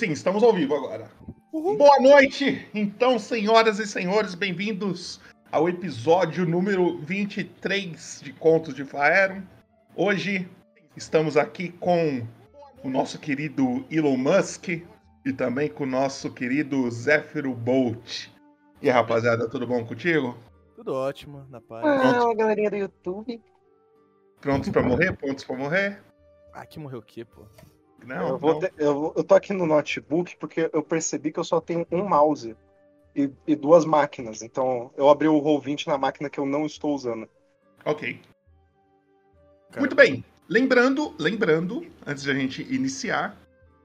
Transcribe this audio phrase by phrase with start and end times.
[0.00, 1.10] Sim, estamos ao vivo agora.
[1.52, 1.76] Uhum.
[1.76, 9.42] Boa noite, então, senhoras e senhores, bem-vindos ao episódio número 23 de Contos de Faeron.
[9.96, 10.48] Hoje
[10.96, 12.24] estamos aqui com
[12.84, 18.28] o nosso querido Elon Musk e também com o nosso querido Zéfiro Bolt.
[18.80, 20.38] E aí, rapaziada, tudo bom contigo?
[20.76, 21.84] Tudo ótimo, na paz.
[21.84, 23.42] Ah, galerinha do YouTube.
[24.40, 25.16] Prontos pra morrer?
[25.16, 26.00] Prontos pra morrer?
[26.54, 27.48] Ah, que morreu o quê, pô?
[28.04, 31.60] Não, eu, vou eu, eu tô aqui no notebook porque eu percebi que eu só
[31.60, 32.56] tenho um mouse
[33.14, 34.42] e, e duas máquinas.
[34.42, 37.28] Então eu abri o Roll20 na máquina que eu não estou usando.
[37.84, 38.20] Ok.
[39.70, 39.80] Caramba.
[39.80, 40.24] Muito bem.
[40.48, 43.36] Lembrando, lembrando, antes de a gente iniciar,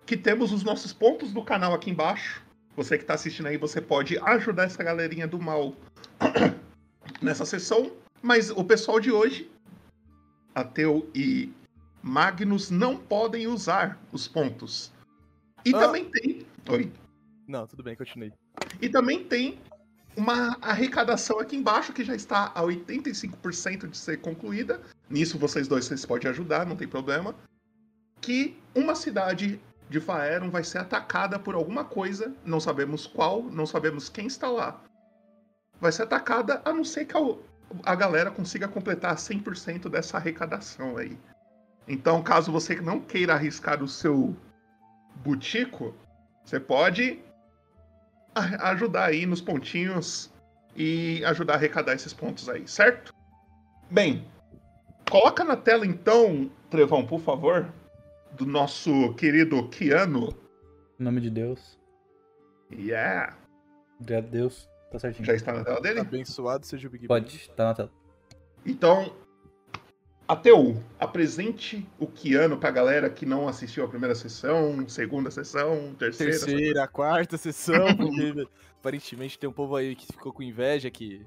[0.06, 2.42] que temos os nossos pontos do canal aqui embaixo.
[2.76, 5.74] Você que está assistindo aí, você pode ajudar essa galerinha do mal
[7.22, 7.92] nessa sessão.
[8.22, 9.52] Mas o pessoal de hoje,
[10.56, 11.52] Ateu e
[12.04, 14.92] Magnus não podem usar os pontos.
[15.66, 15.80] E ah.
[15.80, 16.46] também tem.
[16.70, 16.92] Oi.
[17.48, 18.34] Não, tudo bem, continue.
[18.82, 19.58] E também tem
[20.16, 24.82] uma arrecadação aqui embaixo que já está a 85% de ser concluída.
[25.10, 27.34] Nisso vocês dois vocês podem ajudar, não tem problema.
[28.20, 33.66] Que uma cidade de Faeron vai ser atacada por alguma coisa, não sabemos qual, não
[33.66, 34.82] sabemos quem está lá.
[35.80, 37.22] Vai ser atacada a não ser que a,
[37.84, 41.18] a galera consiga completar 100% dessa arrecadação aí.
[41.88, 44.36] Então, caso você não queira arriscar o seu
[45.18, 45.94] butico,
[46.44, 47.20] você pode
[48.36, 50.32] ajudar aí nos pontinhos
[50.76, 53.14] e ajudar a arrecadar esses pontos aí, certo?
[53.92, 54.26] Bem,
[55.10, 57.72] coloca na tela então, Trevão, por favor,
[58.32, 60.36] do nosso querido Kiano.
[61.00, 61.80] Em nome de Deus.
[62.72, 63.38] Yeah.
[64.00, 64.70] Obrigado, Deus.
[64.92, 65.26] Tá certinho.
[65.26, 66.00] Já está na tela dele?
[66.00, 67.92] Abençoado seja o Big Pode, tá na tela.
[68.66, 69.14] Então,
[70.26, 76.32] Ateu, apresente o Kiano pra galera que não assistiu a primeira sessão, segunda sessão, terceira.
[76.32, 76.88] Terceira, sessão.
[76.94, 78.48] quarta sessão, porque
[78.80, 81.26] aparentemente tem um povo aí que ficou com inveja que,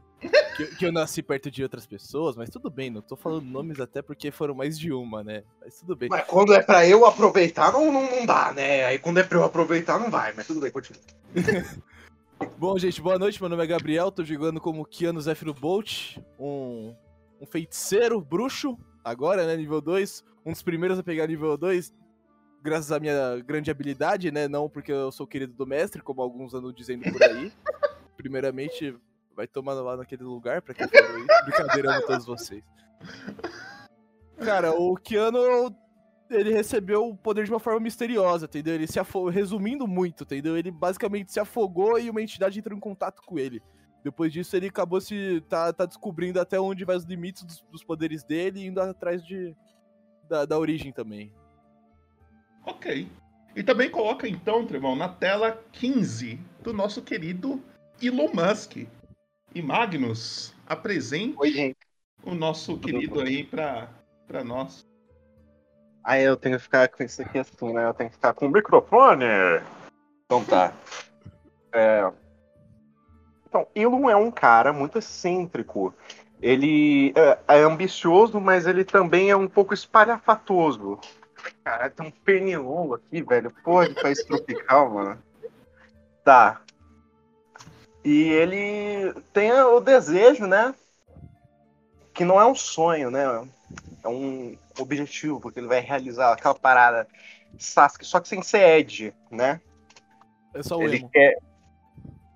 [0.57, 3.81] que, que, eu nasci perto de outras pessoas, mas tudo bem, não tô falando nomes
[3.81, 5.43] até porque foram mais de uma, né?
[5.61, 6.09] Mas tudo bem.
[6.09, 8.87] Mas quando é pra eu aproveitar, não, não, não dá, né?
[8.87, 11.03] Aí quando é pra eu aproveitar, não vai, mas tudo bem, continua.
[12.59, 13.41] Bom, gente, boa noite.
[13.41, 16.95] Meu nome é Gabriel, tô jogando como Kiano Zephyro Bolt, um
[17.41, 20.25] um feiticeiro bruxo, agora, né, nível 2.
[20.45, 21.93] Um dos primeiros a pegar nível 2,
[22.63, 24.49] graças à minha grande habilidade, né?
[24.49, 27.53] Não porque eu sou querido do mestre, como alguns andam dizendo por aí.
[28.17, 28.97] Primeiramente,
[29.35, 31.45] vai tomando lá naquele lugar, pra quem falou isso.
[31.45, 32.65] Brincadeira a todos vocês.
[34.39, 35.75] Cara, o Keanu,
[36.31, 38.75] ele recebeu o poder de uma forma misteriosa, entendeu?
[38.75, 40.57] Ele se afogou, resumindo muito, entendeu?
[40.57, 43.63] Ele basicamente se afogou e uma entidade entrou em contato com ele.
[44.07, 45.43] Depois disso, ele acabou se.
[45.49, 49.21] tá, tá descobrindo até onde vai os limites dos, dos poderes dele e indo atrás
[49.27, 49.53] de,
[50.29, 51.33] da, da origem também.
[52.65, 53.09] Ok.
[53.57, 57.61] E também coloca então, Trevão, na tela 15 do nosso querido
[58.01, 58.77] Elon Musk.
[59.53, 61.75] E Magnus, apresente Oi,
[62.23, 63.89] o nosso querido aí pra,
[64.29, 64.87] pra nós.
[66.05, 67.87] Aí eu tenho que ficar com isso aqui assim, né?
[67.89, 69.25] Eu tenho que ficar com o microfone.
[70.27, 70.73] Então tá.
[71.79, 72.11] É,
[73.57, 75.95] então, Elon é um cara muito excêntrico.
[76.43, 80.99] Ele é, é ambicioso, mas ele também é um pouco espalhafatoso.
[81.65, 83.51] Caralho, tem um pernilongo aqui, velho.
[83.65, 85.23] Porra, de país tropical, mano.
[86.23, 86.61] Tá.
[88.05, 90.75] E ele tem o desejo, né?
[92.13, 93.49] Que não é um sonho, né?
[94.05, 97.09] É um objetivo, porque ele vai realizar aquela parada
[97.59, 99.61] Sasuke, só que sem ser Ed, né?
[100.55, 101.09] É só o ele emo.
[101.09, 101.39] quer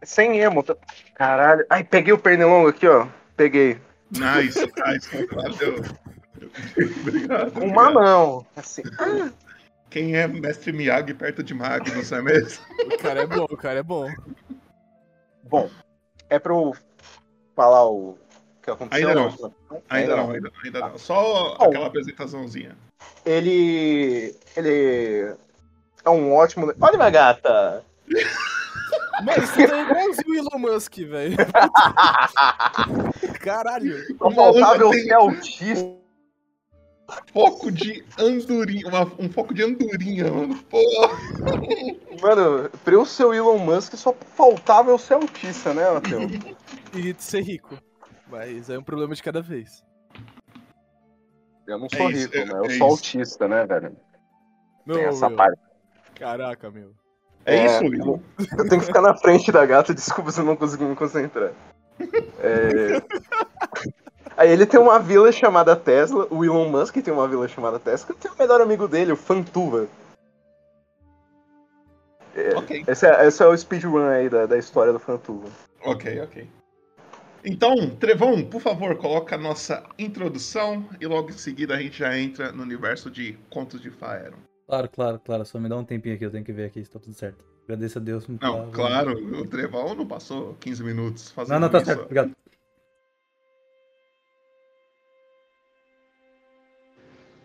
[0.02, 0.62] sem emo.
[0.62, 0.76] Tá-
[1.14, 1.64] Caralho.
[1.68, 3.06] Ai, peguei o pernilongo aqui, ó.
[3.36, 3.78] Peguei.
[4.10, 5.26] Nice, nice.
[5.32, 5.84] Valeu.
[7.00, 7.58] Obrigado.
[7.58, 7.94] Uma obrigado.
[7.94, 8.46] mão.
[8.56, 8.82] Assim.
[9.88, 12.64] Quem é mestre Miyagi perto de Magnus, não é mesmo?
[12.86, 14.08] O cara é bom, o cara é bom.
[15.42, 15.68] Bom,
[16.28, 16.72] é pra eu
[17.56, 18.16] falar o
[18.62, 19.08] que aconteceu?
[19.08, 19.54] Ainda não.
[19.88, 20.98] Ainda, não, ainda, ainda não.
[20.98, 22.76] Só bom, aquela apresentaçãozinha.
[23.24, 24.36] Ele.
[24.56, 25.34] Ele.
[26.04, 26.72] É um ótimo.
[26.80, 27.84] Olha, minha gata!
[29.24, 31.36] Mano, você tá igualzinho o Elon Musk, velho.
[33.40, 34.16] Caralho.
[34.16, 36.00] Só faltava eu ser autista.
[37.32, 40.54] Foco de andorinha, uma, um foco de andorinha, mano.
[40.64, 41.08] Porra.
[42.22, 46.30] Mano, pra eu ser o Elon Musk só faltava eu ser autista, né, Matheus?
[46.94, 47.76] e ser rico.
[48.28, 49.82] Mas é um problema de cada vez.
[51.66, 52.52] Eu não sou é rico, isso, né?
[52.52, 52.84] Eu é sou isso.
[52.84, 53.96] autista, né, velho?
[54.86, 55.36] Meu, Tem essa meu.
[55.36, 55.60] parte.
[56.14, 56.94] Caraca, meu.
[57.44, 58.22] É, é isso, Will.
[58.56, 61.52] Eu tenho que ficar na frente da gata, desculpa se eu não consegui me concentrar.
[62.40, 63.02] É...
[64.36, 68.14] Aí ele tem uma vila chamada Tesla, o Elon Musk tem uma vila chamada Tesla,
[68.14, 69.86] que tem o melhor amigo dele, o Fantuva.
[72.56, 75.48] Ok, Esse é, esse é o speedrun aí da, da história do Fantuva.
[75.84, 76.48] ok, ok.
[77.44, 82.16] Então, Trevão, por favor, coloca a nossa introdução e logo em seguida a gente já
[82.16, 84.36] entra no universo de Contos de Faeron.
[84.70, 85.44] Claro, claro, claro.
[85.44, 87.44] Só me dá um tempinho aqui, eu tenho que ver aqui se tá tudo certo.
[87.64, 88.28] Agradeço a Deus.
[88.28, 91.86] Não, tá- claro, o Trevão não passou 15 minutos fazendo Não, não, tá isso.
[91.86, 92.02] certo.
[92.02, 92.30] Obrigado.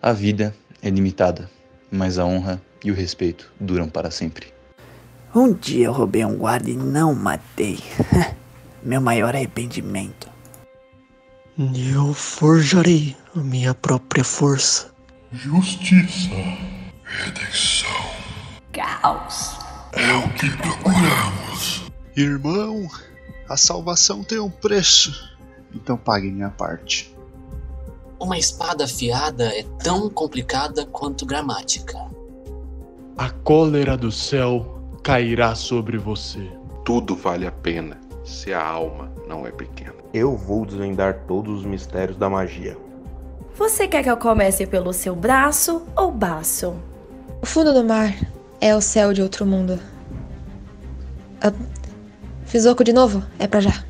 [0.01, 1.49] A vida é limitada,
[1.91, 4.53] mas a honra e o respeito duram para sempre.
[5.33, 7.79] Um dia eu roubei um guarda e não matei.
[8.83, 10.29] Meu maior arrependimento.
[11.57, 14.93] Eu forjarei a minha própria força.
[15.31, 16.29] Justiça,
[17.15, 17.89] redenção.
[18.71, 19.57] Caos.
[19.93, 21.83] É o que procuramos.
[22.15, 22.87] Irmão,
[23.47, 25.37] a salvação tem um preço.
[25.73, 27.15] Então pague minha parte.
[28.19, 31.97] Uma espada afiada é tão complicada quanto gramática.
[33.17, 36.49] A cólera do céu cairá sobre você.
[36.83, 39.95] Tudo vale a pena se a alma não é pequena.
[40.13, 42.77] Eu vou desvendar todos os mistérios da magia.
[43.55, 46.75] Você quer que eu comece pelo seu braço ou baço?
[47.45, 48.11] O fundo do mar
[48.59, 49.79] é o céu de outro mundo.
[51.39, 51.53] Ah,
[52.43, 53.23] fiz oco de novo?
[53.37, 53.85] É pra já.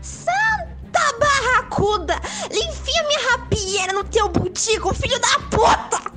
[0.00, 2.18] Santa barracuda!
[2.50, 6.10] Enfia minha rapieira no teu butico, filho da puta!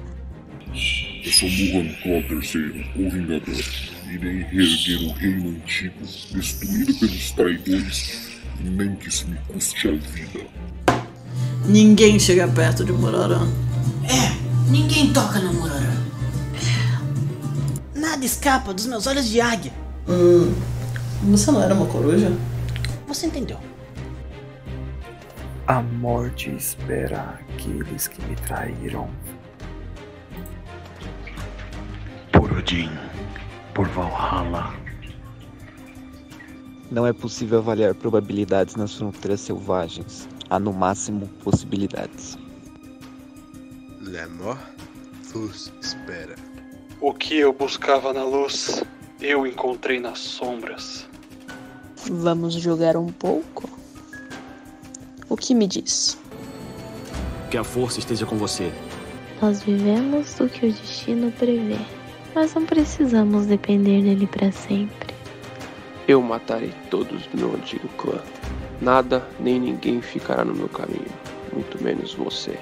[0.74, 3.64] Eu sou Muhan Claw III, o Vingador.
[4.10, 6.00] Irei reerguer o reino antigo,
[6.32, 8.30] destruído pelos traidores,
[8.62, 10.48] nem que isso me custe a vida.
[11.66, 13.46] Ninguém chega perto de Murarã.
[14.06, 16.01] É, ninguém toca no Murarã.
[18.02, 19.72] Nada escapa dos meus olhos de águia.
[20.10, 20.56] Hum,
[21.30, 22.36] você não era uma coruja?
[23.08, 23.60] Você entendeu?
[25.68, 29.08] A morte espera aqueles que me traíram.
[32.32, 32.90] Por Odin,
[33.76, 34.74] por Valhalla.
[36.90, 40.28] Não é possível avaliar probabilidades nas fronteiras selvagens.
[40.50, 42.36] Há no máximo possibilidades.
[44.02, 44.60] La mort
[45.32, 46.41] vos espera.
[47.02, 48.84] O que eu buscava na luz,
[49.20, 51.10] eu encontrei nas sombras.
[52.08, 53.68] Vamos jogar um pouco?
[55.28, 56.16] O que me diz?
[57.50, 58.72] Que a força esteja com você.
[59.42, 61.80] Nós vivemos do que o destino prevê,
[62.36, 65.16] mas não precisamos depender dele para sempre.
[66.08, 68.22] Eu matarei todos do meu antigo clã.
[68.80, 71.12] Nada nem ninguém ficará no meu caminho,
[71.52, 72.60] muito menos você.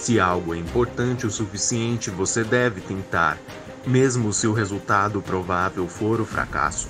[0.00, 3.36] Se algo é importante o suficiente, você deve tentar,
[3.86, 6.88] mesmo se o resultado provável for o fracasso.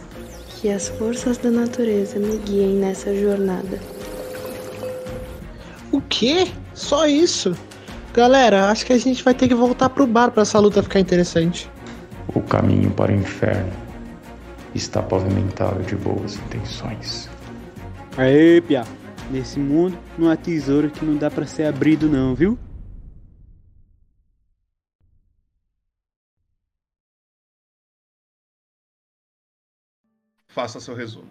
[0.49, 3.81] Que as forças da natureza me guiem nessa jornada.
[5.91, 6.53] O quê?
[6.73, 7.53] Só isso?
[8.15, 11.01] Galera, acho que a gente vai ter que voltar pro bar pra essa luta ficar
[11.01, 11.69] interessante.
[12.33, 13.73] O caminho para o inferno
[14.73, 17.29] está pavimentado de boas intenções.
[18.17, 18.85] Aê, Pia.
[19.33, 22.57] Nesse mundo não há tesouro que não dá para ser abrido não, viu?
[30.51, 31.31] Faça seu resumo.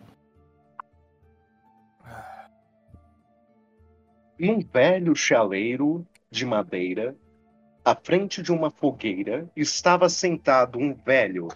[4.39, 7.18] Num velho chaleiro de madeira,
[7.83, 11.50] à frente de uma fogueira, estava sentado um velho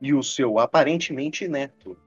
[0.00, 1.98] e o seu aparentemente neto.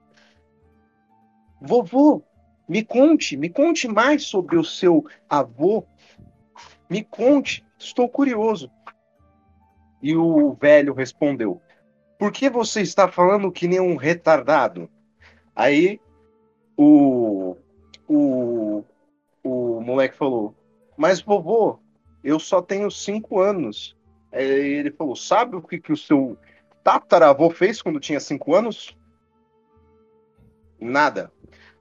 [1.60, 2.22] Vovô,
[2.66, 5.84] me conte, me conte mais sobre o seu avô.
[6.88, 8.70] Me conte, estou curioso.
[10.02, 11.60] E o velho respondeu:
[12.18, 14.90] Por que você está falando que nem um retardado?
[15.54, 16.00] Aí
[16.76, 17.56] o,
[18.08, 18.82] o,
[19.44, 20.52] o moleque falou:
[20.96, 21.78] Mas vovô,
[22.24, 23.96] eu só tenho cinco anos.
[24.32, 26.36] Aí ele falou: Sabe o que, que o seu
[26.82, 28.96] tataravô fez quando tinha cinco anos?
[30.80, 31.32] Nada.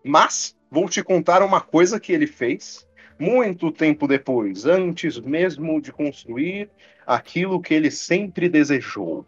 [0.03, 2.87] Mas vou te contar uma coisa que ele fez
[3.19, 6.69] muito tempo depois, antes mesmo de construir
[7.07, 9.25] aquilo que ele sempre desejou.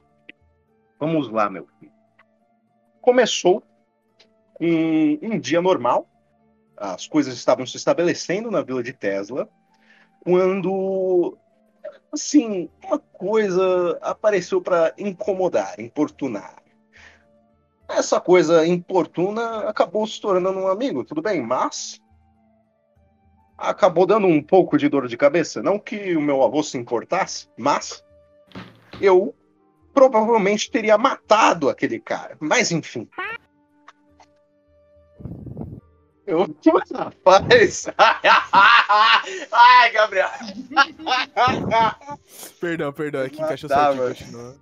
[1.00, 1.92] Vamos lá, meu filho.
[3.02, 3.64] Começou
[4.60, 6.08] um, um dia normal,
[6.76, 9.50] as coisas estavam se estabelecendo na vila de Tesla,
[10.22, 11.38] quando,
[12.12, 16.62] assim, uma coisa apareceu para incomodar, importunar.
[17.88, 22.00] Essa coisa importuna acabou se tornando um amigo, tudo bem, mas
[23.58, 25.64] acabou dando um pouco de dor de cabeça.
[25.64, 28.06] Não que o meu avô se importasse, mas
[29.02, 29.34] eu
[30.00, 32.38] provavelmente teria matado aquele cara.
[32.40, 33.10] Mas enfim.
[36.26, 36.48] Eu.
[36.94, 37.88] Rapaz!
[39.52, 40.30] Ai, Gabriel!
[42.62, 44.62] perdão, perdão, aqui encaixou Tá, certinho.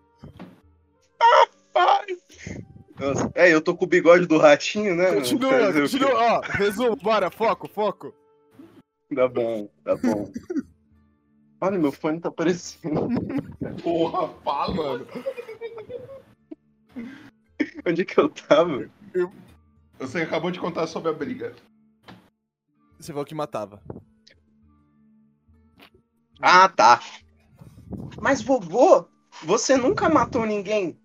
[2.99, 5.13] Nossa, é, eu tô com o bigode do ratinho, né?
[5.13, 6.13] Continua, continua.
[6.15, 8.15] Ó, resumo, bora, foco, foco.
[9.13, 10.31] Tá bom, tá bom.
[11.59, 13.07] Olha, meu fone tá aparecendo.
[13.83, 15.07] Porra, fala, mano.
[17.85, 18.89] Onde é que eu tava?
[19.97, 21.55] Você acabou de contar sobre a briga.
[22.99, 23.81] Você falou que matava.
[26.39, 27.01] Ah, tá.
[28.19, 29.07] Mas vovô,
[29.43, 30.99] você nunca matou ninguém.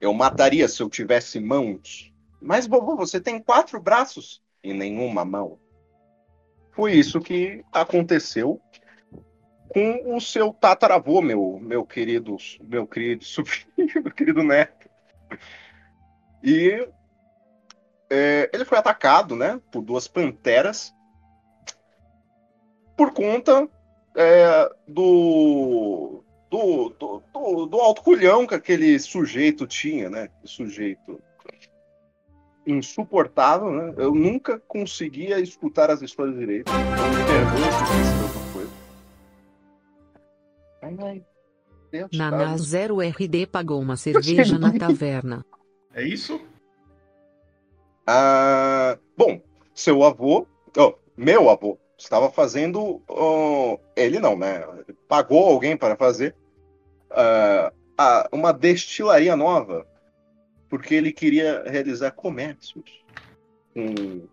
[0.00, 2.12] Eu mataria se eu tivesse mãos.
[2.40, 5.58] Mas vovô, você tem quatro braços e nenhuma mão.
[6.72, 8.60] Foi isso que aconteceu
[9.70, 13.64] com o seu tataravô, meu, meu querido, meu querido sobrinho,
[14.04, 14.88] meu querido neto.
[16.42, 16.88] E
[18.10, 20.92] é, ele foi atacado, né, por duas panteras
[23.00, 23.66] por conta
[24.14, 30.28] é, do, do, do, do, do alto culhão que aquele sujeito tinha, né?
[30.44, 31.18] Sujeito
[32.66, 33.94] insuportável, né?
[33.96, 36.70] Eu nunca conseguia escutar as histórias direito.
[36.70, 38.39] Então, me perdoe
[40.98, 41.24] Ai.
[41.90, 42.56] Deus, Naná cara.
[42.56, 45.44] 0RD pagou uma cerveja na taverna.
[45.92, 46.40] É isso?
[48.06, 49.40] Ah, bom,
[49.74, 53.02] seu avô, ó, meu avô, estava fazendo.
[53.08, 54.60] ó, ele não, né?
[55.08, 56.34] Pagou alguém para fazer
[57.10, 59.86] a- uma destilaria nova,
[60.68, 63.04] porque ele queria realizar comércios
[63.74, 64.26] com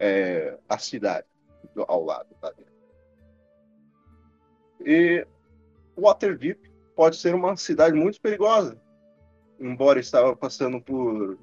[0.00, 1.26] é, a cidade
[1.86, 2.26] ao lado.
[2.40, 2.52] Tá?
[4.84, 5.24] E
[5.96, 6.58] Waterdeep
[6.94, 8.80] pode ser uma cidade muito perigosa,
[9.58, 11.38] embora estava passando por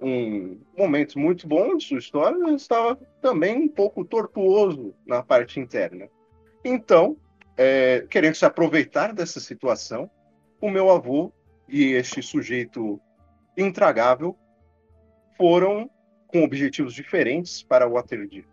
[0.00, 6.08] um momentos muito bons de sua história, estava também um pouco tortuoso na parte interna.
[6.64, 7.16] Então,
[7.56, 10.10] é, querendo se aproveitar dessa situação,
[10.60, 11.32] o meu avô
[11.68, 13.00] e este sujeito
[13.56, 14.36] intragável
[15.36, 15.90] foram
[16.26, 18.48] com objetivos diferentes para Waterdeep,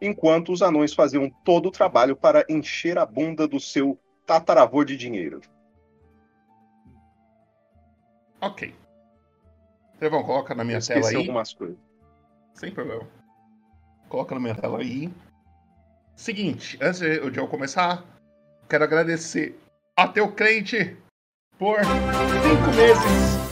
[0.00, 4.96] enquanto os anões faziam todo o trabalho para encher a bunda do seu tataravô de
[4.96, 5.40] dinheiro.
[8.40, 8.74] Ok.
[9.98, 11.16] Trevão, coloca na minha Eu tela aí.
[11.16, 11.76] algumas coisas.
[12.54, 13.06] Sem problema.
[14.08, 15.10] Coloca na minha tela aí.
[16.14, 18.04] Seguinte, antes de de eu começar,
[18.68, 19.58] quero agradecer
[19.96, 20.96] a Teu Crente
[21.58, 23.44] por cinco meses.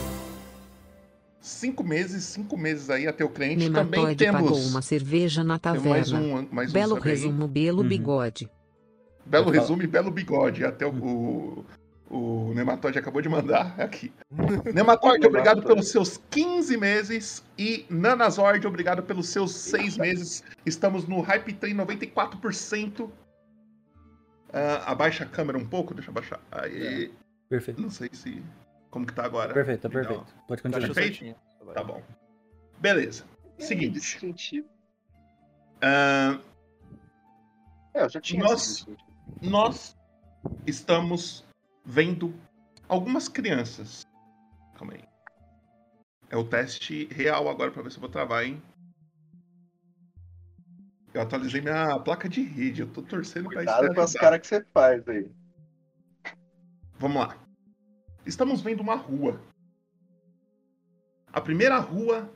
[1.41, 3.69] Cinco meses, cinco meses aí, a Teu Crente.
[3.69, 6.39] Também Nematóide pagou temos uma cerveja na Temos mais taverna.
[6.39, 8.49] um- mais um Belo resumo, belo bigode.
[9.25, 9.57] Belo falar.
[9.59, 10.63] resumo e belo bigode.
[10.65, 11.65] Até o, o,
[12.09, 14.11] o Nematóide acabou de mandar aqui.
[14.73, 17.43] Nematóide, obrigado pelos seus 15 meses.
[17.57, 20.43] E Nanazord, obrigado pelos seus 6 meses.
[20.65, 23.09] Estamos no Hype Train 94%.
[24.51, 26.39] Ah, abaixa a câmera um pouco, deixa eu abaixar.
[26.51, 27.11] Aí.
[27.49, 27.81] Perfeito.
[27.81, 28.43] Não sei se.
[28.91, 29.51] Como que tá agora?
[29.53, 30.25] Perfeito, tá perfeito.
[30.47, 30.87] Pode continuar.
[30.87, 31.35] Tá perfeito?
[31.73, 32.03] Tá bom.
[32.79, 33.23] Beleza.
[33.57, 34.63] Seguinte.
[35.81, 36.39] Ah,
[37.95, 38.87] É, eu já tinha nós,
[39.41, 39.97] nós
[40.65, 41.45] estamos
[41.85, 42.33] vendo
[42.87, 44.05] algumas crianças.
[44.75, 45.03] Calma aí.
[46.29, 48.61] É o teste real agora pra ver se eu vou travar, hein?
[51.13, 53.93] Eu atualizei minha placa de rede, eu tô torcendo pra isso.
[53.93, 55.29] Com as caras que você faz aí.
[56.97, 57.37] Vamos lá.
[58.25, 59.39] Estamos vendo uma rua.
[61.31, 62.31] A primeira rua,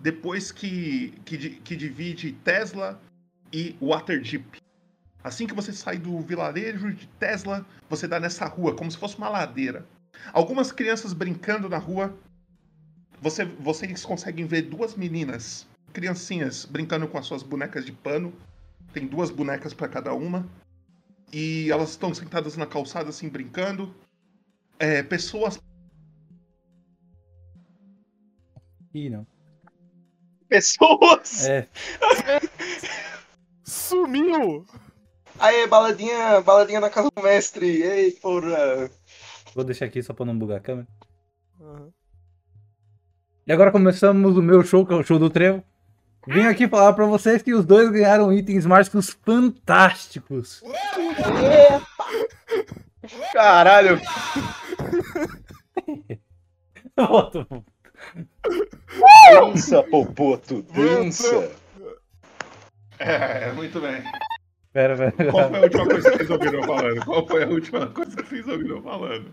[0.00, 3.00] depois que, que, que divide Tesla
[3.52, 4.59] e Waterdeep.
[5.22, 9.16] Assim que você sai do vilarejo de Tesla, você dá nessa rua, como se fosse
[9.18, 9.86] uma ladeira.
[10.32, 12.16] Algumas crianças brincando na rua.
[13.20, 18.32] Você, vocês conseguem ver duas meninas, criancinhas, brincando com as suas bonecas de pano.
[18.92, 20.48] Tem duas bonecas para cada uma.
[21.32, 23.94] E elas estão sentadas na calçada, assim, brincando.
[24.78, 25.60] É, pessoas
[28.92, 29.26] Ih, não.
[30.48, 31.46] Pessoas!
[31.46, 31.68] É.
[33.62, 34.66] Sumiu!
[35.40, 37.82] Aê, baladinha, baladinha na casa do mestre.
[37.82, 38.90] Ei, porra.
[39.54, 40.86] Vou deixar aqui só pra não bugar a câmera.
[43.46, 45.64] E agora começamos o meu show, que é o show do Trevo.
[46.28, 50.62] Vim aqui falar pra vocês que os dois ganharam itens mágicos fantásticos.
[53.32, 53.98] Caralho.
[59.30, 61.50] Dança, Popoto, dança.
[62.98, 64.02] É, muito bem.
[64.72, 65.30] Pera, pera.
[65.32, 67.04] Qual foi a última coisa que vocês ouviram falando?
[67.04, 69.26] Qual foi a última coisa que vocês ouviram falando?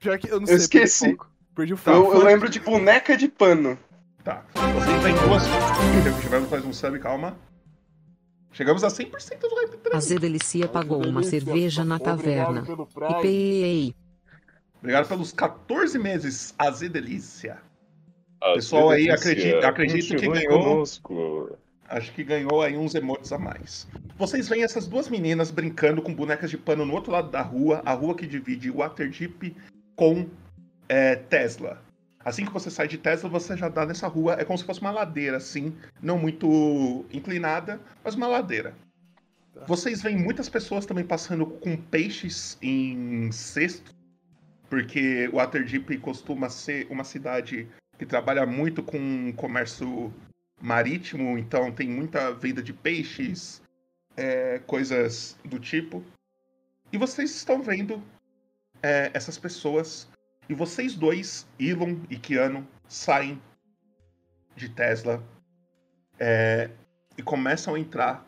[0.00, 0.56] Pior que eu não Eu sei.
[0.56, 1.16] esqueci.
[1.54, 2.12] Perdi o Eu, foco.
[2.14, 3.78] eu lembro de boneca de pano.
[4.24, 4.44] Tá.
[4.54, 5.42] Vocês têm duas.
[6.20, 7.36] Tivemos mais um sub, calma.
[8.52, 12.64] Chegamos a 100% do hype A Zedelicia pagou uma cerveja na taverna.
[13.10, 13.94] E pei.
[14.78, 17.58] Obrigado pelos 14 meses, Azedelícia.
[18.54, 20.62] Pessoal aí acredita, acredito que ganhou.
[20.62, 21.56] conosco.
[21.88, 23.86] Acho que ganhou aí uns emotes a mais.
[24.16, 27.82] Vocês veem essas duas meninas brincando com bonecas de pano no outro lado da rua,
[27.84, 29.54] a rua que divide Waterdeep
[29.94, 30.26] com
[30.88, 31.82] é, Tesla.
[32.24, 34.36] Assim que você sai de Tesla, você já dá nessa rua.
[34.38, 38.74] É como se fosse uma ladeira, assim, não muito inclinada, mas uma ladeira.
[39.66, 43.94] Vocês veem muitas pessoas também passando com peixes em cesto,
[44.68, 50.12] porque Waterdeep costuma ser uma cidade que trabalha muito com comércio
[50.60, 53.62] marítimo, então tem muita venda de peixes,
[54.16, 56.02] é, coisas do tipo.
[56.92, 58.02] E vocês estão vendo
[58.82, 60.08] é, essas pessoas,
[60.48, 63.40] e vocês dois, Elon e Keanu, saem
[64.54, 65.22] de Tesla
[66.18, 66.70] é,
[67.16, 68.26] e começam a entrar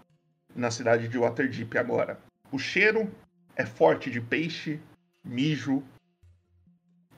[0.55, 2.19] na cidade de Waterdeep agora.
[2.51, 3.13] O cheiro
[3.55, 4.81] é forte de peixe,
[5.25, 5.83] mijo.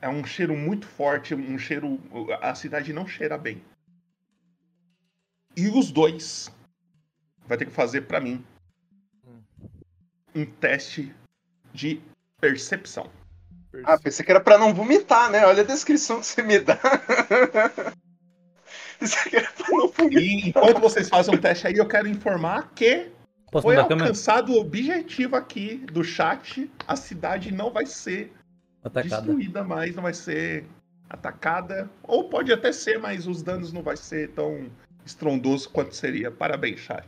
[0.01, 1.99] É um cheiro muito forte, um cheiro.
[2.41, 3.61] A cidade não cheira bem.
[5.55, 6.51] E os dois
[7.47, 8.45] vai ter que fazer pra mim
[10.35, 11.13] um teste
[11.73, 12.01] de
[12.39, 13.09] percepção.
[13.83, 15.45] Ah, pensei que era pra não vomitar, né?
[15.45, 16.79] Olha a descrição que você me dá.
[18.99, 20.23] Pensei que era pra não vomitar.
[20.23, 23.11] E enquanto vocês fazem um teste aí, eu quero informar que
[23.51, 26.69] Posso foi alcançado o objetivo aqui do chat.
[26.87, 28.33] A cidade não vai ser
[28.83, 29.21] Atacada.
[29.21, 30.65] destruída mais, não vai ser
[31.09, 31.89] atacada.
[32.03, 34.69] Ou pode até ser, mas os danos não vai ser tão
[35.05, 36.31] estrondoso quanto seria.
[36.31, 37.05] Parabéns, chat.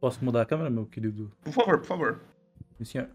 [0.00, 1.32] Posso mudar a câmera, meu querido?
[1.42, 2.20] Por favor, por favor.
[2.78, 3.08] Sim, senhor.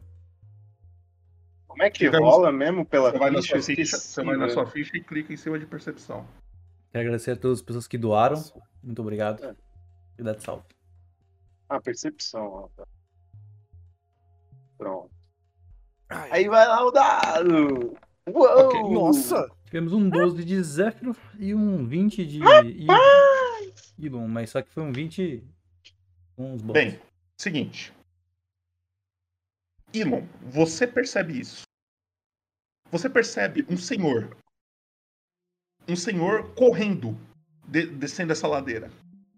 [1.67, 3.61] Como é que rola mesmo pela Você vai na ficha?
[3.61, 6.27] sua ficha, você vai na sua ficha e clica em cima de percepção.
[6.91, 8.43] Quero agradecer a todas as pessoas que doaram.
[8.83, 9.55] Muito obrigado.
[10.17, 10.63] E dá de salve.
[11.69, 12.45] Ah, percepção.
[12.45, 12.85] ó, tá.
[14.77, 15.09] Pronto.
[16.09, 17.95] Aí vai lá o dado!
[18.27, 18.91] Uou!
[18.91, 19.47] Nossa!
[19.65, 22.39] Tivemos um 12 de Zéfiro e um 20 de
[23.99, 25.43] Ilon, mas só que foi um 20
[26.35, 26.73] com uns bons.
[26.73, 26.99] Bem,
[27.37, 27.93] seguinte.
[29.93, 31.63] Elon, você percebe isso.
[32.91, 34.35] Você percebe um senhor.
[35.87, 37.17] Um senhor correndo,
[37.67, 38.91] de- descendo essa ladeira.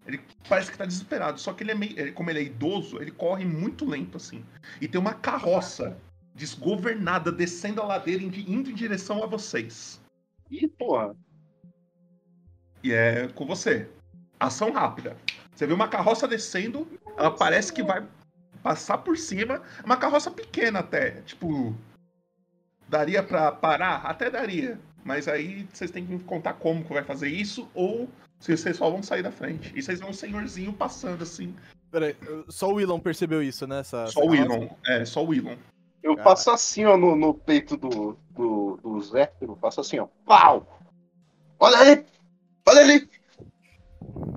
[0.06, 1.98] Ele parece que tá desesperado, só que ele é meio.
[1.98, 4.44] ele- Como ele é idoso, ele corre muito lento assim.
[4.80, 5.98] E tem uma carroça
[6.34, 10.00] desgovernada descendo a ladeira indo indo em direção a vocês.
[10.50, 11.14] Ih, porra.
[12.82, 13.88] E é com você.
[14.42, 15.16] Ação rápida.
[15.54, 18.04] Você vê uma carroça descendo, ela parece que vai
[18.62, 19.62] passar por cima.
[19.84, 21.22] Uma carroça pequena até.
[21.22, 21.74] Tipo.
[22.88, 24.02] Daria pra parar?
[24.04, 24.78] Até daria.
[25.04, 28.90] Mas aí vocês têm que contar como que vai fazer isso, ou se vocês só
[28.90, 29.72] vão sair da frente.
[29.74, 31.54] E vocês vêem um senhorzinho passando assim.
[31.90, 32.16] Peraí,
[32.48, 33.80] só o Elon percebeu isso, né?
[33.80, 34.34] Essa, Só essa o?
[34.34, 34.68] Elon.
[34.86, 35.56] É, só o Elon.
[36.02, 36.28] Eu Cara.
[36.30, 39.56] passo assim, ó, no, no peito do, do, do Zéfiro.
[39.60, 40.08] Faço assim, ó.
[40.24, 40.80] Pau!
[41.60, 42.04] Olha ali!
[42.66, 43.08] Olha ali!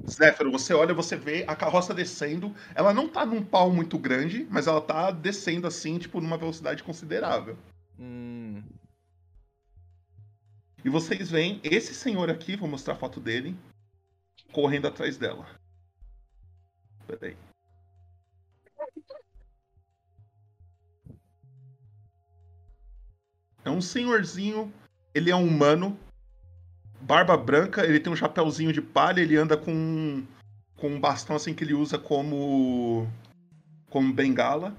[0.08, 2.54] Zéfiro, você olha, você vê a carroça descendo.
[2.76, 6.84] Ela não tá num pau muito grande, mas ela tá descendo assim, tipo, numa velocidade
[6.84, 7.58] considerável.
[8.00, 8.62] Hum,
[10.86, 13.58] E vocês veem esse senhor aqui, vou mostrar a foto dele,
[14.52, 15.44] correndo atrás dela.
[17.08, 17.36] Peraí.
[23.63, 24.72] É um senhorzinho,
[25.12, 25.98] ele é um humano,
[27.06, 30.26] barba branca, ele tem um chapéuzinho de palha, ele anda com,
[30.76, 33.08] com um bastão assim que ele usa como,
[33.89, 34.76] como bengala.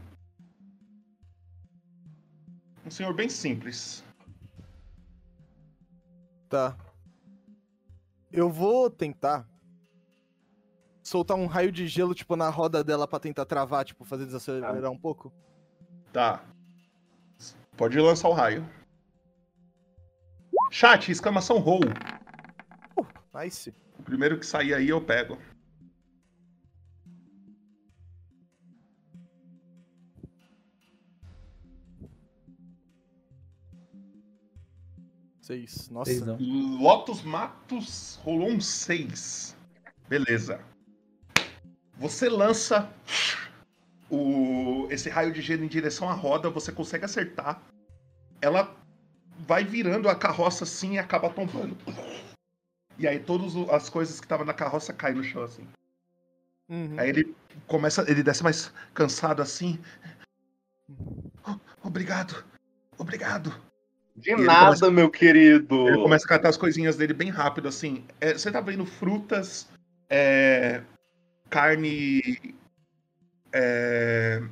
[2.84, 4.04] Um senhor bem simples.
[6.48, 6.76] tá.
[8.32, 9.48] Eu vou tentar
[11.02, 14.90] soltar um raio de gelo, tipo, na roda dela pra tentar travar, tipo, fazer desacelerar
[14.90, 15.32] um pouco.
[16.12, 16.44] Tá.
[17.76, 18.68] Pode lançar o raio.
[20.70, 21.80] Chat, exclamação roll.
[23.36, 23.74] Nice.
[23.98, 25.38] O primeiro que sair aí eu pego.
[35.42, 35.90] Seis.
[35.90, 36.10] Nossa.
[36.10, 36.24] Seis.
[36.80, 39.54] Lotus Matos rolou um 6.
[40.08, 40.60] Beleza.
[41.98, 42.90] Você lança
[44.10, 47.62] o, esse raio de gelo em direção à roda, você consegue acertar.
[48.40, 48.74] Ela
[49.38, 51.76] vai virando a carroça assim e acaba tombando.
[52.98, 55.66] E aí todas as coisas que estavam na carroça caem no chão assim.
[56.68, 56.94] Uhum.
[56.98, 57.34] Aí ele
[57.66, 59.78] começa, ele desce mais cansado assim.
[61.46, 62.44] "Oh, obrigado,
[62.98, 63.54] obrigado.
[64.16, 65.88] De E nada, começa- meu querido.
[65.88, 68.04] Ele começa a catar as coisinhas dele bem rápido, assim.
[68.20, 69.68] É, você tá vendo frutas,
[70.08, 70.82] é,
[71.50, 72.54] carne.
[73.52, 74.42] é,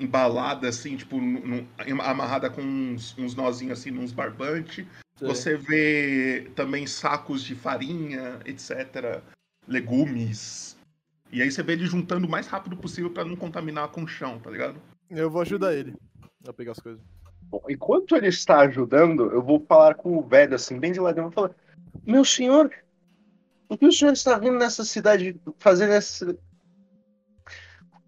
[0.00, 4.84] embalada, assim, tipo, num- num- amarrada com uns, uns nozinhos assim, uns barbantes.
[5.28, 9.22] Você vê também sacos de farinha, etc.
[9.68, 10.76] Legumes.
[11.30, 14.08] E aí você vê ele juntando o mais rápido possível pra não contaminar com o
[14.08, 14.80] chão, tá ligado?
[15.08, 15.94] Eu vou ajudar ele
[16.46, 17.00] a pegar as coisas.
[17.42, 21.26] Bom, enquanto ele está ajudando, eu vou falar com o velho, assim, bem de ladinho.
[21.26, 21.54] Eu vou falar:
[22.06, 22.70] Meu senhor,
[23.68, 26.36] o que o senhor está vindo nessa cidade fazer nessa.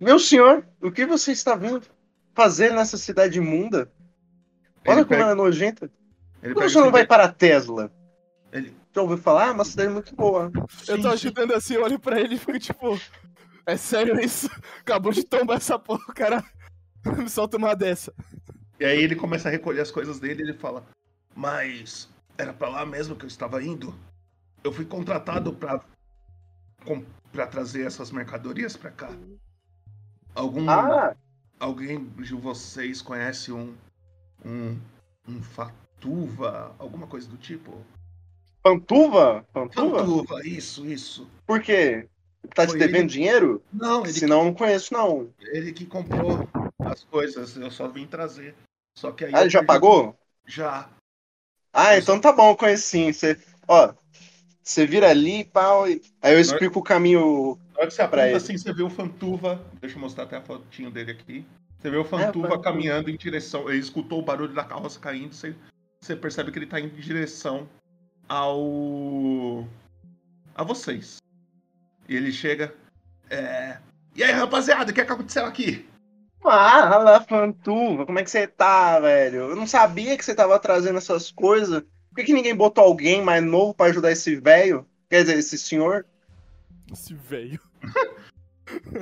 [0.00, 1.82] Meu senhor, o que você está vindo
[2.34, 3.90] fazer nessa cidade imunda?
[4.86, 5.90] Olha Ele como pega- ela é nojenta.
[6.44, 7.90] Ele Por que não vai para a Tesla?
[8.52, 9.48] Ele- Já ouviu falar?
[9.48, 10.52] É uma cidade muito boa.
[10.86, 13.00] Eu tô ajudando assim, eu olho pra ele e fico tipo.
[13.66, 14.48] É sério isso?
[14.80, 16.44] Acabou de tombar essa porra, o cara.
[17.16, 18.12] Me solta uma dessa.
[18.78, 20.84] E aí ele começa a recolher as coisas dele e ele fala:
[21.34, 23.94] Mas era pra lá mesmo que eu estava indo?
[24.62, 25.80] Eu fui contratado pra,
[26.84, 27.02] com,
[27.32, 29.10] pra trazer essas mercadorias pra cá.
[30.34, 30.68] Algum.
[30.68, 31.16] Ah!
[31.58, 33.74] Alguém de vocês conhece um.
[34.44, 34.78] Um.
[35.26, 35.42] Um
[36.08, 36.74] Fatuva?
[36.78, 37.72] Alguma coisa do tipo?
[38.62, 39.44] Pantuva?
[39.54, 39.98] Pantuva?
[40.00, 41.26] Fatuva, isso, isso.
[41.46, 42.06] Por quê?
[42.54, 43.62] Tá te devendo ele- dinheiro?
[43.72, 45.30] Não, ele- Senão eu não conheço, não.
[45.40, 46.46] Ele que comprou
[46.80, 48.54] as coisas, eu só vim trazer.
[48.98, 49.30] Só que aí.
[49.34, 50.14] Ah, eu ele já perdi- pagou?
[50.46, 50.90] Já.
[51.72, 53.10] Ah, então tá bom, eu conheço sim.
[53.10, 53.94] Você, ó,
[54.62, 55.88] você vira ali e pau.
[55.88, 58.90] e- Aí eu explico o caminho Na hora que você aponta assim, você vê o
[58.90, 59.64] Fantuva.
[59.80, 61.46] Deixa eu mostrar até a fotinho dele aqui.
[61.78, 62.60] Você vê o Fantuva Fantuva.
[62.62, 63.68] caminhando em direção.
[63.68, 65.34] Ele escutou o barulho da carroça caindo.
[65.34, 65.54] Você,
[66.04, 67.68] você percebe que ele tá em direção
[68.28, 69.66] ao.
[70.54, 71.16] a vocês.
[72.08, 72.74] E ele chega.
[73.30, 73.78] É.
[74.14, 75.88] E aí, rapaziada, o que, é que aconteceu aqui?
[76.44, 79.50] Ah, lá, Fantuva, como é que você tá, velho?
[79.50, 81.80] Eu não sabia que você tava trazendo essas coisas.
[81.80, 84.86] Por que, que ninguém botou alguém mais novo pra ajudar esse velho?
[85.08, 86.06] Quer dizer, esse senhor?
[86.92, 87.60] Esse velho.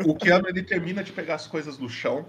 [0.05, 2.29] O Keanu ele termina de pegar as coisas do chão.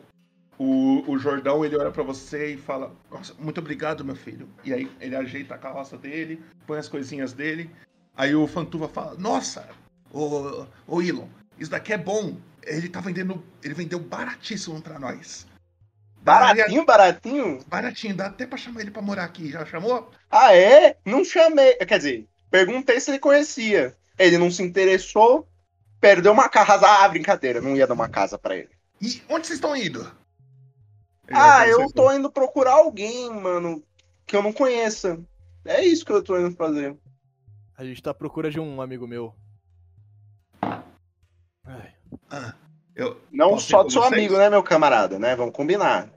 [0.58, 4.48] O, o Jordão ele olha pra você e fala: Nossa, muito obrigado, meu filho.
[4.64, 7.70] E aí ele ajeita a carroça dele, põe as coisinhas dele.
[8.16, 9.68] Aí o Fantuva fala: Nossa,
[10.12, 11.28] ô, ô Elon,
[11.60, 12.38] isso daqui é bom.
[12.64, 13.44] Ele tá vendendo.
[13.64, 15.48] Ele vendeu baratíssimo pra nós.
[16.22, 17.60] Baratinho, baratinho?
[17.68, 19.52] Baratinho, dá até pra chamar ele pra morar aqui.
[19.52, 20.10] Já chamou?
[20.32, 20.96] Ah, é?
[21.04, 21.74] Não chamei.
[21.76, 23.96] Quer dizer, perguntei se ele conhecia.
[24.18, 25.48] Ele não se interessou,
[26.00, 26.88] perdeu uma casa.
[26.88, 28.70] Ah, brincadeira, não ia dar uma casa pra ele.
[29.02, 30.10] E onde vocês estão indo?
[31.28, 33.82] Ele Ah, eu tô indo procurar alguém, mano,
[34.26, 35.20] que eu não conheça.
[35.66, 36.98] É isso que eu tô indo fazer.
[37.78, 39.34] A gente tá à procura de um amigo meu.
[41.66, 41.94] Ai.
[42.30, 42.54] Ah,
[42.96, 44.14] eu Não só do seu vocês?
[44.14, 45.36] amigo, né, meu camarada, né?
[45.36, 46.10] Vamos combinar.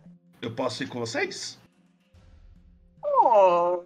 [0.42, 1.58] Eu posso ir com vocês?
[3.04, 3.84] Oh,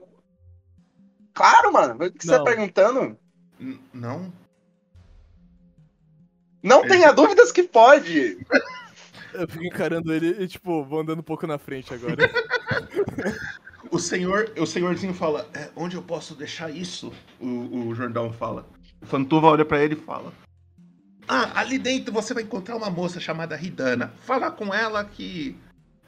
[1.35, 1.95] Claro, mano.
[2.05, 2.45] O que você tá Não.
[2.45, 3.19] perguntando?
[3.59, 4.33] N- não?
[6.63, 8.39] Não Ele- tenha dúvidas que pode.
[9.35, 12.17] Eu fico encarando ele e, tipo, vou andando um pouco na frente agora.
[13.91, 17.13] O senhor, o senhorzinho fala, "É, onde eu posso deixar isso?
[17.41, 18.65] O, o Jordão fala.
[19.03, 20.33] O Fantuva olha pra ele e fala,
[21.33, 24.13] ah, ali dentro você vai encontrar uma moça chamada Ridana.
[24.23, 25.57] Fala com ela que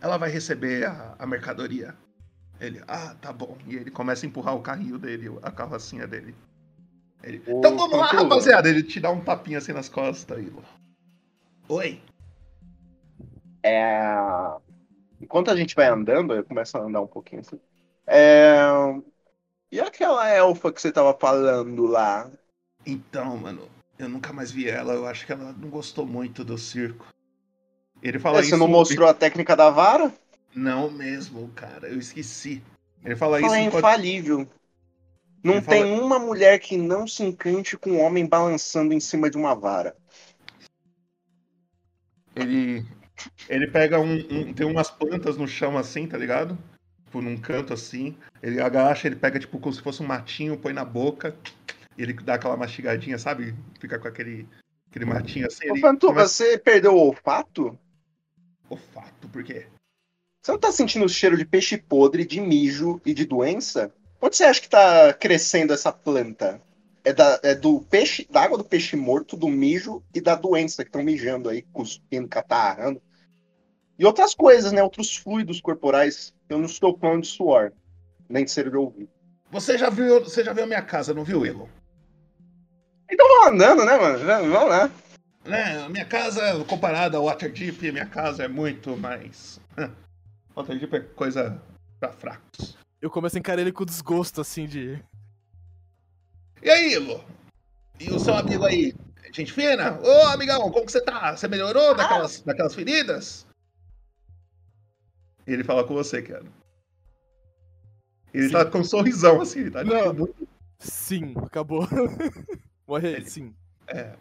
[0.00, 1.94] ela vai receber a, a mercadoria.
[2.60, 3.56] Ele, ah, tá bom.
[3.68, 6.34] E ele começa a empurrar o carrinho dele, a carrocinha dele.
[7.22, 8.68] Ele, então vamos lá, rapaziada.
[8.68, 10.36] Ele te dá um tapinha assim nas costas.
[10.36, 10.52] Aí,
[11.68, 12.00] Oi.
[13.62, 14.02] É...
[15.20, 17.60] Enquanto a gente vai andando, eu começo a andar um pouquinho assim.
[18.06, 18.56] É...
[19.70, 22.30] E aquela elfa que você tava falando lá?
[22.84, 24.92] Então, mano, eu nunca mais vi ela.
[24.94, 27.06] Eu acho que ela não gostou muito do circo.
[28.02, 28.50] Ele fala É, isso.
[28.50, 30.12] você não mostrou a técnica da vara?
[30.54, 31.88] Não mesmo, cara.
[31.88, 32.62] Eu esqueci.
[33.04, 34.46] Ele fala Ela isso é infalível.
[35.42, 39.00] Não Ele fala- tem uma mulher que não se encante com um homem balançando em
[39.00, 39.96] cima de uma vara.
[42.34, 42.84] Ele.
[43.48, 46.56] Ele pega um, um- Tem umas plantas no chão assim, tá ligado?
[47.06, 48.16] Tipo, num canto assim.
[48.42, 51.34] Ele agacha, ele pega, tipo, como se fosse um matinho, põe na boca.
[51.96, 53.54] E ele dá aquela mastigadinha, sabe?
[53.80, 54.48] Fica com aquele.
[54.90, 55.68] Aquele matinho assim.
[55.70, 57.78] Ô, ele Fantuva, começa- você perdeu o olfato?
[58.68, 59.66] Olfato, por quê?
[60.40, 63.92] Você não tá sentindo o cheiro de peixe podre, de mijo e de doença?
[64.20, 66.60] Onde você acha que tá crescendo essa planta?
[67.04, 70.84] É, da, é do peixe, da água do peixe morto, do mijo e da doença
[70.84, 73.02] que estão mijando aí, cuspindo, catarrando.
[73.98, 74.82] E outras coisas, né?
[74.82, 76.34] Outros fluidos corporais.
[76.48, 77.72] Eu não estou falando de suor,
[78.28, 79.10] nem de ser de ouvido.
[79.50, 80.22] Você já viu.
[80.24, 81.68] Você já viu a minha casa, não viu, Elon?
[83.10, 84.18] Então vamos andando, né, mano?
[84.18, 84.90] Vamos lá.
[85.44, 89.60] Né, minha casa, comparada ao Waterdeep, minha casa é muito mais.
[90.56, 91.60] Waterdeep é coisa
[91.98, 92.76] pra fracos.
[93.00, 95.02] Eu começo a encarar ele com desgosto, assim, de.
[96.62, 97.22] E aí, Ilo?
[97.98, 98.94] E o seu amigo aí?
[99.32, 99.98] Gente fina?
[100.00, 101.36] Ô, amigão, como que você tá?
[101.36, 103.46] Você melhorou daquelas, daquelas feridas?
[105.46, 106.44] Ele fala com você, cara.
[108.32, 110.28] Ele tá com um sorrisão assim, ele tá Não.
[110.78, 111.86] Sim, acabou.
[112.86, 113.54] Morre, sim.
[113.86, 114.16] É.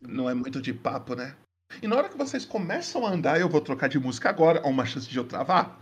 [0.00, 1.36] Não é muito de papo, né?
[1.80, 4.60] E na hora que vocês começam a andar, eu vou trocar de música agora.
[4.60, 5.80] Há uma chance de eu travar?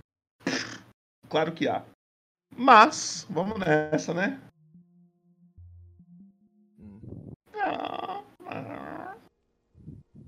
[1.28, 1.84] Claro que há.
[2.56, 4.40] Mas, vamos nessa, né?
[7.54, 9.16] Ah, ah.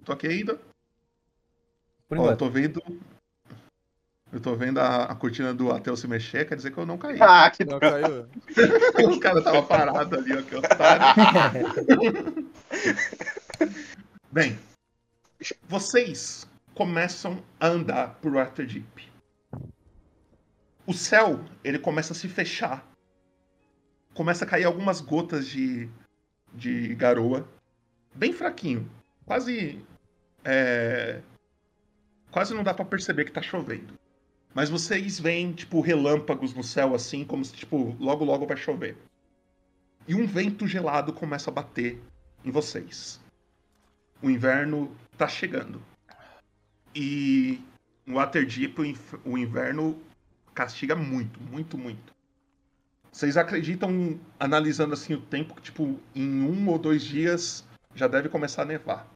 [0.05, 0.61] Tô aqui ainda?
[2.09, 2.81] Por Ó, tô vendo.
[4.33, 6.97] Eu tô vendo a, a cortina do Ateu se mexer, quer dizer que eu não
[6.97, 7.19] caí.
[7.21, 8.27] Ah, que Não caiu.
[9.11, 11.05] o cara tava parado ali, ó, que otário.
[14.33, 14.59] Bem,
[15.69, 19.13] vocês começam a andar por Waterdeep.
[20.87, 22.87] O céu, ele começa a se fechar.
[24.15, 25.91] Começa a cair algumas gotas de,
[26.55, 27.47] de garoa.
[28.15, 28.91] Bem fraquinho.
[29.27, 29.85] Quase.
[30.43, 31.21] é,
[32.31, 34.01] quase não dá pra perceber que tá chovendo.
[34.55, 38.97] Mas vocês veem, tipo, relâmpagos no céu, assim, como se, tipo, logo logo vai chover.
[40.07, 41.99] E um vento gelado começa a bater
[42.45, 43.21] em vocês.
[44.21, 45.83] O inverno tá chegando.
[46.95, 47.63] E
[48.05, 48.77] no Waterdeep
[49.25, 50.01] o inverno
[50.55, 52.13] castiga muito, muito, muito.
[53.11, 58.29] Vocês acreditam, analisando assim o tempo, que tipo, em um ou dois dias já deve
[58.29, 59.07] começar a nevar.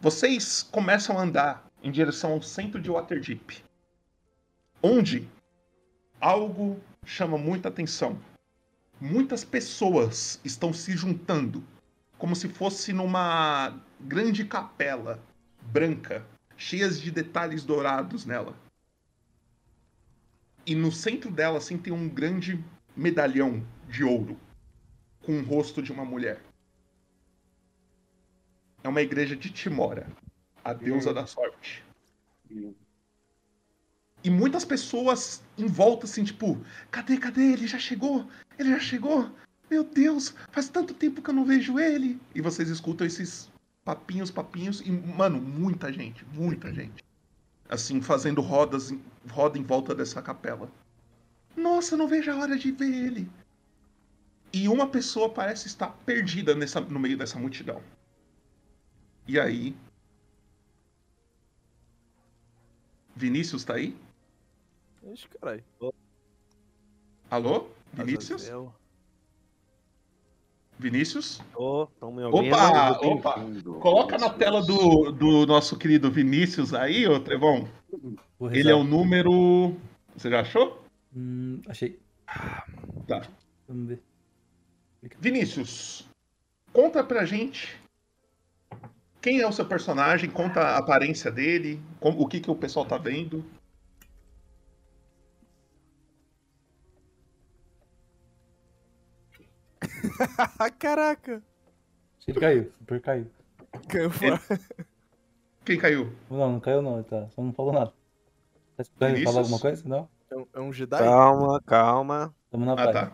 [0.00, 3.62] Vocês começam a andar em direção ao centro de Waterdeep.
[4.82, 5.28] Onde
[6.18, 8.18] algo chama muita atenção.
[8.98, 11.62] Muitas pessoas estão se juntando,
[12.16, 15.22] como se fosse numa grande capela
[15.60, 18.56] branca, cheias de detalhes dourados nela.
[20.64, 22.64] E no centro dela, assim, tem um grande
[22.96, 24.40] medalhão de ouro
[25.20, 26.40] com o rosto de uma mulher.
[28.82, 30.06] É uma igreja de Timora,
[30.64, 31.84] a deusa da sorte.
[34.22, 36.58] E muitas pessoas em volta, assim, tipo,
[36.90, 37.52] cadê, cadê?
[37.52, 38.26] Ele já chegou?
[38.58, 39.30] Ele já chegou?
[39.70, 42.18] Meu Deus, faz tanto tempo que eu não vejo ele.
[42.34, 43.50] E vocês escutam esses
[43.84, 47.04] papinhos, papinhos, e, mano, muita gente, muita gente.
[47.68, 48.94] Assim, fazendo rodas,
[49.30, 50.70] roda em volta dessa capela.
[51.56, 53.30] Nossa, não vejo a hora de ver ele.
[54.52, 57.82] E uma pessoa parece estar perdida nessa, no meio dessa multidão.
[59.26, 59.76] E aí.
[63.16, 63.96] Vinícius tá aí?
[65.12, 65.62] Ixi, caralho.
[67.30, 67.68] Alô?
[67.92, 68.50] Vinícius?
[70.78, 71.40] Vinícius?
[71.54, 72.56] Ouvindo?
[72.56, 73.34] Opa, opa.
[73.80, 77.68] Coloca na tela do, do nosso querido Vinícius aí, ô Trevão.
[78.50, 79.76] Ele é o número.
[80.16, 80.84] Você já achou?
[81.16, 81.98] Hum, achei.
[83.06, 83.22] Tá.
[83.68, 84.02] Vamos ver.
[85.20, 86.08] Vinícius,
[86.72, 87.78] conta pra gente
[89.24, 92.84] quem é o seu personagem, conta a aparência dele, como- o que, que o pessoal
[92.84, 93.42] tá vendo.
[100.78, 101.42] Caraca.
[102.26, 103.26] Ele caiu, super caiu.
[103.88, 104.40] Caiu fora.
[105.64, 106.12] Quem caiu?
[106.30, 107.92] Não, não caiu não, ele tá, só não falou nada.
[108.76, 109.82] Tá escutando ele falar alguma coisa?
[109.88, 110.08] Não?
[110.30, 110.98] É um, é um Jedi?
[110.98, 112.34] Calma, calma.
[112.50, 112.92] Tamo na Ah, paz.
[112.92, 113.12] tá.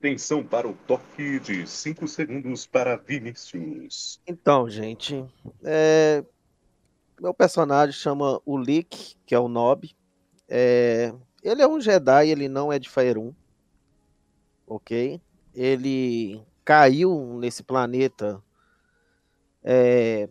[0.00, 4.18] Atenção para o toque de 5 segundos para Vinícius.
[4.26, 5.22] Então, gente,
[5.62, 6.24] é,
[7.20, 9.94] meu personagem chama Ulik, que é o Nob.
[10.48, 13.34] É, Ele é um Jedi, ele não é de Faerun.
[14.66, 15.20] Ok?
[15.54, 18.42] Ele caiu nesse planeta
[19.62, 20.30] é,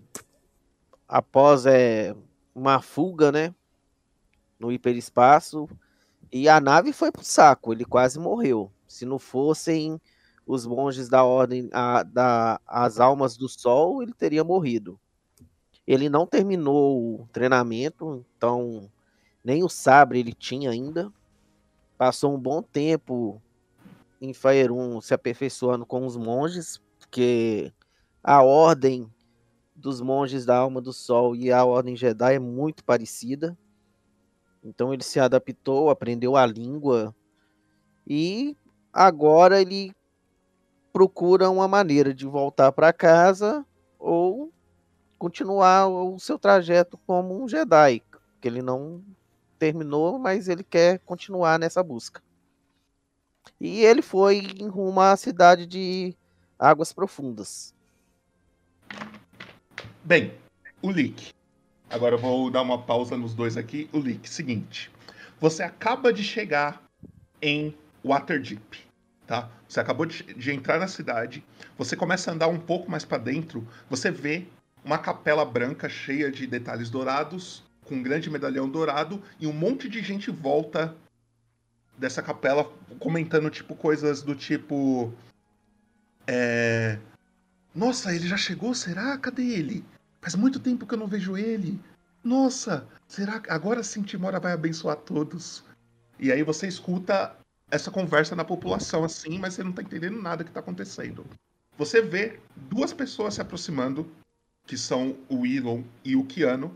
[1.07, 2.15] após é,
[2.55, 3.53] uma fuga, né?
[4.59, 5.69] No hiperespaço.
[6.31, 8.71] E a nave foi pro saco, ele quase morreu.
[8.89, 10.01] Se não fossem
[10.45, 14.99] os monges da ordem a- da as almas do sol, ele teria morrido.
[15.85, 18.91] Ele não terminou o treinamento, então
[19.43, 21.13] nem o sabre ele tinha ainda.
[21.97, 23.41] Passou um bom tempo
[24.19, 27.71] em Faerun se aperfeiçoando com os monges, porque
[28.23, 29.07] a ordem
[29.75, 33.57] dos monges da alma do sol e a ordem Jedi é muito parecida.
[34.63, 37.15] Então ele se adaptou, aprendeu a língua
[38.05, 38.57] e
[38.93, 39.95] agora ele
[40.91, 43.65] procura uma maneira de voltar para casa
[43.97, 44.51] ou
[45.17, 48.01] continuar o seu trajeto como um Jedi,
[48.41, 49.03] que ele não
[49.57, 52.21] terminou, mas ele quer continuar nessa busca.
[53.59, 56.15] E ele foi em rumo à cidade de
[56.57, 57.73] Águas Profundas.
[60.03, 60.33] Bem,
[60.81, 61.33] o leak.
[61.89, 63.89] Agora eu vou dar uma pausa nos dois aqui.
[63.91, 64.89] O leak, seguinte.
[65.39, 66.81] Você acaba de chegar
[67.41, 68.85] em Waterdeep,
[69.27, 69.49] tá?
[69.67, 71.43] Você acabou de, de entrar na cidade.
[71.77, 73.67] Você começa a andar um pouco mais pra dentro.
[73.89, 74.47] Você vê
[74.83, 79.89] uma capela branca cheia de detalhes dourados, com um grande medalhão dourado, e um monte
[79.89, 80.95] de gente volta
[81.97, 85.13] dessa capela comentando tipo coisas do tipo.
[86.25, 86.97] É.
[87.75, 88.73] Nossa, ele já chegou?
[88.73, 89.17] Será?
[89.17, 89.85] Cadê ele?
[90.21, 91.79] Faz muito tempo que eu não vejo ele.
[92.23, 95.63] Nossa, será agora sim Timora vai abençoar todos?
[96.19, 97.35] E aí você escuta
[97.71, 101.25] essa conversa na população assim, mas você não tá entendendo nada que tá acontecendo.
[101.77, 104.09] Você vê duas pessoas se aproximando,
[104.65, 106.75] que são o Elon e o Keanu,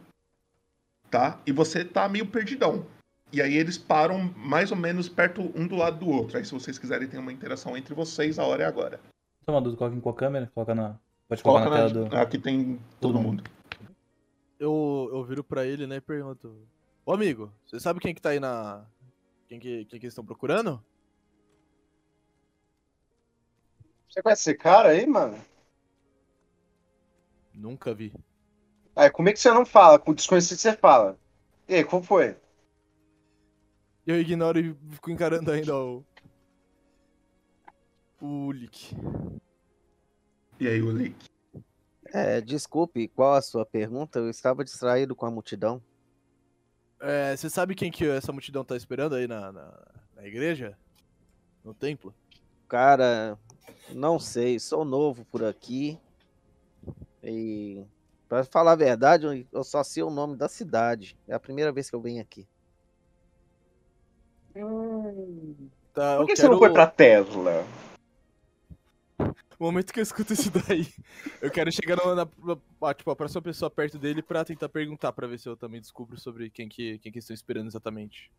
[1.12, 1.40] tá?
[1.46, 2.86] E você tá meio perdidão.
[3.32, 6.38] E aí eles param mais ou menos perto um do lado do outro.
[6.38, 9.00] Aí se vocês quiserem ter uma interação entre vocês, a hora é agora.
[9.48, 10.52] Uma dúvida, coloca em qual câmera?
[10.54, 10.96] Coloca na.
[11.28, 12.16] Pode colocar Coloca na na- tela do.
[12.18, 13.44] Aqui tem todo mundo.
[14.60, 16.56] Eu, eu viro pra ele, né, e pergunto:
[17.06, 18.86] Ô amigo, você sabe quem que tá aí na.
[19.54, 20.84] Quem que, quem que eles estão procurando?
[24.10, 25.40] Você conhece esse cara aí, mano?
[27.54, 28.12] Nunca vi.
[28.96, 30.00] Aí, como é que você não fala?
[30.00, 31.20] Com o desconhecido você fala.
[31.68, 32.36] E aí, qual foi?
[34.08, 36.04] Eu ignoro e fico encarando ainda o.
[38.20, 38.96] O Lick.
[40.60, 41.30] E aí, o Lick?
[42.06, 44.18] É, desculpe, qual a sua pergunta?
[44.18, 45.80] Eu estava distraído com a multidão.
[47.06, 49.74] É, você sabe quem que essa multidão tá esperando aí na, na,
[50.16, 50.78] na igreja?
[51.64, 52.14] No templo?
[52.68, 53.38] Cara,
[53.90, 56.00] não sei, sou novo por aqui.
[57.22, 57.84] E
[58.30, 61.18] para falar a verdade, eu- só sei o nome da cidade.
[61.28, 62.48] É a primeira vez que eu venho aqui.
[65.94, 67.66] Tá, Por eu que você não quero- foi pra Tesla?
[69.60, 70.86] No momento que eu escuto isso daí,
[71.42, 72.28] eu quero chegar na, na-
[72.82, 75.80] na- tipo, a próxima pessoa perto dele pra tentar perguntar, pra ver se eu também
[75.80, 78.30] descubro sobre quem que, quem que estão esperando exatamente.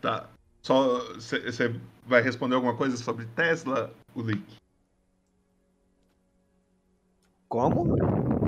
[0.00, 0.30] Tá.
[0.62, 4.42] Só você vai responder alguma coisa sobre Tesla, o Lick?
[7.48, 7.94] Como?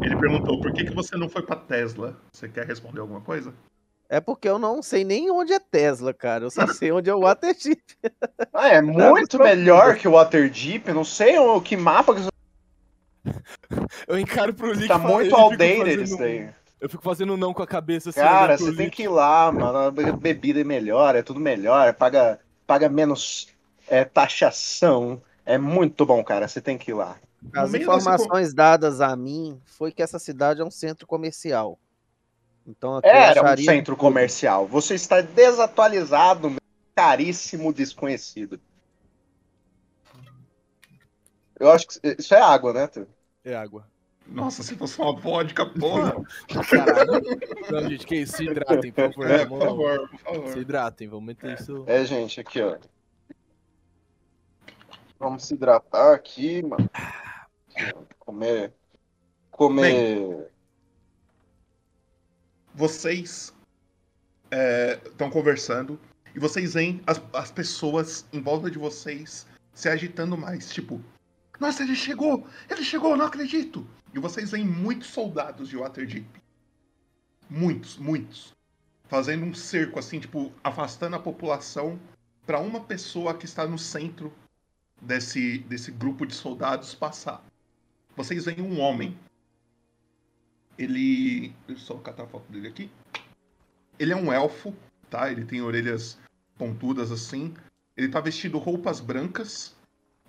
[0.03, 2.19] Ele perguntou por que, que você não foi pra Tesla.
[2.33, 3.55] Você quer responder alguma coisa?
[4.13, 6.45] É porque eu não sei nem onde é Tesla, cara.
[6.45, 7.81] Eu só sei onde é o Waterdeep.
[8.53, 10.89] Ah, é muito melhor que o Waterdeep.
[10.93, 12.23] Não sei o que mapa que
[14.09, 16.51] Eu encaro pro Lick Tá muito outdated fazendo isso um- daí.
[16.81, 18.21] Eu fico fazendo um não com a cabeça assim.
[18.21, 19.79] Cara, você tem que ir lá, mano.
[19.79, 23.49] A be- bebida é melhor, é tudo melhor, paga, paga menos
[23.87, 25.21] é, taxação.
[25.45, 26.49] É muito bom, cara.
[26.49, 27.17] Você tem que ir lá.
[27.55, 31.79] As informações dadas a mim foi que essa cidade é um centro comercial.
[32.71, 34.67] Então aqui eu Era um centro comercial.
[34.67, 36.57] Você está desatualizado,
[36.95, 38.61] caríssimo desconhecido.
[41.59, 43.07] Eu acho que isso é água, né, tu?
[43.45, 43.87] É água.
[44.27, 46.15] Nossa, se fosse uma vodka, porra.
[46.71, 47.21] Caralho.
[47.71, 48.37] Não, gente, que isso?
[48.37, 49.31] Se hidratem, por favor.
[49.31, 50.53] É, por favor, por favor.
[50.53, 51.85] Se hidratem, vamos meter isso.
[51.89, 52.79] É, gente, aqui, ó.
[55.19, 56.89] Vamos se hidratar aqui, mano.
[58.21, 58.73] Comer.
[59.51, 60.51] Comer.
[62.75, 63.53] Vocês
[65.07, 65.99] estão conversando
[66.35, 70.71] e vocês veem as, as pessoas em volta de vocês se agitando mais.
[70.73, 71.01] Tipo,
[71.59, 72.47] nossa, ele chegou!
[72.69, 73.87] Ele chegou, não acredito!
[74.15, 76.27] E vocês veem muitos soldados de Waterdeep.
[77.49, 78.55] Muitos, muitos.
[79.09, 81.99] Fazendo um cerco, assim, tipo, afastando a população
[82.47, 84.33] para uma pessoa que está no centro
[85.01, 87.45] desse, desse grupo de soldados passar.
[88.17, 89.17] Vocês veem um homem.
[90.81, 91.55] Ele.
[91.67, 92.91] Deixa eu só catar a foto dele aqui.
[93.99, 94.75] Ele é um elfo,
[95.11, 95.31] tá?
[95.31, 96.19] Ele tem orelhas
[96.57, 97.55] pontudas assim.
[97.97, 99.77] Ele tá vestido roupas brancas.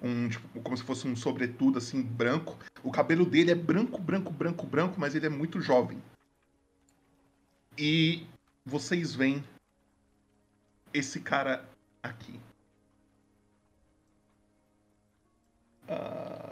[0.04, 2.58] Um, tipo, como se fosse um sobretudo assim, branco.
[2.84, 6.02] O cabelo dele é branco, branco, branco, branco, mas ele é muito jovem.
[7.78, 8.28] E
[8.66, 9.42] vocês veem
[10.94, 11.70] esse cara
[12.04, 12.40] aqui.
[15.88, 16.51] Ah,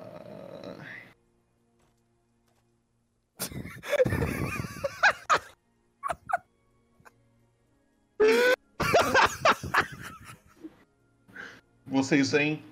[11.86, 12.63] Vocês veem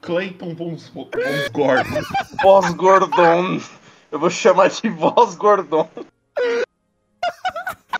[0.00, 2.00] Clayton Vons, Vons Gordon.
[2.42, 3.60] Voz Gordon.
[4.10, 5.88] Eu vou chamar de Voz Gordon.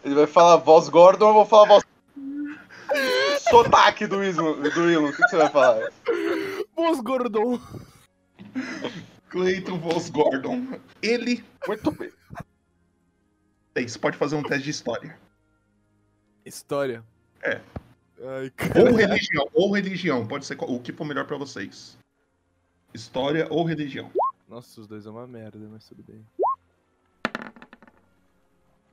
[0.05, 1.85] Ele vai falar Voz Gordon, eu vou falar Voz.
[3.39, 5.07] Sotaque do Ismo, do.
[5.07, 5.91] O que, que você vai falar?
[6.74, 7.61] Voz Gordon.
[9.28, 10.66] Clayton Vos Gordon.
[11.01, 11.45] Ele.
[11.66, 12.11] Muito bem.
[13.74, 15.16] Você pode fazer um teste de história.
[16.45, 17.05] História.
[17.43, 17.61] É.
[18.24, 20.26] Ai, Ou religião, ou religião.
[20.26, 21.97] Pode ser qual- o que for melhor pra vocês.
[22.95, 24.11] História ou religião.
[24.49, 26.24] Nossa, os dois é uma merda, mas tudo bem.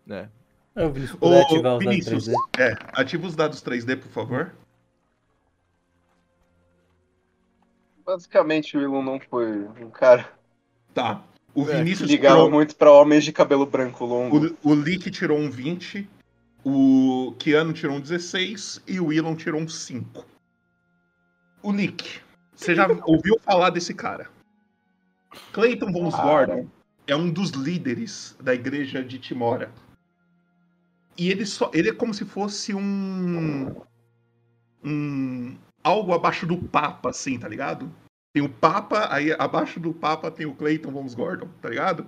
[0.10, 0.28] É.
[0.76, 2.36] Eu, Vinícius, Ô, ativar os dados Vinícius, 3D.
[2.60, 4.54] é, ativa os dados 3D, por favor.
[8.06, 10.32] Basicamente, o Ilon não foi um cara.
[10.94, 11.24] Tá.
[11.54, 14.56] O Vinícius Ligava tirou, muito pra homens de cabelo branco longo.
[14.64, 16.10] o, o Lick tirou um 20,
[16.64, 20.26] o Keanu tirou um 16 e o Elon tirou um 5.
[21.62, 22.22] O Lick,
[22.56, 24.30] você já ouviu falar desse cara?
[25.54, 26.68] Clayton Von Gordon
[27.08, 29.72] é um dos líderes da igreja de Timora.
[31.18, 33.76] E ele só, ele é como se fosse um
[34.84, 37.94] um algo abaixo do Papa, assim, tá ligado?
[38.34, 42.08] Tem o Papa, aí abaixo do Papa tem o Clayton Von Gordon, tá ligado?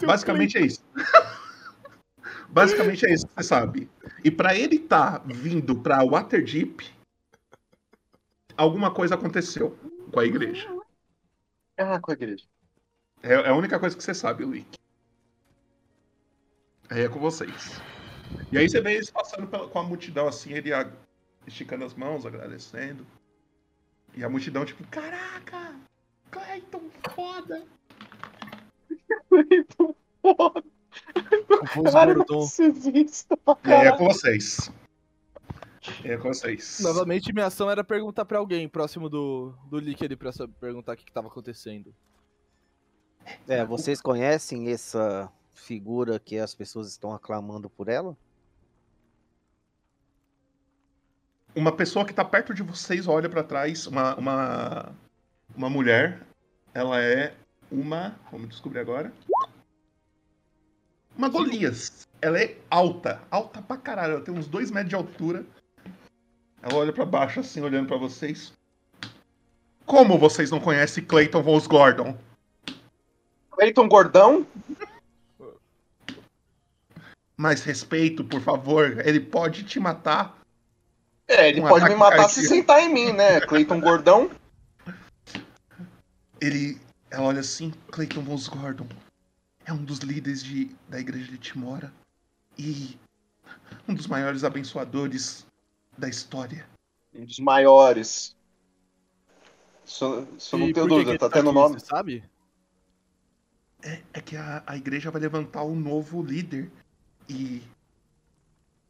[0.00, 0.84] Basicamente é isso.
[2.48, 3.90] Basicamente é isso que você sabe.
[4.22, 6.88] E pra ele tá vindo pra Waterdeep,
[8.56, 9.76] alguma coisa aconteceu
[10.12, 10.68] com a igreja.
[11.76, 12.44] Ah, com a igreja.
[13.22, 14.78] É, é a única coisa que você sabe, Lick.
[16.90, 17.80] Aí é com vocês.
[18.52, 20.90] E aí você vê eles passando pela- com a multidão assim, ele a-
[21.46, 23.06] esticando as mãos, agradecendo.
[24.14, 25.74] E a multidão, tipo, caraca!
[26.30, 26.82] Clayton,
[27.14, 27.64] foda!
[31.66, 34.70] Cara, narcisista E aí é com vocês.
[36.02, 36.80] E aí é com vocês.
[36.80, 40.96] Novamente, minha ação era perguntar pra alguém próximo do, do Lick ali pra perguntar o
[40.96, 41.94] que, que tava acontecendo.
[43.48, 48.16] É, vocês conhecem essa figura que as pessoas estão aclamando por ela?
[51.54, 54.92] Uma pessoa que tá perto de vocês olha pra trás, uma, uma,
[55.56, 56.26] uma mulher.
[56.74, 57.34] Ela é
[57.70, 58.18] uma.
[58.30, 59.12] Vamos descobrir agora.
[61.16, 62.06] Uma Golias.
[62.20, 64.14] Ela é alta, alta pra caralho.
[64.14, 65.44] Ela tem uns dois metros de altura.
[66.62, 68.52] Ela olha pra baixo assim, olhando pra vocês.
[69.84, 72.16] Como vocês não conhecem Clayton Von Gordon?
[73.50, 74.46] Clayton Gordão?
[77.36, 79.06] Mais respeito, por favor.
[79.06, 80.38] Ele pode te matar.
[81.28, 82.32] É, ele Um pode me matar cardíaco.
[82.34, 83.40] se sentar em mim, né?
[83.42, 84.30] Clayton Gordão?
[86.40, 86.80] Ele.
[87.10, 88.86] Ela olha assim, Clayton Von Gordon.
[89.64, 91.92] É um dos líderes de, da igreja de Timora.
[92.58, 92.98] E
[93.88, 95.46] um dos maiores abençoadores
[95.96, 96.66] da história.
[97.14, 98.36] Um dos maiores.
[99.86, 101.80] Isso, não tenho dúvida, tá ele tendo aqui, nome.
[101.80, 102.24] Você sabe?
[103.82, 106.70] É, é que a, a igreja vai levantar um novo líder.
[107.28, 107.62] E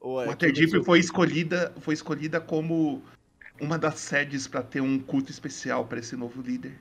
[0.01, 3.03] Ou é Waterdeep que- foi escolhida, foi escolhida como
[3.61, 6.79] uma das sedes para ter um culto especial para esse novo líder.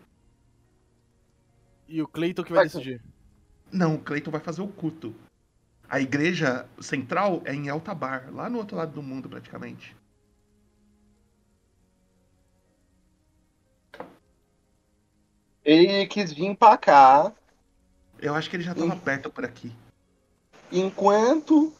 [1.88, 3.02] E o Clayton que vai decidir.
[3.74, 5.16] Não, o Clayton vai fazer o culto.
[5.90, 9.96] A igreja central é em Altabar, lá no outro lado do mundo, praticamente.
[15.66, 17.34] Ele quis vir pra cá
[18.20, 19.74] Eu acho que ele já tava perto por aqui.
[20.72, 21.74] enquanto.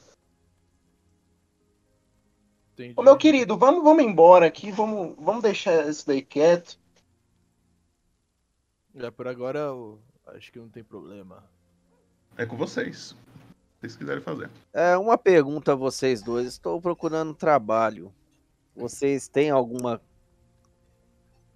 [2.74, 2.94] Entendi.
[2.98, 6.80] Ô meu querido, vamos, vamos embora aqui, vamos, vamos deixar isso daí quieto.
[8.96, 11.53] É, por agora eu acho que não tem problema.
[12.38, 13.10] É com vocês.
[13.10, 13.16] Se
[13.80, 14.50] vocês quiserem fazer.
[14.74, 16.48] É uma pergunta a vocês dois.
[16.48, 18.14] Estou procurando trabalho.
[18.76, 20.02] Vocês têm alguma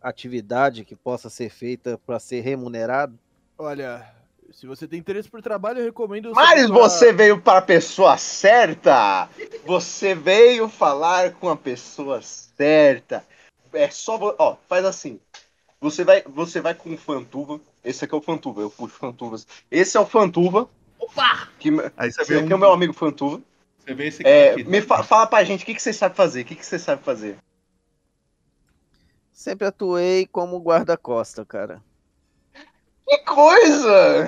[0.02, 3.18] atividade que possa ser feita para ser remunerado?
[3.58, 4.14] Olha,
[4.52, 6.32] se você tem interesse por trabalho, eu recomendo.
[6.34, 9.30] Mas você veio para a pessoa certa!
[9.66, 13.26] Você veio falar com a pessoa certa.
[13.74, 14.36] É só.
[14.38, 15.20] Ó, faz assim.
[15.82, 17.60] Você vai, você vai com o Fantuva.
[17.88, 19.48] Esse aqui é o Fantuva, eu puxo Fantuvas.
[19.72, 20.70] Esse é o Fantuva.
[21.00, 21.48] Opa!
[21.58, 23.42] Que, Aí você esse vê aqui um- é o meu amigo Fantuva.
[23.80, 24.64] Você vê esse É, aqui.
[24.66, 26.42] me fa- fala pra gente o que, que você sabe fazer.
[26.42, 27.38] O que, que você sabe fazer?
[29.32, 31.82] Sempre atuei como guarda-costa, cara.
[33.08, 34.28] Que coisa!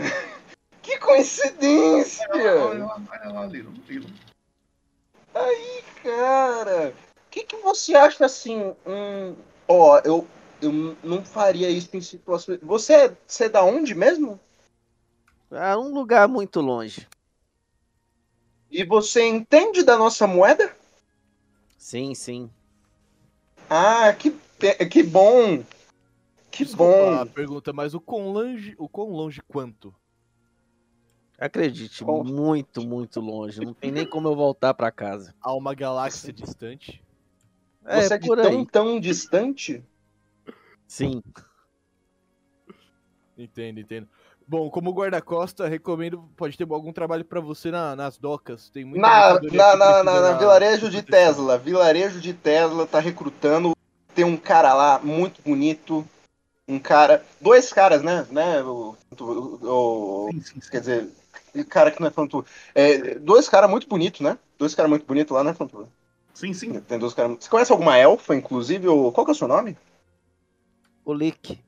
[0.82, 2.26] Que coincidência!
[2.34, 4.08] Olha lá, olha lá, Lilo, Lilo.
[5.36, 6.94] Aí, cara,
[7.28, 8.74] o que, que você acha assim?
[8.88, 9.36] Hum,
[9.68, 10.26] ó, eu,
[10.62, 10.72] eu
[11.04, 12.60] não faria isso em situações.
[12.62, 14.40] Você, é- você é da onde mesmo?
[15.52, 17.08] É um lugar muito longe.
[18.72, 20.76] E você entende da nossa moeda?
[21.78, 22.52] Sim, sim.
[23.70, 24.32] Ah, que,
[24.90, 25.64] que bom!
[26.52, 27.28] Que Desculpa a bom!
[27.28, 29.94] pergunta, mas o quão longe, o quão longe quanto?
[31.40, 32.24] Acredite, Bom.
[32.24, 33.60] muito, muito longe.
[33.62, 35.34] Não tem nem como eu voltar para casa.
[35.42, 37.02] Há uma galáxia distante?
[37.86, 38.66] É, Você é de por tão, aí.
[38.66, 39.84] tão distante?
[40.90, 41.22] Sim.
[43.38, 44.08] Entendo, entendo.
[44.46, 46.28] Bom, como guarda-costa, recomendo.
[46.36, 48.70] Pode ter algum trabalho pra você na- nas docas.
[48.72, 51.60] Tem muita Na, na, na, na, na na- vilarejo de Tesla.
[51.60, 53.74] Vilarejo de Tesla tá recrutando.
[54.16, 56.06] Tem um cara lá muito bonito.
[56.68, 57.24] Um cara.
[57.40, 58.26] Dois caras, né?
[58.32, 60.30] né o, o- o-
[60.72, 61.08] quer dizer,
[61.54, 62.44] o cara que não é fantu.
[62.74, 64.40] É, dois caras muito bonitos, né?
[64.58, 65.88] Dois caras muito bonitos lá, né, fantu?
[66.34, 66.80] Sim, sim.
[66.82, 67.38] Tem dois caras.
[67.40, 68.88] Você conhece alguma elfa, inclusive?
[68.88, 69.12] Ou...
[69.12, 69.78] Qual que é o seu nome?
[71.10, 71.60] O Lick.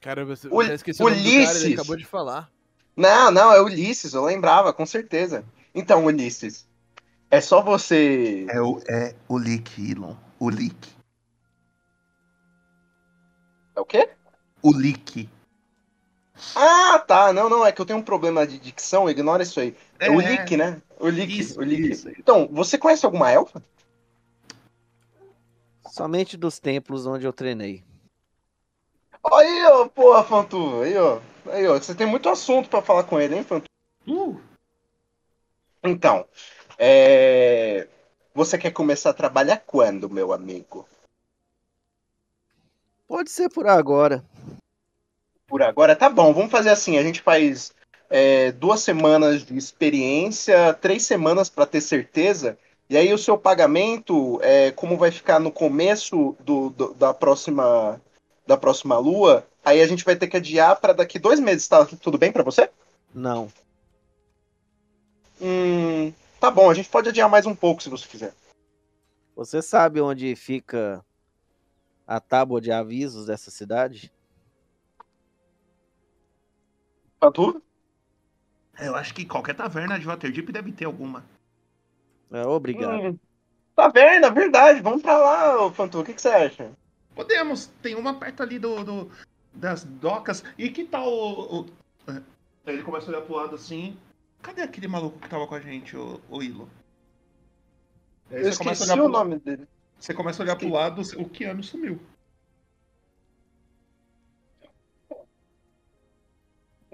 [0.00, 1.74] Cara, você, Ul- já esqueci o cara, ele Ulisses.
[1.74, 2.50] acabou de falar.
[2.96, 5.44] Não, não, é Ulisses, eu lembrava, com certeza.
[5.74, 6.66] Então, Ulisses,
[7.30, 8.46] é só você.
[8.48, 10.14] É o, é o Lick, Elon.
[10.40, 10.88] O Lick.
[13.74, 14.08] É o quê?
[14.62, 15.28] O Lick.
[16.54, 17.34] Ah, tá.
[17.34, 19.76] Não, não, é que eu tenho um problema de dicção, ignora isso aí.
[19.98, 20.30] É, o É.
[20.30, 20.80] Lick, né?
[20.98, 21.90] O Lick, Isso, o Lick.
[21.90, 22.08] isso.
[22.18, 23.62] Então, você conhece alguma elfa?
[25.90, 27.84] Somente dos templos onde eu treinei.
[29.32, 30.82] Aí, ó, porra, Fantu.
[30.82, 31.20] Aí, ó.
[31.50, 31.74] Aí, ó.
[31.74, 33.66] Você tem muito assunto pra falar com ele, hein, Fantu?
[34.06, 34.40] Uh,
[35.82, 36.26] Então,
[36.78, 37.88] é...
[38.34, 40.86] Você quer começar a trabalhar quando, meu amigo?
[43.08, 44.22] Pode ser por agora.
[45.46, 46.32] Por agora, tá bom.
[46.34, 46.98] Vamos fazer assim.
[46.98, 47.72] A gente faz
[48.10, 52.58] é, duas semanas de experiência, três semanas pra ter certeza.
[52.90, 58.00] E aí o seu pagamento, é, como vai ficar no começo do, do- da próxima
[58.46, 61.66] da próxima lua, aí a gente vai ter que adiar pra daqui dois meses.
[61.66, 62.70] Tá tudo bem pra você?
[63.14, 63.50] Não.
[65.40, 66.70] Hum, tá bom.
[66.70, 68.34] A gente pode adiar mais um pouco se você quiser.
[69.34, 71.04] Você sabe onde fica
[72.06, 74.12] a tábua de avisos dessa cidade?
[77.20, 77.60] Fantu?
[78.78, 81.24] eu acho que qualquer taverna de Waterdeep deve ter alguma.
[82.30, 82.92] É, obrigado.
[82.92, 83.18] Hum,
[83.74, 84.80] taverna, verdade.
[84.80, 86.00] Vamos pra lá, ô, Fantu.
[86.00, 86.70] O que, que você acha?
[87.16, 89.10] Podemos, tem uma perto ali do, do-
[89.52, 90.44] das docas.
[90.58, 91.66] E que tal o, o-
[92.08, 92.22] é,
[92.72, 93.96] ele começa a olhar pro lado assim.
[94.42, 96.68] Cadê aquele maluco que tava com a gente, o, o Ilo?
[98.30, 99.66] Aí Eu esqueci olhar o nome dele.
[99.98, 101.98] Você começa a olhar pro lado, o Keanu sumiu.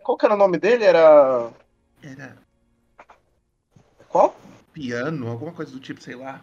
[0.03, 0.85] Qual que era o nome dele?
[0.85, 1.53] Era.
[2.03, 2.37] Era
[4.09, 4.37] Qual?
[4.73, 6.41] piano, alguma coisa do tipo, sei lá.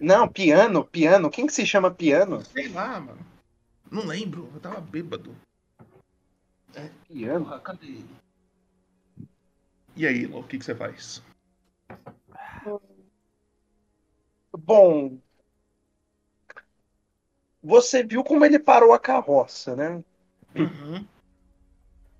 [0.00, 1.30] Não, piano, piano.
[1.30, 2.44] Quem que se chama piano?
[2.44, 3.18] Sei lá, mano.
[3.90, 5.34] Não lembro, eu tava bêbado.
[6.74, 7.44] É, Piano?
[7.44, 8.10] porra, cadê ele?
[9.96, 11.22] E aí, Ilo, o que, que você faz?
[14.56, 15.18] Bom.
[17.62, 20.02] Você viu como ele parou a carroça, né?
[20.54, 21.04] Uhum.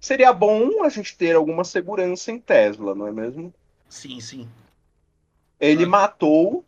[0.00, 3.54] Seria bom a gente ter alguma segurança em Tesla, não é mesmo?
[3.88, 4.48] Sim, sim.
[5.58, 6.64] Ele matou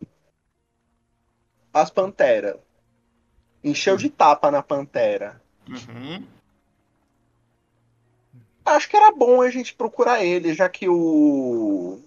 [1.73, 2.57] as panteras.
[3.65, 5.41] Encheu de tapa na pantera.
[5.69, 6.27] Uhum.
[8.65, 12.01] Acho que era bom a gente procurar ele, já que o.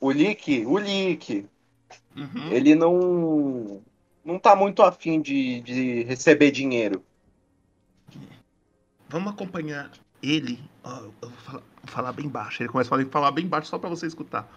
[0.00, 1.46] O Lick, o Lick,
[2.16, 2.52] Uhum.
[2.52, 3.82] ele não.
[4.24, 7.04] Não tá muito afim de, de receber dinheiro.
[9.08, 9.90] Vamos acompanhar
[10.22, 10.58] ele.
[10.84, 12.62] Eu vou falar, vou falar bem baixo.
[12.62, 14.48] Ele começa a falar- falar bem baixo só pra você escutar.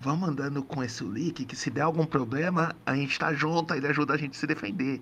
[0.00, 3.86] Vamos andando com esse Lick, que se der algum problema, a gente tá junto, ele
[3.88, 5.00] ajuda a gente a se defender.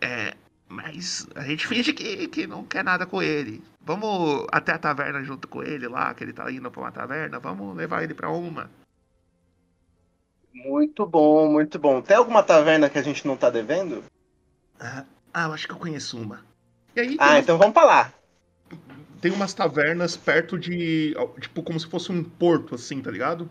[0.00, 0.34] É,
[0.68, 3.62] mas a gente finge que, que não quer nada com ele.
[3.80, 7.38] Vamos até a taverna junto com ele lá, que ele tá indo pra uma taverna.
[7.38, 8.70] Vamos levar ele pra uma.
[10.52, 12.00] Muito bom, muito bom.
[12.00, 14.04] Tem alguma taverna que a gente não tá devendo?
[14.78, 16.40] Ah, ah, eu acho que eu conheço uma.
[16.94, 18.12] E aí, Ah, então vamos pra lá.
[19.20, 21.14] tem umas tavernas perto de.
[21.40, 23.48] Tipo, como se fosse um porto, assim, tá ligado?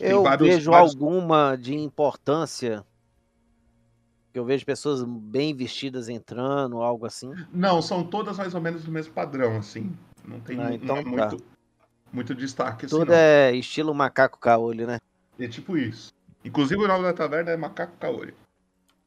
[0.00, 2.84] Eu vários- vejo vários- alguma de importância.
[4.32, 7.32] Que eu vejo pessoas bem vestidas entrando, algo assim.
[7.52, 9.96] Não, são todas mais ou menos do mesmo padrão, assim.
[10.24, 11.08] Não tem Ah, não então é tá.
[11.08, 11.44] muito,
[12.12, 13.14] muito destaque, assim, Tudo não.
[13.14, 14.98] é estilo macaco caolho, né?
[15.38, 16.12] É tipo isso.
[16.44, 18.32] Inclusive o nome da taverna é Macaco Caolho.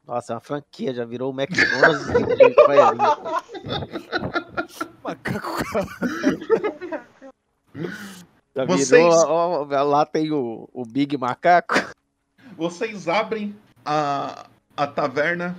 [0.06, 3.16] Nossa, é uma franquia, já virou o McDonald's de Goiânia.
[8.54, 11.74] Já Vocês- virou, ó, ó, lá tem o, o Big Macaco.
[12.56, 14.46] Vocês abrem a,
[14.76, 15.56] a taverna.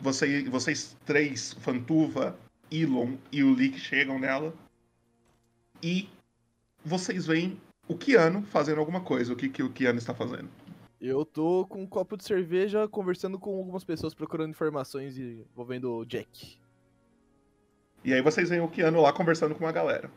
[0.00, 2.36] Você, vocês três, Fantuva,
[2.70, 4.52] Elon e o Lick chegam nela.
[5.82, 6.08] E
[6.84, 9.32] vocês veem o Keanu fazendo alguma coisa.
[9.32, 10.50] O que, que o Keanu está fazendo?
[11.00, 15.90] Eu tô com um copo de cerveja conversando com algumas pessoas procurando informações e envolvendo
[15.92, 16.58] o Jack.
[18.04, 20.10] E aí vocês veem o Keanu lá conversando com uma galera.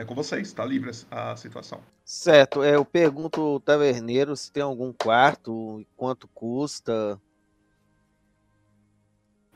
[0.00, 1.82] É com vocês, tá livre a situação.
[2.02, 7.20] Certo, é, eu pergunto ao taverneiro se tem algum quarto, quanto custa.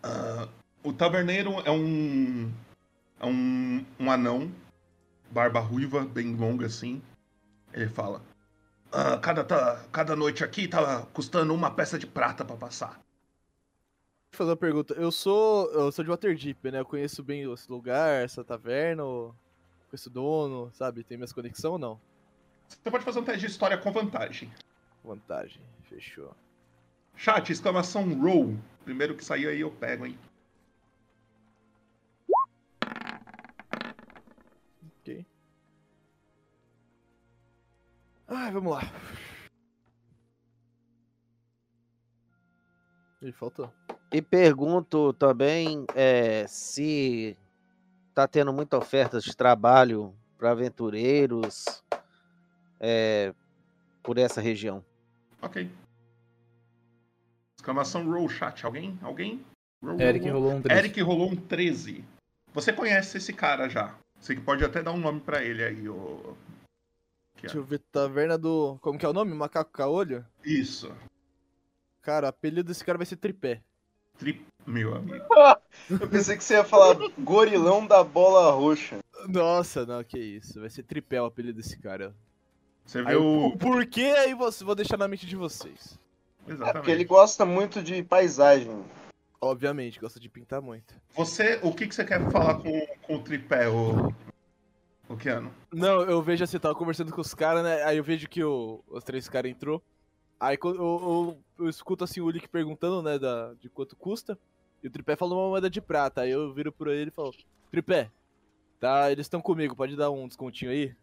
[0.03, 0.47] Ah,
[0.82, 2.53] o taverneiro é um.
[3.18, 4.53] É um, um anão,
[5.30, 7.01] barba ruiva, bem longa assim.
[7.72, 8.20] Ele fala:
[8.92, 13.01] "Ah, cada, tá, cada noite aqui tá custando uma peça de prata pra passar.
[14.30, 14.92] Vou fazer uma pergunta.
[14.92, 15.72] Eu sou.
[15.72, 16.80] Eu sou de Waterdeep, né?
[16.80, 19.34] Eu conheço bem esse lugar, essa taverna, ou
[19.95, 21.05] com esse dono, sabe?
[21.05, 22.01] Tem minhas conexões ou não?
[22.68, 24.53] Você pode fazer um teste de história com vantagem.
[25.05, 26.34] Vantagem, fechou.
[27.14, 28.57] Chat, exclamação roll.
[28.84, 30.18] Primeiro que sair aí eu pego, hein?
[35.01, 35.24] Ok.
[38.26, 38.82] Ai, vamos lá.
[43.22, 43.72] Ele faltou.
[44.12, 47.36] E pergunto também é, se
[48.15, 51.83] tá tendo muita oferta de trabalho para aventureiros
[52.79, 53.35] é,
[54.03, 54.85] por essa região.
[55.43, 55.69] Ok.
[57.59, 58.65] Exclamação roll chat.
[58.65, 58.99] Alguém?
[59.03, 59.45] Alguém?
[59.83, 60.79] Roll, Eric rolou um 13.
[60.79, 62.05] Eric rolou um 13.
[62.53, 63.99] Você conhece esse cara já.
[64.21, 66.37] Você pode até dar um nome pra ele aí, ô.
[67.41, 68.79] Deixa eu ver, taverna do.
[68.81, 69.35] Como que é o nome?
[69.35, 70.25] Macaco Caolho?
[70.43, 70.95] Isso.
[72.01, 73.62] Cara, o apelido desse cara vai ser Tripé.
[74.19, 74.45] Tri...
[74.67, 75.25] Meu amigo.
[75.91, 78.99] Eu pensei que você ia falar gorilão da bola roxa.
[79.29, 80.59] Nossa, não, que isso.
[80.61, 82.15] Vai ser Tripé o apelido desse cara.
[82.87, 83.47] Você Aí, vê o.
[83.49, 85.99] o porquê aí você, vou deixar na mente de vocês.
[86.49, 88.85] É porque ele gosta muito de paisagem.
[89.41, 90.95] Obviamente, gosta de pintar muito.
[91.15, 94.12] Você, o que, que você quer falar com, com o tripé, o.
[95.09, 95.53] O Keanu?
[95.71, 97.83] Não, eu vejo assim, eu tava conversando com os caras, né?
[97.85, 99.83] Aí eu vejo que o- os três caras entrou.
[100.45, 100.82] Aí quando eu,
[101.59, 104.38] eu- eu escuto assim o Ulick perguntando, né, da, de quanto custa.
[104.82, 106.20] E o tripé falou uma moeda de prata.
[106.20, 107.32] Aí eu viro por ele e falo,
[107.70, 108.11] tripé,
[108.78, 110.95] tá, eles estão comigo, pode dar um descontinho aí?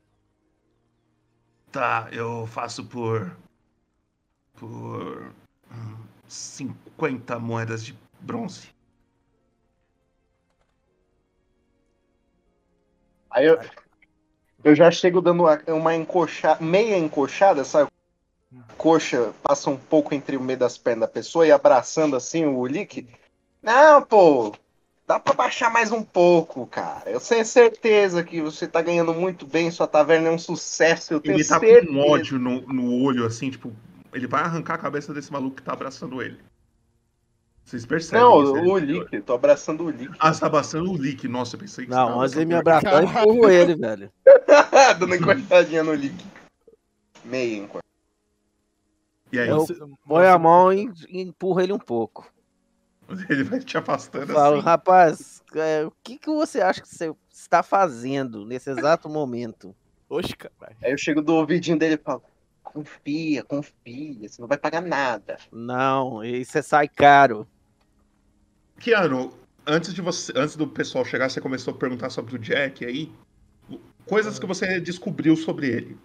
[1.71, 3.35] Tá, eu faço por.
[4.53, 5.33] Por.
[5.71, 8.69] hum, 50 moedas de bronze.
[13.31, 13.57] Aí eu,
[14.63, 17.90] eu já chego dando uma- uma encoxada, meia encoxada, sabe?
[18.77, 22.65] Coxa passa um pouco entre o meio das pernas da pessoa e abraçando assim o
[22.65, 23.07] Lick.
[23.61, 24.53] Não, pô,
[25.07, 27.09] dá pra baixar mais um pouco, cara.
[27.09, 31.13] Eu tenho certeza que você tá ganhando muito bem, sua taverna é um sucesso.
[31.13, 31.87] Eu tenho Ele tá certeza.
[31.87, 33.71] com um ódio no, no olho, assim, tipo.
[34.13, 36.37] Ele vai arrancar a cabeça desse maluco que tá abraçando ele.
[37.63, 38.19] Vocês percebem?
[38.21, 40.13] Não, isso, o ele- Lick, tô abraçando o Lick.
[40.19, 41.25] Ah, você tá abraçando o Lick.
[41.29, 44.11] Nossa, eu pensei que você Não, antes de me abraçando abraçar, eu empurro ele, velho.
[44.99, 46.25] Dando encostadinha no Lick.
[47.23, 47.80] Meia encoxada.
[49.31, 52.31] E aí, Eu você- põe a mão e e empurro ele um pouco.
[53.29, 54.65] ele vai te afastando Falo, assim.
[54.65, 59.75] rapaz, é, o que, que você acha que você está fazendo nesse exato momento?
[60.09, 60.77] Oxe, caralho.
[60.83, 62.23] Aí eu chego do ouvidinho dele e falo:
[62.63, 65.37] confia, confia, você não vai pagar nada.
[65.51, 67.47] Não, isso sai caro.
[68.79, 69.33] Keanu,
[69.65, 73.11] antes de você, antes do pessoal chegar, você começou a perguntar sobre o Jack aí.
[74.05, 75.97] Coisas que você descobriu sobre ele.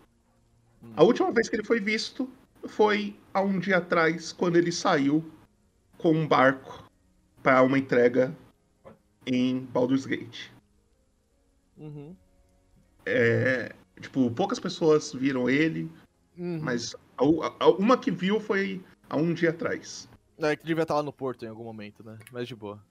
[0.97, 2.29] A última vez que ele foi visto
[2.69, 5.25] foi há um dia atrás, quando ele saiu
[5.99, 6.85] com um barco
[7.43, 8.35] para uma entrega
[9.27, 10.51] em Baldur's Gate.
[11.77, 12.15] Uhum.
[13.05, 15.91] É, tipo, poucas pessoas viram ele,
[16.39, 16.59] Uhum.
[16.61, 20.09] mas a, a- uma que viu foi há um dia atrás.
[20.39, 22.19] É que devia estar lá no porto em algum momento, né?
[22.31, 22.83] Mas de boa.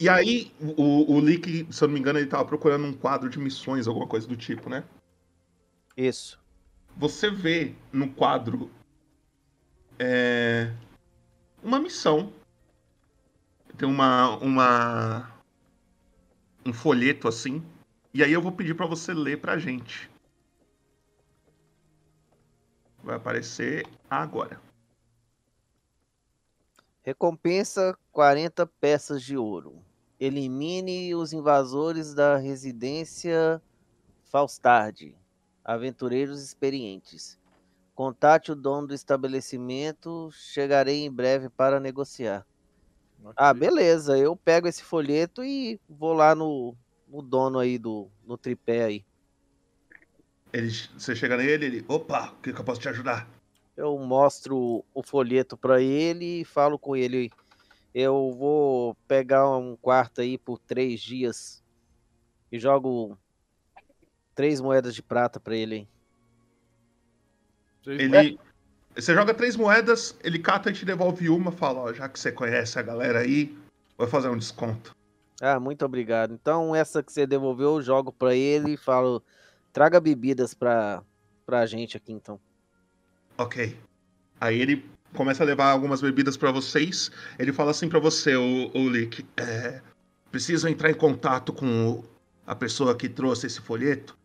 [0.00, 3.28] E aí, o, o Lick, se eu não me engano, ele tava procurando um quadro
[3.28, 4.82] de missões, alguma coisa do tipo, né?
[5.96, 6.37] Isso.
[6.98, 8.68] Você vê no quadro
[10.00, 10.74] é,
[11.62, 12.32] uma missão.
[13.76, 15.32] Tem uma, uma.
[16.66, 17.64] um folheto assim.
[18.12, 20.10] E aí eu vou pedir pra você ler pra gente.
[23.00, 24.60] Vai aparecer agora.
[27.02, 29.80] Recompensa 40 peças de ouro.
[30.18, 33.62] Elimine os invasores da residência
[34.24, 35.14] Faustard.
[35.68, 37.38] Aventureiros experientes.
[37.94, 40.30] Contate o dono do estabelecimento.
[40.32, 42.46] Chegarei em breve para negociar.
[43.36, 44.16] Ah, beleza.
[44.16, 46.74] Eu pego esse folheto e vou lá no,
[47.06, 49.04] no dono aí do no tripé aí.
[50.54, 51.84] Ele, você chega nele, ele.
[51.86, 53.28] Opa, o que, que eu posso te ajudar?
[53.76, 57.30] Eu mostro o folheto para ele e falo com ele.
[57.94, 61.62] Eu vou pegar um quarto aí por três dias
[62.50, 63.18] e jogo
[64.38, 65.74] três moedas de prata para ele.
[65.74, 65.88] hein?
[67.84, 68.38] Ele.
[68.94, 72.30] Você joga três moedas, ele cata e te devolve uma, fala, ó, já que você
[72.30, 73.58] conhece a galera aí,
[73.96, 74.94] vou fazer um desconto.
[75.40, 76.32] Ah, muito obrigado.
[76.32, 79.20] Então essa que você devolveu eu jogo para ele e falo,
[79.72, 81.02] traga bebidas para
[81.44, 82.38] pra gente aqui então.
[83.36, 83.76] Ok.
[84.40, 87.10] Aí ele começa a levar algumas bebidas pra vocês.
[87.40, 89.26] Ele fala assim pra você, o, o Lick.
[89.36, 89.80] É,
[90.30, 92.04] preciso entrar em contato com o-
[92.46, 94.16] a pessoa que trouxe esse folheto.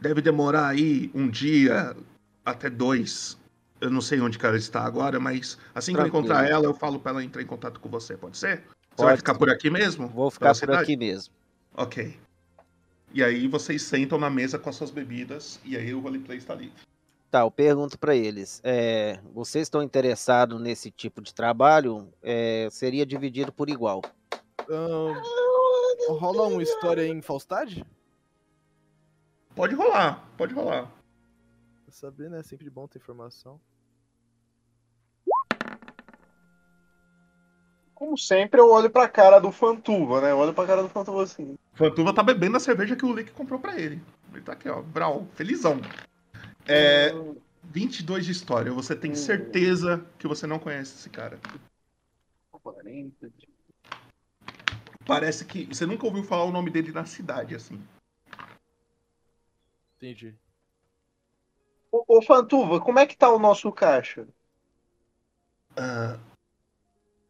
[0.00, 1.96] Deve demorar aí um dia
[2.44, 3.38] até dois.
[3.80, 6.26] Eu não sei onde que ela está agora, mas assim que eu Tranquilo.
[6.26, 8.62] encontrar ela, eu falo pra ela entrar em contato com você, pode ser?
[8.96, 10.08] Você vai Pode ficar por aqui mesmo?
[10.08, 10.82] Vou ficar por cidade?
[10.82, 11.34] aqui mesmo.
[11.76, 12.16] Ok.
[13.12, 16.54] E aí vocês sentam na mesa com as suas bebidas e aí o roleplay está
[16.54, 16.74] livre.
[17.30, 18.60] Tá, eu pergunto para eles.
[18.62, 22.08] é, vocês estão interessados nesse tipo de trabalho?
[22.22, 24.02] É, seria dividido por igual.
[26.08, 27.84] Rola uma história em Falstad?
[29.54, 30.90] Pode rolar, pode rolar.
[31.88, 32.42] saber, né?
[32.42, 33.60] Sempre bom ter informação.
[37.94, 40.32] Como sempre, eu olho pra cara do Fantuva, né?
[40.32, 41.54] Eu olho pra cara do Fantuva assim.
[41.74, 44.02] Fantuva tá bebendo a cerveja que o Lick comprou pra ele.
[44.32, 45.80] Ele tá aqui, ó, brau, felizão.
[46.66, 47.12] É,
[47.62, 48.72] 22 de história.
[48.72, 51.38] Você tem certeza que você não conhece esse cara.
[55.06, 57.80] Parece que você nunca ouviu falar o nome dele na cidade, assim.
[60.04, 60.36] Entendi.
[61.90, 64.28] Ô, ô Fantuva, como é que tá o nosso caixa?
[65.74, 66.18] Ah,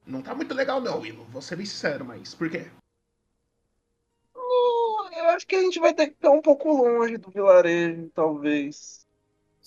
[0.05, 1.25] não tá muito legal, não, Willow.
[1.27, 2.69] Vou ser bem sincero, mas por quê?
[4.35, 8.11] Hum, Eu acho que a gente vai ter que ficar um pouco longe do vilarejo,
[8.13, 9.07] talvez.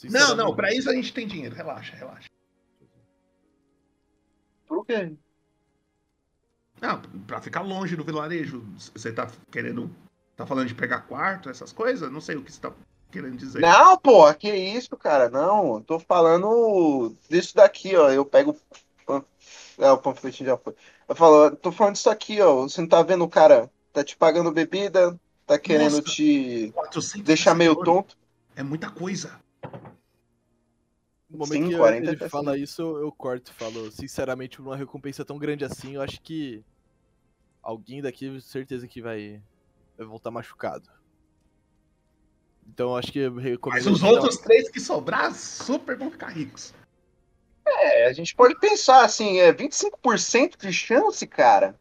[0.04, 1.56] Não, não, pra isso a gente tem dinheiro.
[1.56, 2.28] Relaxa, relaxa.
[4.68, 5.16] Por quê?
[6.82, 8.62] Não, pra ficar longe do vilarejo.
[8.94, 9.90] Você tá querendo.
[10.36, 12.12] Tá falando de pegar quarto, essas coisas?
[12.12, 12.72] Não sei o que você tá
[13.12, 13.62] querendo dizer.
[13.62, 15.30] Não, pô, que isso, cara?
[15.30, 18.10] Não, eu tô falando disso daqui, ó.
[18.10, 18.56] Eu pego.
[19.78, 20.74] É, o panfletinho já foi.
[21.08, 22.64] Eu falo, eu tô falando disso aqui, ó.
[22.64, 23.70] Você não tá vendo o cara?
[23.94, 28.18] Tá te pagando bebida, tá querendo Nossa, te 400 deixar meio tonto.
[28.56, 29.40] É muita coisa.
[31.30, 32.64] No momento Sim, que 40 ele tá fala assim.
[32.64, 36.64] isso, eu, eu corto e falo, sinceramente, uma recompensa tão grande assim, eu acho que
[37.62, 39.42] alguém daqui, certeza que vai,
[39.98, 40.90] vai voltar machucado.
[42.70, 43.84] Então acho que eu recomendo...
[43.84, 46.74] Mas os dar- outros três que sobrar, super vão ficar ricos.
[47.66, 51.76] É, a gente pode pensar assim, é 25% de chance, cara.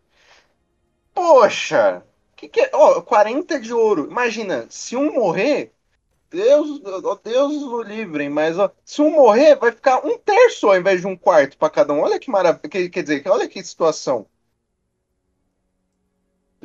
[1.15, 2.05] Poxa,
[2.37, 2.71] que que é?
[2.75, 4.09] Ó, 40 de ouro.
[4.11, 5.73] Imagina, se um morrer,
[6.31, 10.77] Deus, ó, Deus o livre, mas ó, se um morrer, vai ficar um terço ao
[10.77, 12.01] invés de um quarto pra cada um.
[12.01, 14.27] Olha que maravilha, que- quer dizer, olha que situação.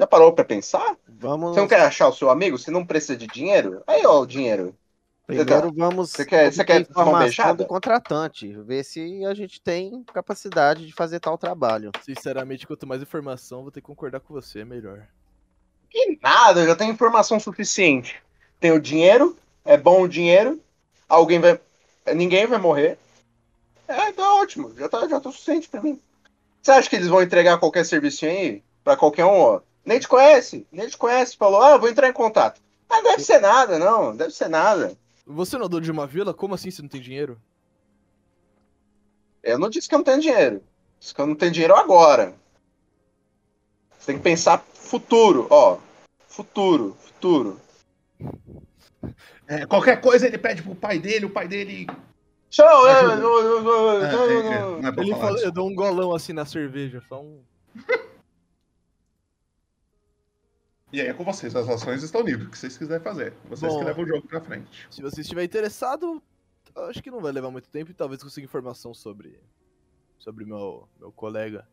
[0.01, 0.97] Já parou pra pensar?
[1.07, 1.53] Vamos.
[1.53, 2.57] Você não quer achar o seu amigo?
[2.57, 3.83] Você não precisa de dinheiro?
[3.85, 4.75] Aí, ó, o dinheiro.
[5.27, 10.87] Primeiro vamos Você quer, você quer informação do contratante, ver se a gente tem capacidade
[10.87, 11.91] de fazer tal trabalho.
[12.03, 15.05] Sinceramente, quanto mais informação, vou ter que concordar com você, é melhor.
[15.87, 18.19] Que nada, eu já tenho informação suficiente.
[18.59, 20.59] Tenho dinheiro, é bom o dinheiro,
[21.07, 21.59] alguém vai.
[22.15, 22.97] Ninguém vai morrer.
[23.87, 26.01] É, tá ótimo, já tá, já tá suficiente pra mim.
[26.59, 28.63] Você acha que eles vão entregar qualquer serviço aí?
[28.83, 29.61] Pra qualquer um, ó?
[29.85, 31.35] Nem te conhece, nem te conhece.
[31.35, 32.61] Falou, ah, vou entrar em contato.
[32.89, 34.97] Ah, deve ser nada, não, deve ser nada.
[35.25, 36.33] Você não é dono de uma vila?
[36.33, 37.39] Como assim você não tem dinheiro?
[39.41, 40.61] Eu não disse que eu não tenho dinheiro.
[40.99, 42.35] Disse que eu não tenho dinheiro agora.
[43.97, 45.77] Você tem que pensar futuro, ó.
[46.27, 47.59] Futuro, futuro.
[49.47, 51.87] É, qualquer coisa ele pede pro pai dele, o pai dele.
[52.49, 56.45] Tchau, é, não, É, é, é, é Ele fala, eu dou um golão assim na
[56.45, 57.41] cerveja, só um...
[60.91, 63.33] E aí é com vocês, as ações estão livres, o que vocês quiserem fazer.
[63.45, 63.79] Vocês Bom.
[63.79, 64.87] que levam o jogo pra frente.
[64.89, 66.21] Se você estiver interessado,
[66.75, 69.39] acho que não vai levar muito tempo e talvez consiga informação sobre
[70.19, 71.65] sobre meu meu colega.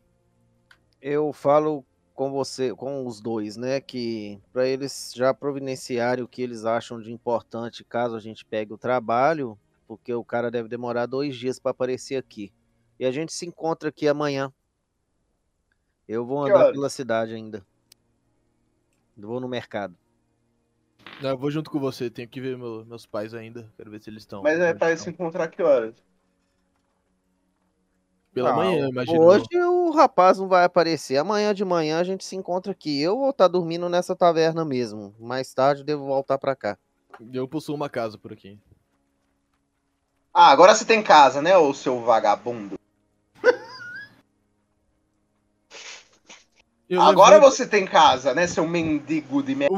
[1.01, 6.41] Eu falo com você, com os dois, né, que para eles já providenciarem o que
[6.41, 9.57] eles acham de importante caso a gente pegue o trabalho,
[9.87, 12.51] porque o cara deve demorar dois dias para aparecer aqui.
[12.99, 14.51] E a gente se encontra aqui amanhã.
[16.07, 17.65] Eu vou andar pela cidade ainda.
[19.27, 19.95] Vou no mercado.
[21.21, 24.01] Não, eu vou junto com você, tenho que ver meu- meus pais ainda, quero ver
[24.01, 24.41] se eles estão.
[24.41, 25.95] Mas é pra se encontrar que horas?
[28.33, 29.21] Pela Ah, manhã, imagino.
[29.25, 31.17] Hoje o rapaz não vai aparecer.
[31.17, 33.01] Amanhã de manhã a gente se encontra aqui.
[33.01, 35.13] Eu vou estar dormindo nessa taverna mesmo.
[35.19, 36.77] Mais tarde devo voltar para cá.
[37.33, 38.57] Eu possuo uma casa por aqui.
[40.33, 42.78] Ah, agora você tem casa, né, ô seu vagabundo?
[46.89, 49.75] Eu Agora levanto- você tem casa, né, seu mendigo de merda?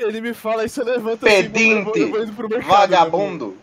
[0.00, 1.42] Ele me fala e você levanta assim, eu
[1.84, 3.58] vou- Pedinte, eu vou indo pro mercado, vagabundo.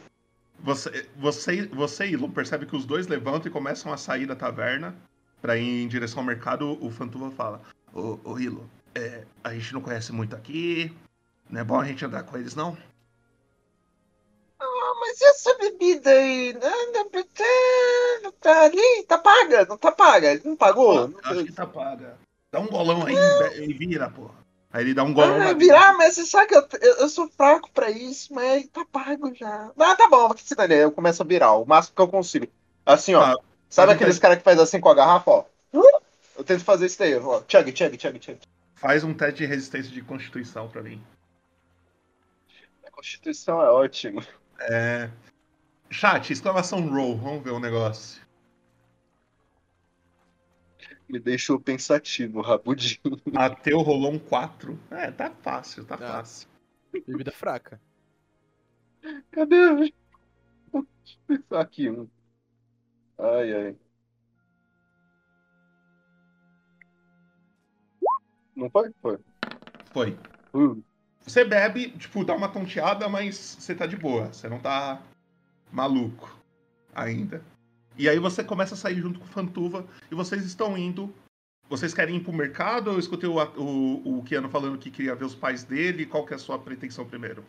[0.60, 4.96] Você, você, você e percebe que os dois levantam e começam a sair da taverna
[5.42, 6.78] pra ir em direção ao mercado.
[6.80, 10.94] O Fantuva fala: Ô, ô Ilo, é, a gente não conhece muito aqui.
[11.50, 12.78] Não é bom a gente andar com eles, não?
[14.60, 16.54] Ah, mas e essa bebida aí?
[18.22, 20.34] Não Tá ali, tá paga, não tá paga.
[20.34, 21.10] Ele não pagou?
[21.10, 22.18] Pô, acho que tá paga.
[22.52, 24.36] Dá um golão aí e be- e vira, porra.
[24.74, 27.30] Aí ele dá um golão Ah, virar, mas você sabe que eu, eu, eu sou
[27.30, 29.72] fraco pra isso, mas tá pago já.
[29.78, 32.48] Ah, tá bom, que se dane, eu começo a virar, o máximo que eu consigo.
[32.86, 33.36] Assim, ó.
[33.36, 33.44] Tá.
[33.70, 35.46] Sabe aqueles caras que faz assim com a garrafa, ó?
[36.38, 37.42] Eu tento fazer isso daí, ó.
[37.48, 38.40] Chug, chug, chug, chug.
[38.76, 41.02] Faz um teste de resistência de constituição pra mim.
[42.86, 44.24] A Constituição é ótimo.
[44.60, 45.10] É.
[45.90, 48.21] Chat, exclamação roll, vamos ver o negócio.
[51.12, 53.02] Me deixou pensativo, rabudinho.
[53.32, 54.80] Mateu rolou um 4.
[54.92, 55.98] É, tá fácil, tá Ah.
[55.98, 56.48] fácil.
[57.06, 57.82] Bebida fraca.
[59.32, 59.76] Cadê?
[59.76, 59.94] Deixa
[60.74, 60.88] eu
[61.28, 62.08] pensar aqui um.
[63.18, 63.76] Ai, ai.
[68.56, 68.92] Não foi?
[69.02, 69.18] Foi.
[69.92, 70.18] Foi.
[70.54, 70.82] Uh.
[71.22, 74.32] Você bebe, tipo, dá uma tonteada, mas você tá de boa.
[74.34, 75.02] Você não tá
[75.72, 76.36] maluco
[76.96, 77.44] ainda.
[77.98, 81.14] E aí você começa a sair junto com o Fantuva e vocês estão indo.
[81.70, 82.92] Vocês querem ir pro mercado?
[82.92, 86.06] Eu escutei o, o, o Keanu falando que queria ver os pais dele.
[86.06, 87.46] Qual que é a sua pretensão primeiro?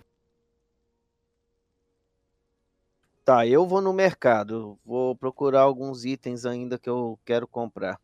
[3.24, 4.78] Tá, eu vou no mercado.
[4.84, 8.00] Vou procurar alguns itens ainda que eu quero comprar.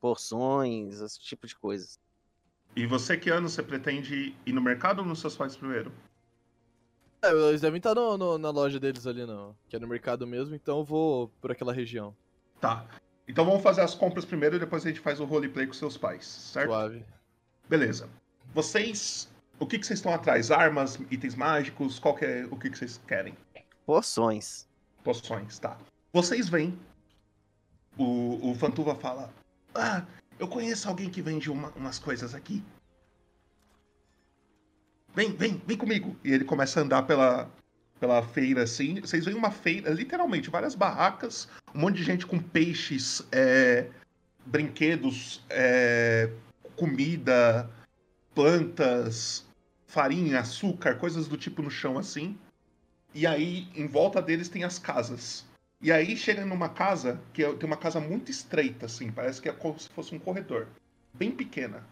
[0.00, 1.98] Porções, esse tipo de coisas.
[2.74, 5.92] E você, Keanu, você pretende ir no mercado ou nos seus pais primeiro?
[7.22, 10.26] É, eles devem estar no- no- na loja deles ali, no, que é no mercado
[10.26, 12.14] mesmo, então eu vou por aquela região.
[12.60, 12.84] Tá.
[13.28, 15.96] Então vamos fazer as compras primeiro e depois a gente faz o roleplay com seus
[15.96, 16.68] pais, certo?
[16.70, 17.04] Suave.
[17.68, 18.08] Beleza.
[18.52, 19.30] Vocês.
[19.60, 20.50] O que, que vocês estão atrás?
[20.50, 21.98] Armas, itens mágicos?
[22.00, 23.36] Qual que é o que, que vocês querem?
[23.86, 24.68] Poções.
[25.04, 25.78] Poções, tá.
[26.12, 26.76] Vocês vêm.
[27.96, 29.32] O, o Fantuva fala:
[29.74, 30.04] Ah,
[30.38, 32.62] eu conheço alguém que vende uma- umas coisas aqui.
[35.14, 36.16] Vem, vem, vem comigo.
[36.24, 37.50] E ele começa a andar pela,
[38.00, 39.00] pela feira assim.
[39.00, 43.88] Vocês veem uma feira, literalmente, várias barracas, um monte de gente com peixes, é,
[44.46, 46.30] brinquedos, é,
[46.76, 47.70] comida,
[48.34, 49.44] plantas,
[49.86, 52.38] farinha, açúcar, coisas do tipo no chão assim.
[53.14, 55.44] E aí, em volta deles tem as casas.
[55.82, 59.48] E aí chega numa casa, que é- tem uma casa muito estreita, assim, parece que
[59.48, 60.68] é como se fosse um corredor.
[61.12, 61.84] Bem pequena.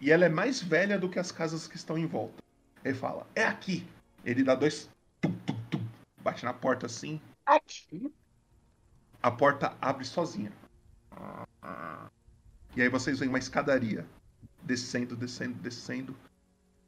[0.00, 2.42] E ela é mais velha do que as casas que estão em volta.
[2.84, 3.86] Ele fala, é aqui.
[4.24, 4.88] Ele dá dois.
[5.20, 5.80] tum, tum, tum,
[6.22, 7.20] bate na porta assim.
[7.46, 8.12] Aqui?
[9.22, 10.52] A porta abre sozinha.
[12.74, 14.06] E aí vocês veem uma escadaria.
[14.62, 16.16] Descendo, descendo, descendo.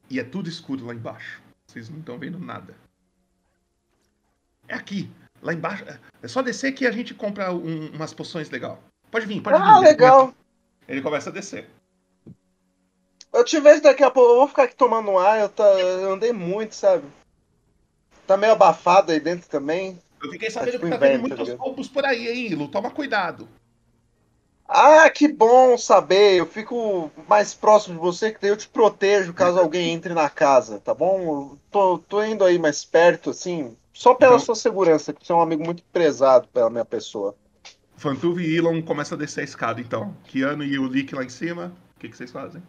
[0.09, 1.43] E é tudo escuro lá embaixo.
[1.67, 2.75] Vocês não estão vendo nada.
[4.69, 5.11] É aqui.
[5.43, 5.85] Lá embaixo.
[6.23, 8.83] É só descer que a gente compra um- umas poções legal.
[9.11, 9.65] Pode vir, pode vir.
[9.65, 10.35] Ah, legal.
[10.89, 11.69] Ele começa a descer.
[13.35, 14.31] Eu te vejo daqui a pouco.
[14.33, 15.41] Eu vou ficar aqui tomando ar.
[15.41, 17.05] Eu, tá, eu andei muito, sabe?
[18.27, 19.99] Tá meio abafado aí dentro também.
[20.23, 21.59] Eu fiquei sabendo tipo que tá tendo tá muitos ligado?
[21.59, 22.69] roubos por aí, hein, Ilo?
[22.69, 23.49] Toma cuidado.
[24.67, 26.37] Ah, que bom saber.
[26.39, 30.31] Eu fico mais próximo de você, que daí eu te protejo caso alguém entre na
[30.31, 31.57] casa, tá bom?
[31.71, 35.35] Tô, tô indo aí mais perto, assim, só pela Então- sua segurança, que você é
[35.35, 37.35] um amigo muito prezado pela minha pessoa.
[37.97, 40.17] Fantuve e Elon começam a descer a escada, então.
[40.25, 41.75] Keanu e o Lick lá em cima.
[41.97, 42.63] O que, que vocês fazem?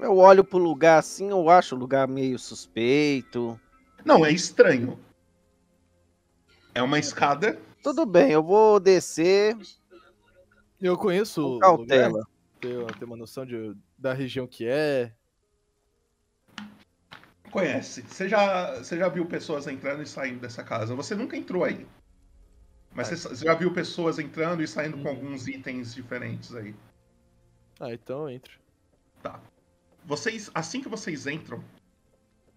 [0.00, 3.58] Eu olho pro lugar assim, eu acho o lugar meio suspeito.
[4.04, 4.98] Não, é estranho.
[6.74, 7.58] É uma escada.
[7.82, 9.56] Tudo bem, eu vou descer.
[10.80, 12.26] Eu conheço lugar, cautela.
[12.60, 15.12] tenho, tenho uma noção de, da região que é.
[17.50, 18.02] Conhece.
[18.02, 20.94] Você já, você já viu pessoas entrando e saindo dessa casa.
[20.94, 21.86] Você nunca entrou aí.
[22.94, 26.74] Mas você, você já viu pessoas entrando e saindo com alguns itens diferentes aí.
[27.78, 28.58] Ah, então eu entro.
[29.22, 29.40] Tá.
[30.04, 31.62] Vocês, assim que vocês entram,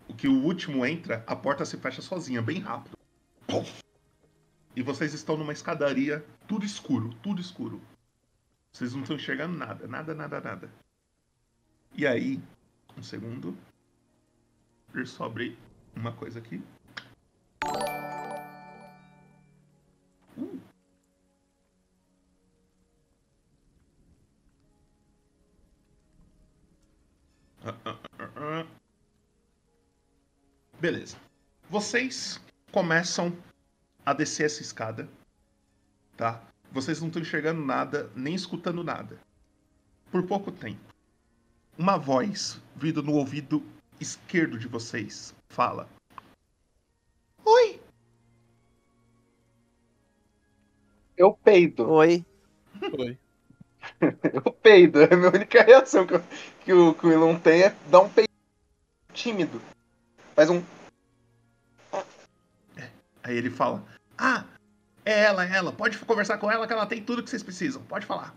[0.07, 2.97] o que o último entra, a porta se fecha sozinha, bem rápido.
[4.75, 7.81] E vocês estão numa escadaria, tudo escuro, tudo escuro.
[8.71, 10.69] Vocês não estão enxergando nada, nada, nada, nada.
[11.93, 12.41] E aí,
[12.97, 13.57] um segundo.
[14.93, 15.23] Deixa
[15.95, 16.61] uma coisa aqui.
[30.80, 31.18] Beleza.
[31.70, 32.39] Vocês
[32.72, 33.36] começam
[34.05, 35.09] a descer essa escada,
[36.16, 36.43] tá?
[36.72, 39.20] Vocês não estão enxergando nada, nem escutando nada.
[40.11, 40.93] Por pouco tempo,
[41.78, 43.63] uma voz vindo no ouvido
[43.99, 45.89] esquerdo de vocês fala:
[47.43, 47.82] Oi!
[51.18, 51.89] Eu peido.
[51.89, 52.26] Oi.
[52.99, 53.18] Oi.
[54.33, 55.01] Eu peido.
[55.01, 56.23] É a minha única reação que, eu-
[56.63, 58.29] que o, que o Elon tem é dar um peido
[59.13, 59.61] tímido.
[60.35, 60.61] Faz um.
[63.23, 63.83] Aí ele fala:
[64.17, 64.43] Ah,
[65.03, 65.71] é ela, é ela.
[65.71, 67.81] Pode conversar com ela que ela tem tudo que vocês precisam.
[67.83, 68.35] Pode falar.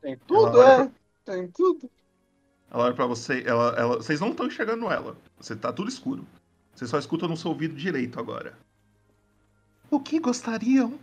[0.00, 0.90] Tem tudo, Ela é.
[1.24, 1.90] Tem tudo.
[2.70, 5.16] Ela olha pra você, ela, ela, vocês não estão enxergando ela.
[5.38, 6.26] Você tá tudo escuro.
[6.74, 8.56] Vocês só escutam no seu ouvido direito agora.
[9.90, 10.98] O que gostariam?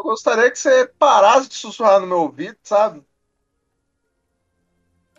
[0.00, 3.04] Eu gostaria que você parasse de sussurrar no meu ouvido, sabe?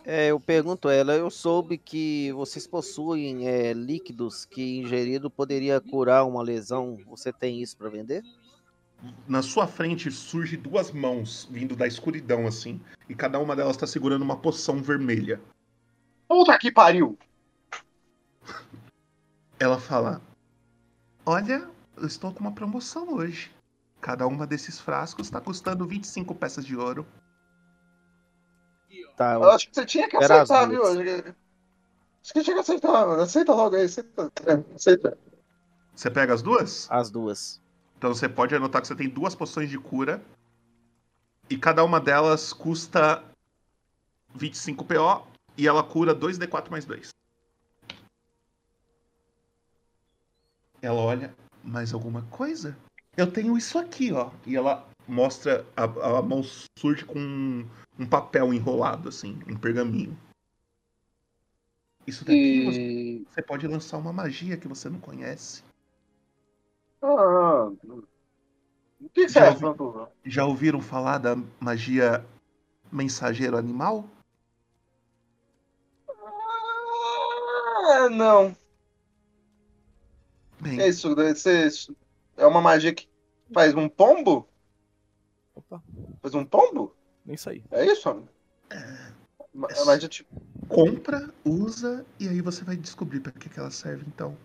[0.04, 5.80] É, eu pergunto a ela, eu soube que vocês possuem é, líquidos que ingerido poderia
[5.80, 6.98] curar uma lesão.
[7.06, 8.24] Você tem isso para vender?
[9.28, 13.86] Na sua frente surge duas mãos vindo da escuridão assim, e cada uma delas tá
[13.86, 15.40] segurando uma poção vermelha.
[16.26, 17.16] Puta que pariu!
[19.60, 20.20] Ela fala:
[21.24, 23.48] Olha, eu estou com uma promoção hoje.
[24.02, 27.06] Cada uma desses frascos está custando 25 peças de ouro.
[29.16, 30.82] Tá, Eu acho que você tinha que aceitar, viu?
[30.84, 33.22] Acho que tinha que aceitar, mano.
[33.22, 34.32] Aceita logo aí, aceita.
[34.74, 35.16] Aceita.
[35.94, 36.90] Você pega as duas?
[36.90, 37.60] As duas.
[37.96, 40.20] Então você pode anotar que você tem duas poções de cura.
[41.48, 43.22] E cada uma delas custa
[44.34, 45.28] 25 PO.
[45.56, 47.10] E ela cura 2D4 mais 2.
[50.80, 51.32] Ela olha,
[51.62, 52.76] mais alguma coisa?
[53.16, 54.30] Eu tenho isso aqui, ó.
[54.46, 56.42] E ela mostra, a, a mão
[56.78, 60.18] surge com um, um papel enrolado, assim, um pergaminho.
[62.06, 65.62] Isso daqui você, você pode lançar uma magia que você não conhece.
[67.02, 67.70] Ah,
[69.00, 69.66] o que Já ouvi-?
[70.24, 72.24] Já ouviram falar da magia
[72.90, 74.08] mensageiro animal?
[76.08, 78.56] Ah, não.
[80.60, 81.94] Bem, É isso, deve ser isso.
[82.36, 83.08] É uma magia que
[83.52, 84.48] faz um pombo?
[85.54, 85.82] Opa,
[86.20, 86.94] Faz um pombo?
[87.24, 87.62] nem saí.
[87.70, 88.28] É isso, homem?
[88.70, 90.40] É magia tipo.
[90.68, 94.36] compra, usa e aí você vai descobrir para que, que ela serve então.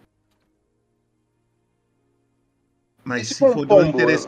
[3.03, 3.87] Mas E se se for um do pombo?
[3.87, 4.27] interesse,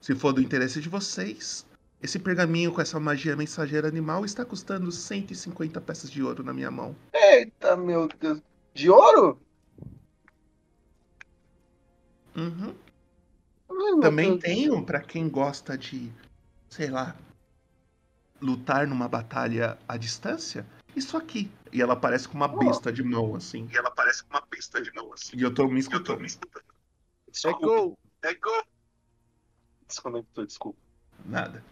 [0.00, 1.66] se for do interesse de vocês,
[2.00, 6.70] esse pergaminho com essa magia mensageira animal está custando 150 peças de ouro na minha
[6.70, 6.94] mão.
[7.12, 8.40] Eita, meu Deus.
[8.72, 9.40] De ouro?
[12.36, 12.72] Uhum.
[14.00, 16.12] Também tenho para quem gosta de,
[16.68, 17.16] sei lá,
[18.40, 20.66] lutar numa batalha à distância.
[20.94, 21.50] Isso aqui.
[21.72, 23.68] E ela parece com uma besta de mão, assim.
[23.72, 25.36] E ela parece com uma besta de mão, assim.
[25.36, 26.20] E eu tô me escutando.
[27.30, 27.96] Desculpa.
[28.22, 28.64] É gol.
[29.86, 30.78] Desconectou, desculpa.
[31.24, 31.64] Nada.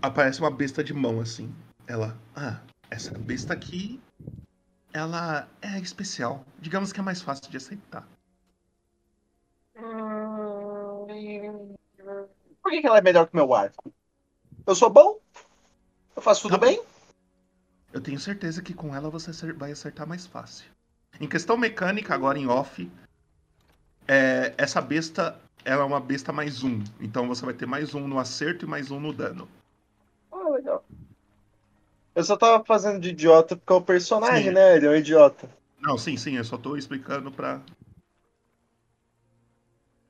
[0.00, 1.54] Aparece uma besta de mão, assim.
[1.86, 2.16] Ela.
[2.36, 4.00] Ah, essa besta aqui.
[4.92, 6.46] Ela é especial.
[6.60, 8.06] Digamos que é mais fácil de aceitar.
[12.64, 13.92] Por que, que ela é melhor que meu arco?
[14.66, 15.20] Eu sou bom?
[16.16, 16.82] Eu faço tudo bem?
[17.92, 20.64] Eu tenho certeza que com ela você vai acertar mais fácil.
[21.20, 22.90] Em questão mecânica, agora em off,
[24.08, 26.82] é, essa besta ela é uma besta mais um.
[26.98, 29.46] Então você vai ter mais um no acerto e mais um no dano.
[30.32, 30.82] Ah, legal.
[32.14, 34.54] Eu só tava fazendo de idiota porque é o personagem, Sim.
[34.54, 34.76] né?
[34.76, 35.50] Ele é um idiota.
[35.78, 37.60] Não, sim, sim, eu só tô explicando pra.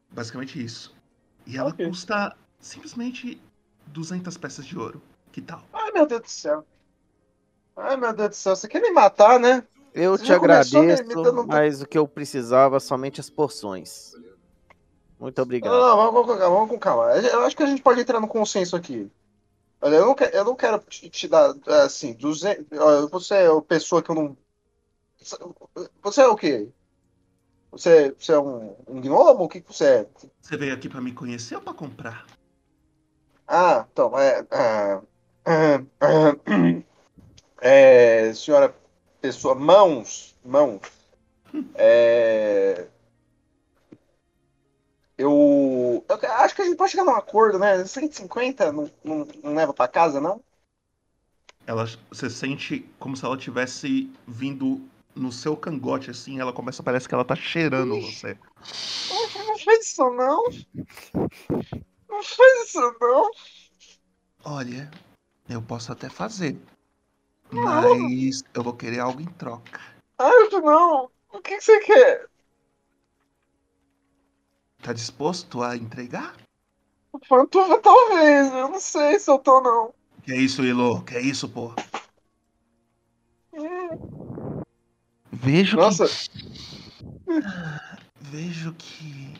[0.09, 0.95] Basicamente isso.
[1.47, 3.41] E ela custa simplesmente
[3.87, 5.01] 200 peças de ouro.
[5.33, 5.63] Que tal?
[5.73, 6.65] Ai, meu Deus do céu.
[7.77, 8.55] Ai, meu Deus do céu.
[8.57, 9.67] Você quer me matar, né?
[9.93, 14.13] Eu Você te agradeço, me dando- mas o que eu precisava somente as porções.
[15.19, 15.73] Muito Não, obrigado.
[15.73, 17.05] não, vamos, vamos com calma, vamos com calma.
[17.17, 19.11] Eu acho que a gente pode entrar no consenso aqui.
[19.81, 22.67] Olha, eu não, que- eu não quero te, te dar, é, assim, 200...
[22.79, 24.37] olha, Você é uma pessoa que eu não...
[26.03, 26.69] Você é o quê?
[27.71, 29.45] Você, você é um, um gnomo?
[29.45, 30.09] O que que você é?
[30.41, 32.27] Você veio aqui pra me conhecer ou pra comprar?
[33.47, 34.47] Ah, então, é...
[34.51, 35.85] é,
[37.61, 38.75] é, é, senhora
[39.21, 40.81] pessoa, mãos, mãos.
[41.75, 42.87] É,
[45.17, 47.85] eu, eu acho que a gente pode chegar num acordo, né?
[47.85, 50.43] 150 não, não, não leva pra casa, não?
[51.67, 54.81] Ela, você sente como se ela tivesse vindo
[55.15, 56.41] no seu cangote, assim.
[56.41, 58.37] Ela começa, parece que ela tá cheirando você.
[59.47, 60.45] Não faz isso, não.
[62.15, 63.31] Não faz isso, não.
[64.45, 64.89] Olha,
[65.49, 66.57] eu posso até fazer.
[67.51, 67.65] Não.
[67.65, 69.81] Mas eu vou querer algo em troca.
[70.17, 71.11] Ai, não.
[71.33, 72.29] O que, que você quer?
[74.81, 76.37] Tá disposto a entregar?
[77.29, 78.53] Pantufa, talvez.
[78.53, 79.93] Eu não sei se eu tô, não.
[80.23, 81.03] Que é isso, Ilo?
[81.03, 81.75] Que é isso, pô?
[85.33, 86.07] Vejo Nossa.
[86.07, 86.31] que.
[88.21, 89.35] Vejo que.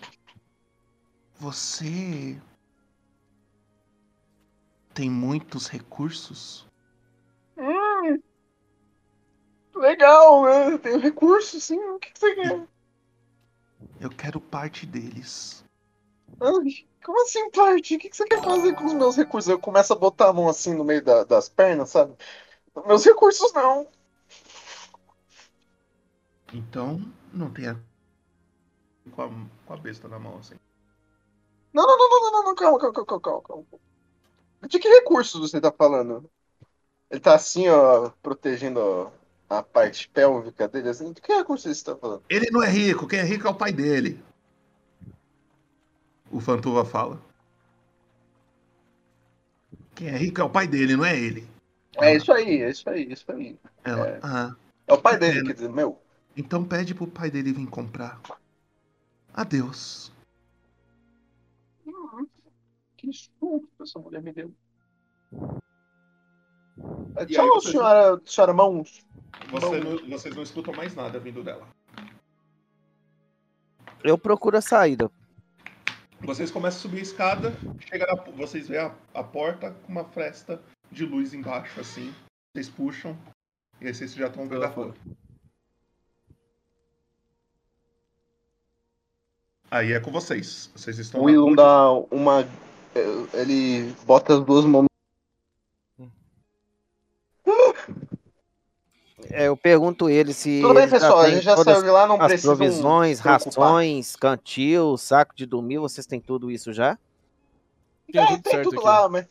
[1.39, 2.41] Você.
[4.95, 6.67] Tem muitos recursos.
[7.59, 8.21] Hum,
[9.75, 10.73] legal, né?
[10.73, 11.79] Eu tenho recursos, sim.
[11.79, 12.69] O que, você quer?
[14.01, 15.65] Eu quero parte deles.
[16.41, 17.97] Ai, como assim, parte?
[17.97, 19.51] O que, você quer fazer com os meus recursos?
[19.51, 22.15] Eu começo a botar a mão assim no meio da- das pernas, sabe?
[22.87, 23.89] Meus recursos não.
[26.53, 27.01] Então,
[27.33, 27.77] não tem a.
[29.11, 29.29] Com a,
[29.67, 30.55] com a besta na mão, assim.
[31.73, 33.84] Não, não, não, não, não, não, não, calma, calma, calma, calma, calma.
[34.69, 36.29] De que recursos você tá falando?
[37.11, 39.13] Ele tá assim, ó, protegendo
[39.49, 41.13] a parte pélvica dele, assim.
[41.13, 42.23] De que recursos você tá falando?
[42.29, 44.21] Ele não é rico, quem é rico é o pai dele.
[46.31, 47.21] O Fantuva fala.
[49.95, 51.47] Quem é rico é o pai dele, não é ele.
[51.97, 53.57] É isso aí, é isso aí, é isso aí.
[53.85, 54.19] Ela, É.
[54.23, 54.55] ah,
[54.87, 55.47] É o pai dele, pena.
[55.47, 55.99] quer dizer, meu.
[56.37, 58.21] Então pede pro pai dele vir comprar.
[59.33, 60.11] Adeus.
[63.11, 64.53] Que essa mulher me deu.
[67.17, 69.05] É, E Tchau, vocês- senhora, senhora Mãos.
[69.51, 71.67] Você não- vocês não escutam mais nada vindo dela.
[74.03, 75.11] Eu procuro a saída.
[76.21, 80.05] Vocês começam a subir a escada, chega na, vocês veem a, a porta com uma
[80.05, 82.15] fresta de luz embaixo, assim.
[82.53, 83.19] Vocês puxam,
[83.81, 84.95] e aí vocês já estão vendo a rua.
[89.71, 90.71] Aí é com vocês.
[90.75, 91.57] Vocês estão O Willum rua.
[91.57, 92.45] dá uma.
[93.33, 94.87] Ele bota as duas mãos.
[99.31, 100.61] É, eu pergunto ele se.
[100.63, 103.19] Tudo bem, pessoal, a tem gente já todas saiu de lá, não as precisam provisões,
[103.19, 106.97] rações, cantil, saco de dormir, vocês têm tudo isso já?
[108.15, 109.27] É, tem tudo lá, mas.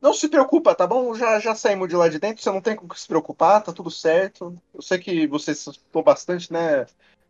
[0.00, 1.12] Não se preocupa, tá bom?
[1.14, 3.62] Já, já saímos de lá de dentro, você não tem com o que se preocupar,
[3.62, 4.56] tá tudo certo.
[4.72, 6.86] Eu sei que você se assustou bastante, né,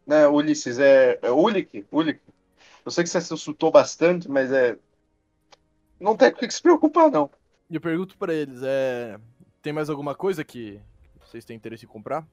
[0.07, 0.79] né Ulisses?
[0.79, 1.87] É, é Ulick?
[1.91, 2.21] Ulick.
[2.85, 4.77] Eu sei que você se assustou bastante, mas é.
[6.01, 7.31] Não tem com o que se preocupar, não.
[7.71, 9.19] E eu pergunto pra eles, é.
[9.61, 10.81] Tem mais alguma coisa que
[11.21, 12.27] vocês têm interesse em comprar?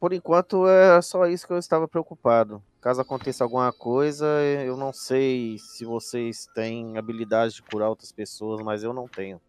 [0.00, 2.62] Por enquanto é só isso que eu estava preocupado.
[2.80, 4.26] Caso aconteça alguma coisa,
[4.64, 9.40] eu não sei se vocês têm habilidade de curar outras pessoas, mas eu não tenho.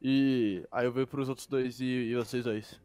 [0.00, 2.80] E aí eu vejo pros outros dois e, e vocês dois.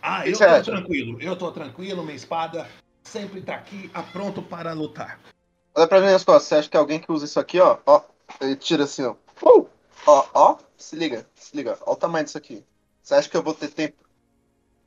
[0.00, 0.64] Ah, eu tô acha?
[0.64, 2.68] tranquilo, eu tô tranquilo, minha espada
[3.04, 5.20] sempre tá aqui, a pronto para lutar.
[5.74, 8.02] Olha pra mim nas costas, você acha que alguém que usa isso aqui, ó, ó,
[8.40, 9.14] ele tira assim, ó.
[9.42, 9.66] Uh!
[10.06, 12.64] Ó, ó, se liga, se liga, ó o tamanho disso aqui.
[13.02, 13.96] Você acha que eu vou ter tempo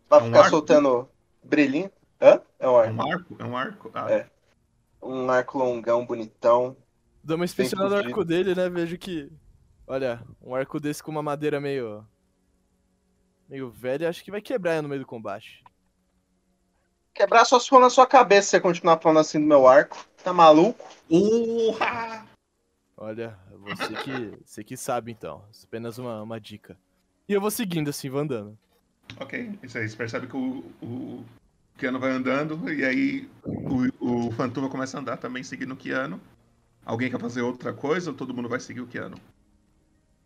[0.07, 0.49] pra É um ficar arco?
[0.51, 1.09] soltando
[1.43, 1.91] brilhinho?
[2.21, 2.41] Hã?
[2.59, 2.95] É um É arco.
[3.03, 3.36] um arco?
[3.39, 3.91] É um arco?
[3.93, 4.29] Ah, É.
[5.01, 6.75] Um arco longão, bonitão.
[7.23, 8.69] Dou uma inspecionada no arco dele, né?
[8.69, 9.31] Vejo que.
[9.88, 12.05] Olha, um arco desse com uma madeira meio.
[13.47, 15.63] meio velha, acho que vai quebrar no meio do combate.
[17.13, 19.97] Quebrar só se for na sua cabeça se você continuar falando assim do meu arco.
[20.26, 20.84] Tá maluco?
[21.07, 22.26] Urra!
[22.97, 25.43] Olha, você que, você que sabe então.
[25.51, 26.76] Isso é apenas uma, uma dica.
[27.30, 28.57] E eu vou seguindo assim, vou andando.
[29.19, 31.23] Ok, e vocês percebem que o, o
[31.78, 36.19] Keanu vai andando, e aí o, o começa a andar também, seguindo o Keanu.
[36.84, 39.17] Alguém quer fazer outra coisa ou todo mundo vai seguir o Keanu?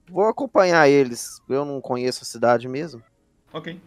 [0.08, 1.42] Vou acompanhar eles.
[1.50, 3.04] Eu não conheço a cidade mesmo.
[3.52, 3.78] Ok.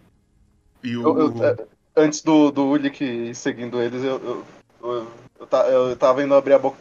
[0.83, 1.03] E o.
[1.05, 1.57] Eu- eu- é,
[1.97, 4.47] antes do, do Ulick ir seguindo eles, eu, eu,
[4.83, 6.79] eu, eu, ta- eu tava indo abrir a boca.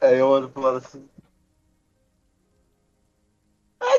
[0.00, 1.06] Aí eu olho pro lado assim.
[3.80, 3.98] Ah,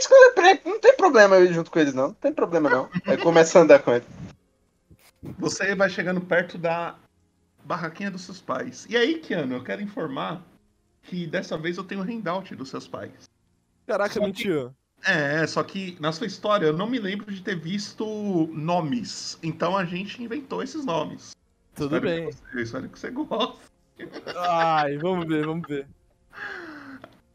[0.65, 2.07] não tem problema eu ir junto com eles, não.
[2.07, 2.89] Não tem problema, não.
[3.05, 4.07] Aí começa a andar com eles.
[5.39, 6.95] Você vai chegando perto da
[7.63, 8.85] barraquinha dos seus pais.
[8.89, 10.43] E aí, Keanu, eu quero informar
[11.03, 13.11] que dessa vez eu tenho o handout dos seus pais.
[13.85, 14.75] Caraca, Só que- mentira.
[15.05, 18.05] É, só que na sua história eu não me lembro de ter visto
[18.51, 19.37] nomes.
[19.43, 21.31] Então a gente inventou esses nomes.
[21.77, 22.29] Tudo Espero bem.
[22.29, 23.61] Que você, espero que você goste.
[24.35, 25.87] Ai, vamos ver, vamos ver.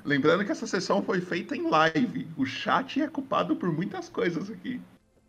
[0.04, 2.26] Lembrando que essa sessão foi feita em live.
[2.36, 4.80] O chat é culpado por muitas coisas aqui.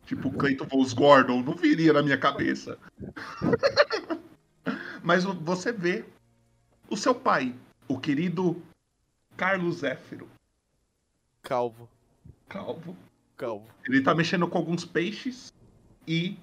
[0.06, 2.78] Tipo, o Cleiton Vos Gordon não viria na minha cabeça.
[5.04, 6.04] Mas você vê
[6.90, 7.54] o seu pai,
[7.88, 8.60] o querido
[9.38, 10.28] Carlos Zéfiro.
[11.44, 11.88] Calvo.
[12.50, 12.98] Calvo.
[13.38, 13.68] Calvo.
[13.86, 15.54] Ele tá mexendo com alguns peixes
[16.08, 16.36] e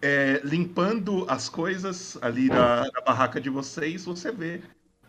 [0.00, 4.04] é, limpando as coisas ali na, na barraca de vocês.
[4.04, 4.60] Você vê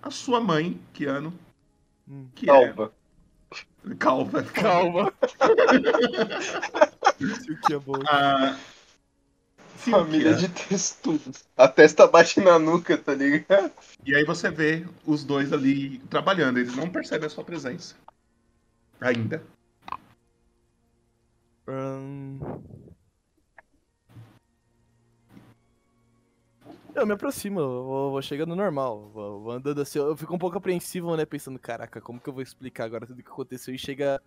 [0.02, 1.34] a sua mãe, Keanu,
[2.34, 2.94] que Calva.
[3.90, 4.44] é calva.
[4.54, 5.14] Calma.
[7.20, 8.00] Isso que é bom.
[8.08, 8.58] Ah,
[9.92, 11.44] Família de testudos.
[11.56, 13.72] A testa bate na nuca, tá ligado?
[14.06, 16.58] E aí você vê os dois ali trabalhando.
[16.58, 17.96] Eles não percebem a sua presença.
[19.00, 19.44] Ainda.
[21.68, 22.40] Ahn.
[26.96, 30.40] Eu me aproximo, eu vou, vou chegando normal, vou, vou andando assim, eu fico um
[30.40, 33.76] pouco apreensivo, né, pensando, caraca, como que eu vou explicar agora tudo o que aconteceu
[33.76, 34.22] e chega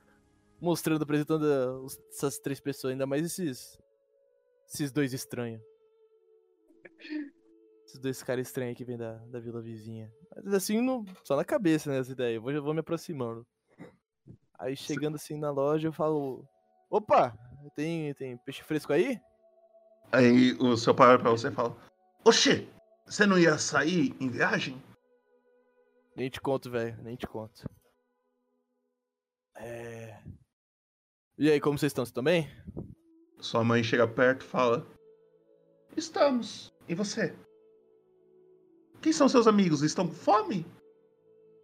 [0.61, 1.45] mostrando, apresentando
[1.83, 3.79] os- essas três pessoas, ainda mais esses,
[4.69, 5.63] esses dois estranhos.
[7.87, 10.13] Esses dois caras estranhos que vêm da, da vila vizinha.
[10.45, 13.47] Mas assim, no, só na cabeça, né, essa ideia, eu vou, eu vou me aproximando.
[14.59, 16.47] Aí chegando assim na loja, eu falo,
[16.91, 17.35] opa,
[17.75, 19.19] tem, tem peixe fresco aí?
[20.13, 21.75] Aí o seu pai olha pra você e fala:
[22.29, 22.69] Oxê,
[23.07, 24.77] você não ia sair em viagem?
[26.15, 27.67] Nem te conto, velho, nem te conto.
[29.57, 30.15] É.
[31.39, 32.05] E aí, como vocês estão?
[32.05, 32.47] Vocês estão bem?
[33.41, 34.87] Sua mãe chega perto e fala:
[35.97, 36.71] Estamos.
[36.87, 37.35] E você?
[39.01, 39.81] Quem são seus amigos?
[39.81, 40.67] Estão com fome?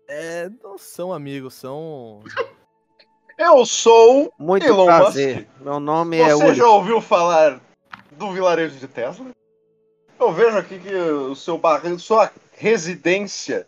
[0.08, 2.22] É, não são amigos, são.
[3.36, 5.36] Eu sou Muito Elon prazer.
[5.40, 5.60] Musk.
[5.60, 7.60] Meu nome é Você já ouviu falar
[8.12, 9.30] do vilarejo de Tesla?
[10.18, 13.66] Eu vejo aqui que o seu barril, sua residência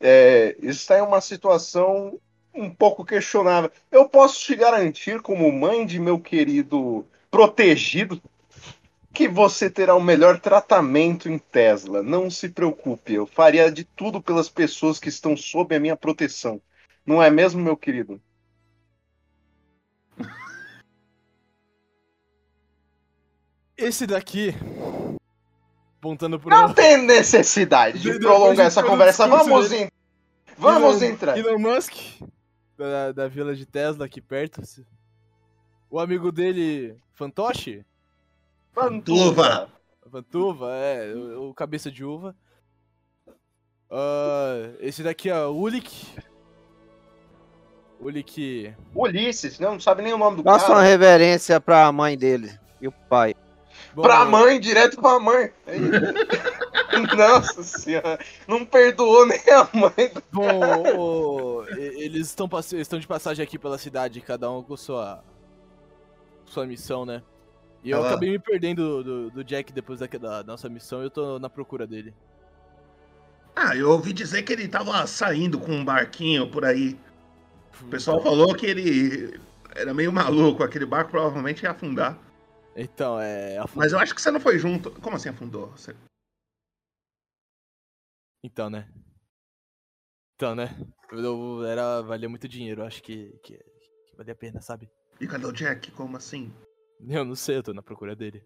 [0.00, 2.20] é, está em uma situação
[2.54, 3.70] um pouco questionável.
[3.90, 8.20] Eu posso te garantir, como mãe de meu querido protegido,
[9.12, 12.02] que você terá o melhor tratamento em Tesla.
[12.02, 16.60] Não se preocupe, eu faria de tudo pelas pessoas que estão sob a minha proteção.
[17.04, 18.20] Não é mesmo, meu querido?
[23.76, 24.54] Esse daqui.
[26.06, 26.50] Apontando pro.
[26.50, 29.24] Não tem necessidade de Depois prolongar essa conversa.
[29.26, 29.88] discurso Vamos, en-
[30.56, 31.36] vamos Elon- entrar.
[31.36, 31.92] Elon Musk,
[32.78, 34.62] da, da vila de Tesla aqui perto.
[35.90, 37.84] O amigo dele, Fantoche?
[38.72, 39.68] Fantuva.
[40.10, 42.36] Fantuva, é, o, o cabeça de uva.
[43.90, 46.06] Ah, esse daqui é o Ulik.
[48.00, 48.72] Ulik.
[48.94, 50.86] Ulisses, não, não sabe nem o nome do Faça uma cara.
[50.86, 53.34] reverência pra mãe dele e o pai.
[54.02, 55.50] Pra mãe, direto pra mãe.
[57.16, 60.12] Nossa senhora, não perdoou nem a mãe.
[60.14, 65.22] do Bom, o- eles estão estão de passagem aqui pela cidade, cada um com sua
[66.46, 67.22] sua missão, né?
[67.82, 71.06] E eu Ela- acabei me perdendo do, do Jack depois da, da nossa missão e
[71.06, 72.14] eu tô na procura dele.
[73.54, 76.98] Ah, eu ouvi dizer que ele tava saindo com um barquinho por aí.
[77.80, 79.38] O pessoal falou que ele
[79.74, 82.18] era meio maluco, aquele barco provavelmente ia afundar.
[82.76, 83.56] Então, é.
[83.58, 83.82] afundou.
[83.82, 84.90] Mas eu acho que você não foi junto.
[85.00, 85.68] Como assim afundou?
[85.70, 85.96] Você-
[88.44, 88.88] Então, né?
[90.34, 90.66] Então, né?
[91.10, 94.90] Eu, era, valia muito dinheiro, eu acho que, que, que valia a pena, sabe?
[95.20, 95.90] E cadê o Jack?
[95.92, 96.52] Como assim?
[97.00, 98.44] Eu não sei, eu tô na procura dele.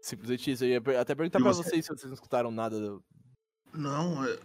[0.00, 1.62] Simplesmente isso, eu ia até perguntar E pra você?
[1.62, 2.80] vocês se vocês não escutaram nada.
[2.80, 3.04] do-
[3.72, 4.36] Não, é-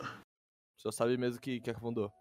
[0.77, 2.11] Só sabe mesmo que, que afundou.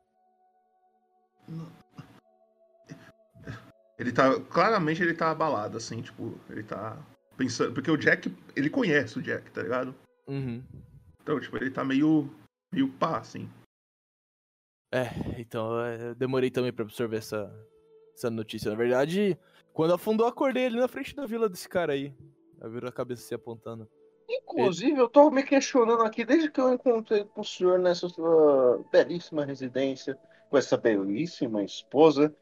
[3.99, 4.39] Ele tá.
[4.41, 6.99] Claramente ele tá abalado, assim, tipo, ele tá
[7.37, 7.73] pensando.
[7.73, 9.95] Porque o Jack, ele conhece o Jack, tá ligado?
[10.27, 10.63] Uhum.
[11.23, 12.31] Então, tipo, ele tá meio.
[12.73, 13.49] meio pá, assim.
[14.93, 15.09] É,
[15.39, 17.53] então eu demorei também pra absorver essa,
[18.15, 18.71] essa notícia.
[18.71, 19.37] Na verdade,
[19.73, 22.15] quando afundou, eu acordei ali na frente da vila desse cara aí.
[22.61, 23.89] Eu viro a cabeça se apontando.
[24.29, 28.83] Inclusive, eu tô me questionando aqui desde que eu encontrei com o senhor nessa sua
[28.91, 30.19] belíssima residência,
[30.49, 32.35] com essa belíssima esposa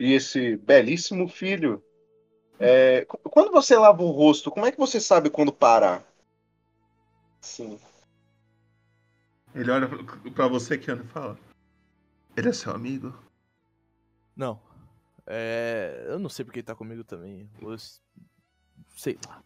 [0.00, 1.82] e esse belíssimo filho.
[2.58, 6.04] É, qu- quando você lava o rosto, como é que você sabe quando parar?
[7.40, 7.78] Sim.
[9.54, 11.38] Ele olha pra- pra você, Keanu, e fala.
[12.36, 13.14] Ele é seu amigo?
[14.36, 14.60] Não.
[15.26, 16.04] É.
[16.08, 17.48] Eu não sei porque ele tá comigo também.
[17.60, 17.76] Eu
[18.96, 19.42] sei lá.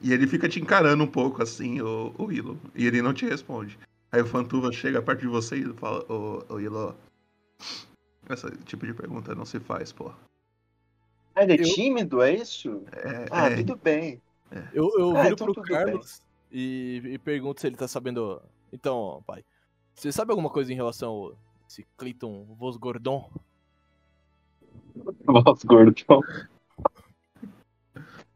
[0.00, 2.56] E ele fica te encarando um pouco assim, o, o Willow.
[2.74, 3.78] E ele não te responde.
[4.12, 6.96] Aí o Fantuva chega perto de você e fala, ô, ô Willow.
[8.30, 10.12] Esse tipo de pergunta não se faz, pô.
[11.36, 12.82] Ele é tímido, é isso?
[12.92, 13.56] É, ah, é.
[13.56, 14.20] tudo bem.
[14.72, 18.42] Eu, eu Ah, viro então pro Carlos e, e pergunto se ele tá sabendo.
[18.72, 19.44] Então, pai,
[19.94, 21.38] você sabe alguma coisa em relação ao
[21.68, 23.30] esse Clayton Vosgordon?
[25.24, 26.20] Voz gordão.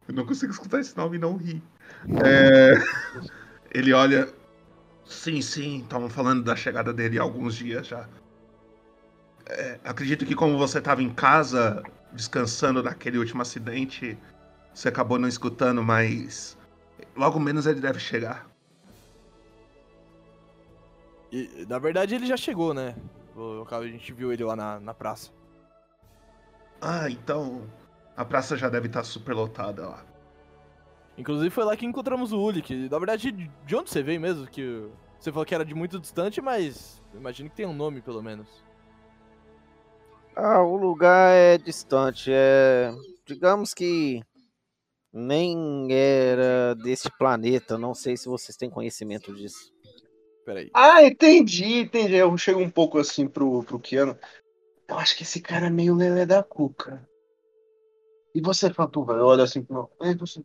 [0.06, 1.62] Eu não consigo escutar esse nome e não rir.
[2.24, 2.74] É,
[3.72, 4.28] Ele olha.
[5.04, 8.08] Sim, sim, estavam falando da chegada dele há alguns dias já.
[9.46, 14.18] É, acredito que como você estava em casa, descansando daquele último acidente,
[14.72, 16.56] você acabou não escutando, mas
[17.14, 18.48] logo menos ele deve chegar.
[21.30, 22.94] E, na verdade, ele já chegou, né?
[23.70, 25.32] A gente viu ele lá na, na praça.
[26.80, 27.68] Ah, então
[28.16, 30.04] a praça já deve estar super lotada lá.
[31.18, 32.88] Inclusive foi lá que encontramos o Ulik.
[32.88, 34.46] Na verdade, de de onde você veio mesmo?
[34.46, 34.88] Que
[35.18, 38.63] você falou que era de muito distante, mas imagino que tem um nome, pelo menos.
[40.36, 42.30] Ah, o lugar é distante.
[42.32, 42.92] É,
[43.26, 44.22] digamos que
[45.12, 47.78] nem era deste planeta.
[47.78, 49.72] Não sei se vocês têm conhecimento disso.
[50.44, 50.70] Peraí.
[50.74, 52.14] Ah, entendi, entendi.
[52.14, 54.18] Eu chego um pouco assim pro, pro Keanu.
[54.88, 57.08] Eu acho que esse cara é meio lelé da cuca.
[58.34, 59.14] E você, Fantuva?
[59.14, 59.88] Eu olho assim pro.
[60.00, 60.44] E você?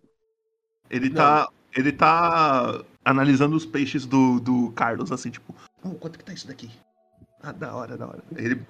[0.90, 1.50] Ele tá.
[1.76, 5.54] Ele tá analisando os peixes do, do Carlos, assim, tipo,
[5.84, 6.70] "Oh, quanto que tá isso daqui?
[7.42, 8.24] Ah, da hora, da hora.
[8.36, 8.62] Ele,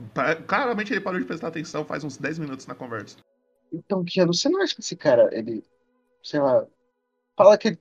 [0.48, 3.18] claramente ele parou de prestar atenção faz uns 10 minutos na conversa.
[3.72, 5.64] Então, Keanu, você não acha que esse cara, ele.
[6.24, 6.66] Sei lá.
[7.36, 7.80] Fala que ele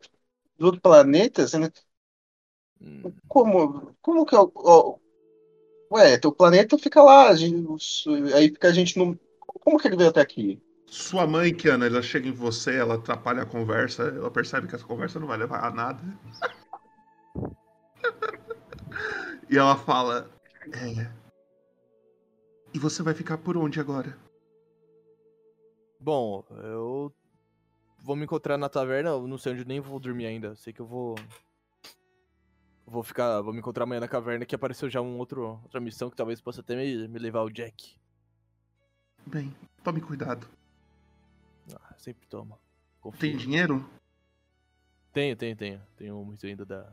[0.58, 1.70] do outro planeta, você não-
[3.26, 4.50] Como, como que é o.
[4.54, 4.98] o-
[5.90, 9.18] Ué, teu planeta fica lá, a gente- aí fica a gente no.
[9.46, 10.60] Como que ele veio até aqui?
[10.86, 14.84] Sua mãe, Kiana, ela chega em você, ela atrapalha a conversa, ela percebe que essa
[14.84, 16.02] conversa não vai levar a nada.
[19.48, 20.30] e ela fala:
[20.72, 21.12] É.
[22.72, 24.16] E você vai ficar por onde agora?
[26.00, 27.12] Bom, eu
[27.98, 29.10] vamos encontrar na taverna.
[29.10, 30.54] Eu não sei onde nem vou dormir ainda.
[30.56, 31.14] Sei que eu vou.
[32.86, 33.40] Vou ficar.
[33.40, 36.40] Vou me encontrar amanhã na caverna que apareceu já um outro, outra missão que talvez
[36.40, 37.96] possa até me, me levar ao Jack.
[39.26, 40.48] Bem, tome cuidado.
[41.74, 42.58] Ah, sempre toma.
[43.00, 43.20] Confio.
[43.20, 43.88] Tem dinheiro?
[45.12, 45.82] Tenho, tenho, tenho.
[45.96, 46.90] Tenho muito ainda da.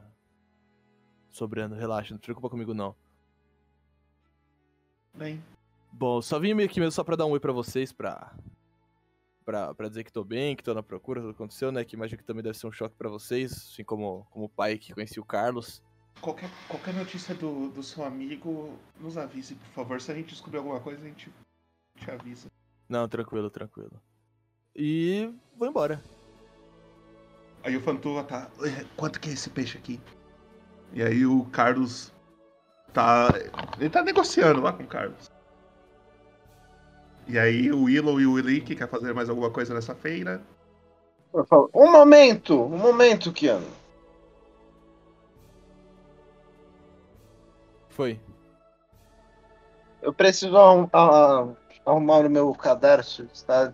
[1.29, 2.95] Sobrando, relaxa, não se preocupa comigo não.
[5.15, 5.43] Bem.
[5.91, 8.33] Bom, só vim aqui mesmo só pra dar um oi pra vocês, pra.
[9.45, 11.85] Pra, pra dizer que tô bem, que tô na procura do que aconteceu, né?
[11.85, 14.77] Que imagino que também deve ser um choque pra vocês, assim como, como o pai
[14.77, 15.83] que conhecia o Carlos.
[16.19, 20.01] Qualquer, qualquer notícia do, do seu amigo, nos avise, por favor.
[20.01, 21.29] Se a gente descobrir alguma coisa, a gente
[21.97, 22.47] te avisa.
[22.89, 24.01] Não, tranquilo, tranquilo.
[24.75, 26.01] E vou embora.
[27.63, 28.49] Aí o Fantua tá.
[28.59, 29.99] "Ué, Quanto que é esse peixe aqui?
[30.91, 32.11] E aí o Carlos
[32.95, 33.29] tá.
[33.77, 35.29] Ele tá negociando lá com o Carlos.
[37.27, 40.41] E aí o Willow e o Willick quer fazer mais alguma coisa nessa feira.
[41.33, 43.67] Eu falo, um momento, um momento, Keanu.
[47.89, 48.19] Foi.
[50.01, 50.89] Eu preciso arrum-
[51.85, 53.27] arrumar o meu cadarço.
[53.33, 53.73] Está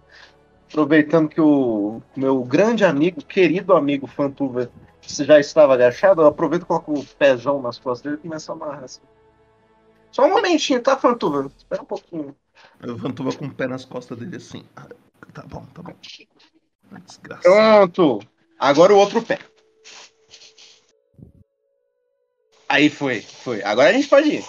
[0.69, 4.71] aproveitando que o meu grande amigo, querido amigo Fantuva,
[5.01, 8.55] já estava agachado, eu aproveito e coloco o pezão nas costas dele e começo a
[8.55, 9.01] amarrar assim.
[10.11, 11.49] Só um momentinho, tá, Fantuva?
[11.57, 12.35] Espera um pouquinho.
[12.83, 14.65] O Fantua com o pé nas costas dele assim.
[14.75, 14.87] Ah,
[15.33, 15.93] tá bom, tá bom.
[17.05, 17.41] Desgraça.
[17.41, 18.19] Pronto!
[18.59, 19.39] Agora o outro pé.
[22.67, 23.63] Aí foi, foi.
[23.63, 24.45] Agora a gente pode ir.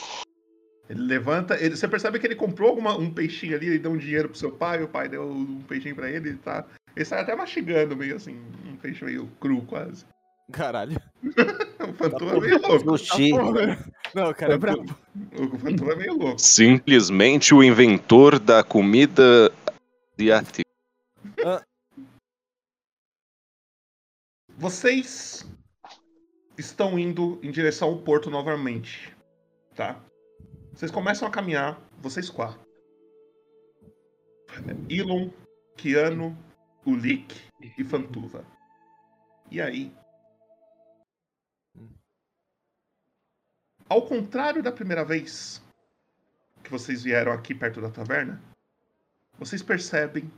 [0.89, 3.97] Ele levanta, ele, você percebe que ele comprou alguma, um peixinho ali, ele deu um
[3.97, 6.67] dinheiro pro seu pai, o pai deu um peixinho pra ele, ele tá.
[6.95, 10.05] Ele sai até mastigando meio assim, um peixe meio cru quase.
[10.53, 11.01] Caralho.
[11.93, 12.99] o Fantua é meio louco.
[12.99, 13.31] Sushi.
[13.31, 13.93] Tá.
[14.15, 14.97] Não, o cara é brabo.
[15.39, 16.39] O Fantua é meio louco.
[16.39, 19.53] Simplesmente o inventor da comida
[20.19, 20.63] asiática.
[24.57, 25.47] Vocês
[26.57, 29.15] estão indo em direção ao porto novamente,
[29.75, 30.01] tá?
[30.73, 32.61] Vocês começam a caminhar, vocês quatro.
[34.89, 35.31] Elon,
[35.77, 36.37] Keanu,
[36.87, 37.35] Ulik
[37.77, 38.45] e Fantuva.
[39.51, 39.93] E aí?
[43.89, 45.63] Ao contrário da primeira vez
[46.63, 48.41] que vocês vieram aqui perto da taverna,
[49.39, 50.31] vocês percebem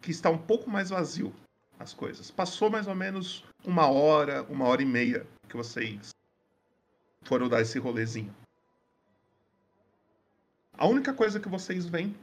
[0.00, 1.34] que está um pouco mais vazio
[1.78, 2.30] as coisas.
[2.30, 6.10] Passou mais ou menos uma hora, uma hora e meia que vocês
[7.22, 8.34] foram dar esse rolezinho.
[10.76, 12.14] A única coisa que vocês veem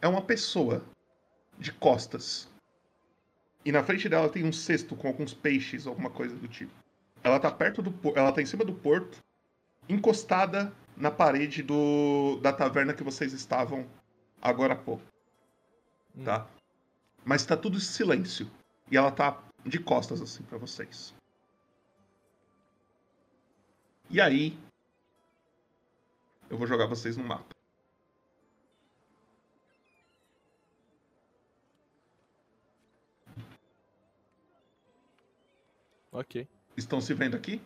[0.00, 0.82] é uma pessoa
[1.58, 2.48] de costas.
[3.64, 6.72] E na frente dela tem um cesto com alguns peixes, alguma coisa do tipo.
[7.22, 9.18] Ela tá perto do ela tá em cima do porto,
[9.88, 13.86] encostada na parede do da taverna que vocês estavam
[14.40, 15.02] agora há pouco.
[16.24, 16.46] Tá?
[17.24, 18.50] Mas tá tudo em silêncio.
[18.90, 21.14] E ela tá de costas assim pra vocês.
[24.10, 24.56] E aí
[26.48, 27.54] eu vou jogar vocês no mapa.
[36.12, 36.46] Ok.
[36.76, 37.60] Estão se vendo aqui?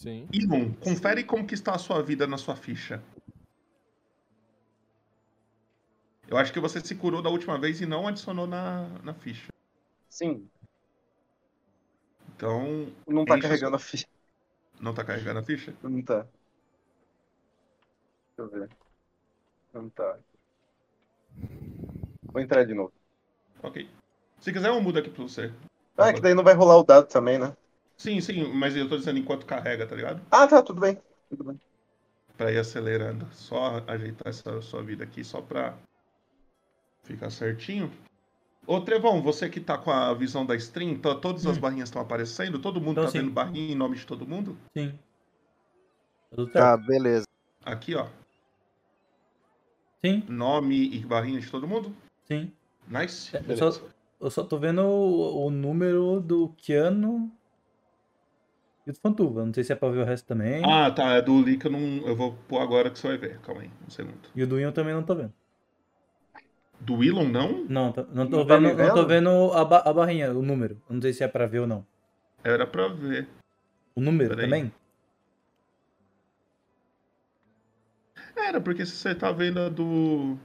[0.00, 0.26] Sim.
[0.32, 3.02] Ilon, confere como que está a sua vida na sua ficha.
[6.26, 9.48] Eu acho que você se curou da última vez e não adicionou na, na ficha.
[10.08, 10.48] Sim.
[12.34, 12.90] Então.
[13.06, 14.06] Não tá enche carregando sua- a ficha.
[14.80, 15.74] Não tá carregando a ficha?
[15.82, 16.26] Não tá.
[18.38, 18.70] Deixa eu ver.
[19.74, 20.18] Não tá.
[22.22, 22.94] Vou entrar de novo.
[23.62, 23.86] Ok.
[24.40, 25.52] Se quiser, eu mudo aqui pra você.
[25.98, 27.54] Ah, é que daí não vai rolar o dado também, né?
[28.00, 30.22] Sim, sim, mas eu tô dizendo enquanto carrega, tá ligado?
[30.30, 30.98] Ah, tá, tudo bem.
[31.28, 31.60] Tudo bem.
[32.34, 33.28] Pra ir acelerando.
[33.30, 35.76] Só ajeitar essa sua vida aqui, só pra
[37.04, 37.92] ficar certinho.
[38.66, 42.00] Ô, Trevão, você que tá com a visão da stream, tá- todas as barrinhas estão
[42.00, 42.58] aparecendo?
[42.58, 43.18] Todo mundo Então, tá sim.
[43.18, 44.56] vendo barrinha em nome de todo mundo?
[44.74, 44.98] Sim.
[46.30, 46.86] Tudo Tá, certo.
[46.86, 47.24] beleza.
[47.66, 48.06] Aqui, ó.
[50.02, 50.24] Sim.
[50.26, 51.94] Nome e barrinha de todo mundo?
[52.26, 52.50] Sim.
[52.88, 53.36] Nice.
[53.36, 53.72] Eu Beleza.
[53.72, 53.86] só,
[54.22, 57.30] eu só tô vendo o, o número do Keanu
[58.90, 59.44] e do Fantuva.
[59.46, 60.62] Não sei se é pra ver o resto também.
[60.64, 61.14] Ah, tá.
[61.14, 62.06] É do link eu não.
[62.06, 63.38] Eu vou pôr agora que você vai ver.
[63.40, 64.18] Calma aí, um segundo.
[64.34, 65.32] E o do eu também não tô vendo.
[66.80, 67.64] Do Willon, não?
[67.68, 69.52] Não, tô- não tô Não tá vendo, me não tô vendo?
[69.52, 70.80] a, ba- a barrinha, o número.
[70.88, 71.86] Eu não sei se é pra ver ou não.
[72.42, 73.28] Era pra ver.
[73.94, 74.46] O número Peraí.
[74.46, 74.72] também?
[78.36, 80.38] Era, porque se você tá vendo a do.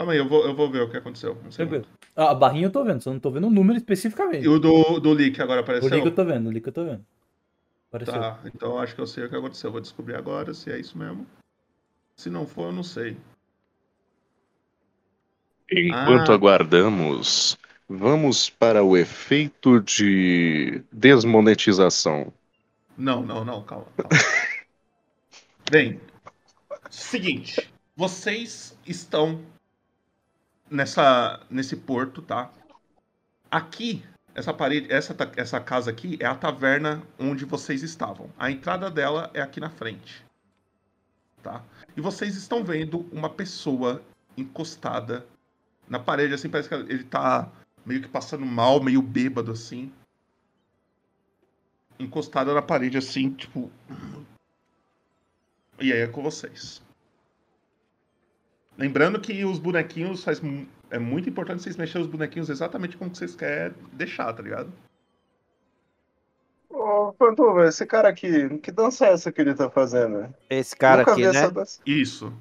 [0.00, 1.36] Calma aí, eu vou, eu vou ver o que aconteceu.
[1.54, 1.84] Tranquilo.
[2.16, 4.42] Ah, a barrinha eu tô vendo, só não tô vendo o número especificamente.
[4.46, 5.90] E o do, do leak agora O apareceu?
[5.90, 7.04] link eu tô vendo, o link eu tô vendo.
[7.90, 8.14] Apareceu.
[8.14, 9.68] Tá, então eu acho que eu sei o que aconteceu.
[9.68, 11.26] Eu vou descobrir agora se é isso mesmo.
[12.16, 13.14] Se não for, eu não sei.
[15.70, 16.34] Enquanto Ah.
[16.34, 17.58] aguardamos,
[17.92, 22.32] Vamos para o efeito de desmonetização.
[22.96, 23.84] Não, não, não, calma.
[23.96, 24.08] calma.
[25.70, 26.00] Bem,
[26.88, 29.40] seguinte, vocês estão
[30.70, 32.50] nessa nesse porto, tá?
[33.50, 38.30] Aqui, essa parede, essa, essa casa aqui é a taverna onde vocês estavam.
[38.38, 40.24] A entrada dela é aqui na frente,
[41.42, 41.62] tá?
[41.96, 44.02] E vocês estão vendo uma pessoa
[44.36, 45.26] encostada
[45.90, 47.50] na parede, assim, parece que ele tá
[47.84, 49.92] meio que passando mal, meio bêbado, assim.
[51.98, 53.70] Encostada na parede, assim, tipo.
[55.80, 56.80] E aí é com vocês.
[58.80, 60.40] Lembrando que os bonequinhos faz
[60.90, 64.72] é muito importante vocês mexerem os bonequinhos exatamente como que vocês querem deixar, tá ligado?
[66.70, 70.34] Ô, Pantuva, esse cara aqui, que dança é essa que ele tá fazendo?
[70.48, 71.64] Esse cara Nunca aqui, né?
[71.84, 72.32] Isso.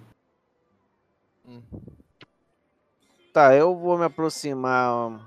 [3.34, 5.20] Tá, eu vou me aproximar.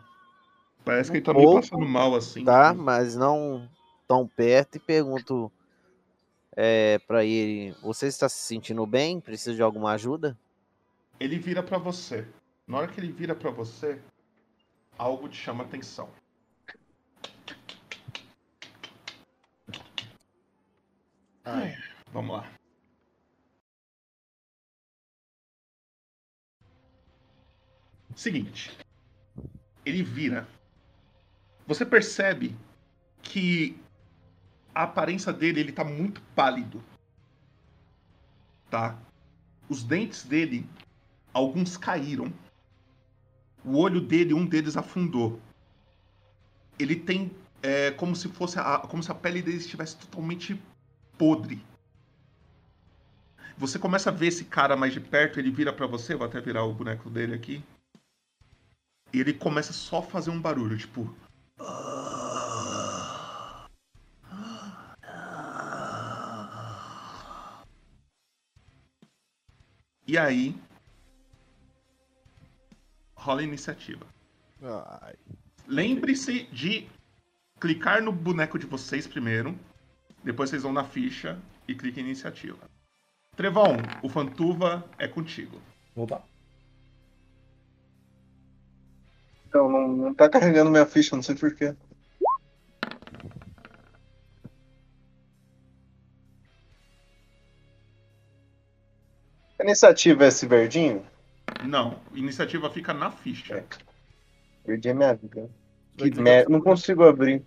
[0.83, 2.43] Parece que ele tá um meio pouco, passando mal assim.
[2.43, 3.69] Tá, mas não
[4.09, 5.53] tão perto e pergunto
[6.57, 9.21] é, pra ele: Você está se sentindo bem?
[9.21, 10.39] Precisa de alguma ajuda?
[11.23, 12.27] Ele vira pra você.
[12.67, 14.03] Na hora que ele vira pra você,
[14.99, 16.13] algo te chama atenção.
[21.45, 21.77] Ai,
[22.13, 22.53] vamos lá.
[28.17, 28.77] Seguinte.
[29.87, 30.49] Ele vira.
[31.69, 32.57] Você percebe
[33.23, 33.81] que
[34.75, 36.83] a aparência dele, ele tá muito pálido.
[38.69, 38.99] Tá?
[39.69, 40.69] Os dentes dele,
[41.33, 42.33] alguns caíram.
[43.65, 45.41] O olho dele, um deles afundou.
[46.79, 47.31] Ele tem
[47.63, 50.61] é, como se fosse a, como se a pele dele estivesse totalmente
[51.17, 51.65] podre.
[53.57, 56.41] Você começa a ver esse cara mais de perto, ele vira pra você, vou até
[56.41, 57.63] virar o boneco dele aqui.
[59.13, 61.15] E ele começa só a fazer um barulho, tipo.
[70.07, 70.57] E aí.
[73.23, 74.05] Rola a iniciativa.
[75.69, 76.89] Lembre-se de
[77.61, 79.57] clicar no boneco de vocês primeiro.
[80.25, 81.39] Depois vocês vão na ficha
[81.69, 82.59] e cliquem em iniciativa.
[83.37, 85.63] Trevão, o Fantuva é contigo.
[85.95, 86.21] Opa.
[89.47, 91.77] Então, não, não tá carregando minha ficha, não sei porquê.
[99.61, 101.07] A iniciativa é esse verdinho?
[101.65, 103.65] Não, iniciativa fica na ficha.
[104.65, 105.51] É minha vida.
[105.97, 106.51] Que merda.
[106.51, 107.43] Não consigo abrir.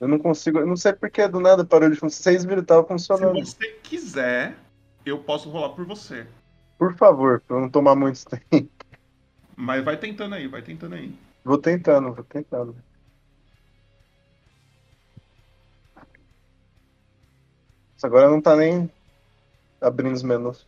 [0.00, 0.58] Eu não consigo.
[0.58, 2.22] Eu não sei porque do nada parou de funcionar.
[2.22, 3.44] Vocês viram, tava funcionando.
[3.44, 4.56] Se você quiser,
[5.04, 6.26] eu posso rolar por você.
[6.78, 8.70] Por favor, pra eu não tomar muito tempo.
[9.56, 11.16] Mas vai tentando aí, vai tentando aí.
[11.44, 12.76] Vou tentando, vou tentando.
[17.96, 18.90] Isso agora não tá nem
[19.80, 20.66] abrindo os menus.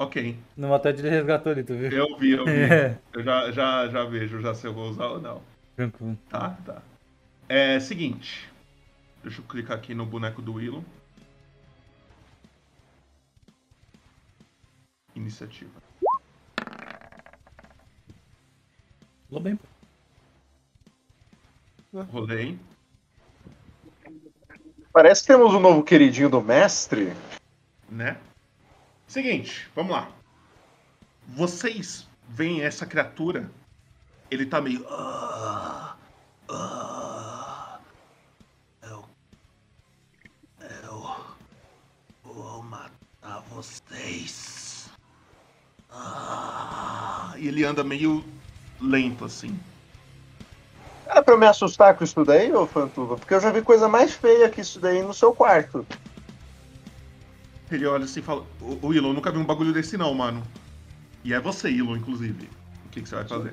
[0.00, 0.34] Ok.
[0.56, 1.90] No Motete ele resgatou ali, tu viu?
[1.92, 2.52] Eu vi, eu vi.
[2.72, 2.98] É.
[3.12, 5.42] Eu já, já, já vejo já se eu vou usar ou não.
[5.76, 6.18] Tranquilo.
[6.30, 6.80] Tá, tá.
[7.46, 8.50] É seguinte.
[9.22, 10.82] Deixa eu clicar aqui no boneco do Willow.
[15.14, 15.82] Iniciativa.
[19.28, 19.58] Falou bem.
[21.92, 22.58] Rolei.
[24.94, 27.12] Parece que temos um novo queridinho do mestre.
[27.90, 28.16] né?
[29.10, 30.08] Seguinte, vamos lá.
[31.34, 33.50] Vocês veem essa criatura,
[34.30, 34.86] ele tá meio.
[34.88, 35.96] "Ah,
[36.48, 37.80] ah,
[38.84, 39.04] eu.
[40.84, 41.02] Eu.
[42.22, 44.88] Vou matar vocês.
[45.90, 48.22] Ah", e ele anda meio
[48.80, 49.58] lento assim.
[51.08, 53.16] Era pra eu me assustar com isso daí, ô Fantuva?
[53.16, 55.84] Porque eu já vi coisa mais feia que isso daí no seu quarto.
[57.70, 60.42] Ele olha assim e fala: Ô ô, nunca vi um bagulho desse não, mano.
[61.24, 62.48] E é você, Ilon, inclusive.
[62.86, 63.52] O que, que você vai fazer?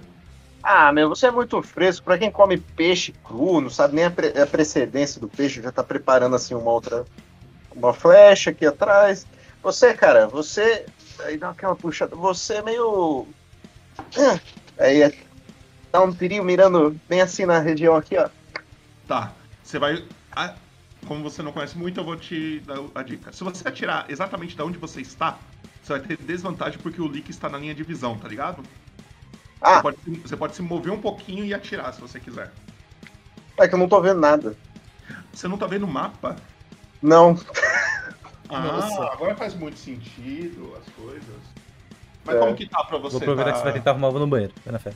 [0.64, 2.06] Ah, meu, você é muito fresco.
[2.06, 5.72] Pra quem come peixe cru, não sabe nem a, pre- a precedência do peixe, já
[5.72, 7.06] tá preparando assim uma outra.
[7.76, 9.27] Uma flecha aqui atrás.
[9.61, 10.88] Você, cara, você.
[11.26, 12.15] Aí dá aquela puxada.
[12.15, 13.27] Você é meio.
[14.80, 15.14] Aí é-
[15.91, 18.30] dá um tiro mirando bem assim na região aqui, ó.
[19.07, 19.31] Tá.
[19.64, 20.03] Você vai.
[21.07, 23.31] Como você não conhece muito, eu vou te dar a dica.
[23.31, 25.38] Se você atirar exatamente de onde você está,
[25.81, 28.61] você vai ter desvantagem porque o Lick está na linha de visão, tá ligado?
[29.61, 29.75] Ah.
[29.75, 32.51] Você pode, se- você pode se mover um pouquinho e atirar se você quiser.
[33.57, 34.55] É que eu não tô vendo nada.
[35.34, 36.35] Você não tá vendo o mapa?
[37.01, 37.35] Não.
[38.49, 39.03] Ah, Nossa.
[39.11, 41.35] agora faz muito sentido as coisas.
[42.23, 42.39] Mas É.
[42.39, 43.15] como que tá pra você?
[43.17, 44.53] Vou aproveitar Tá- que você vai tentar arrumar uma no banheiro.
[44.63, 44.93] Vai na fé.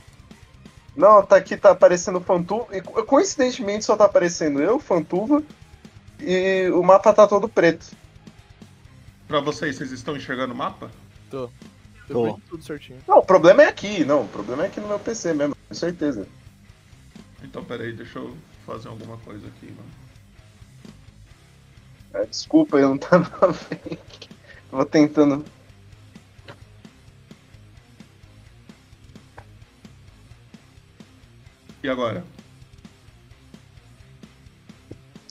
[0.96, 2.74] Não, tá aqui, tá aparecendo Fantuva.
[2.74, 5.42] E co- coincidentemente só tá aparecendo eu, Fantuva,
[6.24, 7.86] e o mapa tá todo preto.
[9.26, 10.90] Pra vocês, vocês estão enxergando o mapa?
[11.30, 11.50] Tô.
[12.08, 12.38] Tô.
[12.48, 12.98] tudo certinho.
[13.08, 14.22] Não, o problema é aqui, não.
[14.22, 16.26] O problema é aqui no meu PC mesmo, com certeza.
[17.42, 18.36] Então, peraí, deixa eu
[18.66, 19.90] fazer alguma coisa aqui, mano.
[22.14, 23.98] É, desculpa, eu não tava vendo.
[24.70, 25.44] Vou tentando.
[31.82, 32.24] E agora?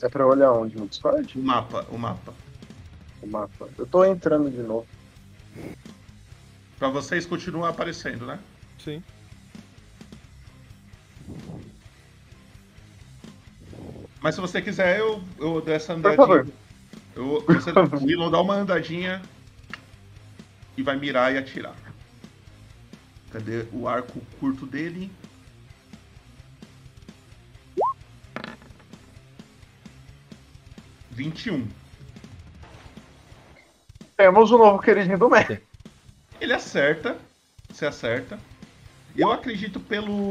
[0.02, 0.76] É pra olhar onde?
[0.76, 1.38] No Discord?
[1.38, 2.34] O mapa, o mapa.
[3.22, 3.68] O mapa.
[3.78, 4.86] Eu tô entrando de novo.
[6.78, 8.38] Pra vocês continua aparecendo, né?
[8.78, 9.02] Sim.
[14.20, 16.16] Mas se você quiser, eu, eu dou essa Por andadinha.
[16.16, 16.48] favor.
[17.14, 19.22] Eu, você, o Willow dá uma andadinha
[20.76, 21.74] e vai mirar e atirar.
[23.30, 25.10] Cadê o arco curto dele?
[31.12, 31.68] Vinte e um.
[34.16, 35.50] Temos o novo queridinho do Mac.
[36.40, 37.18] Ele acerta.
[37.70, 38.38] Você acerta.
[39.14, 40.26] Eu acredito pelo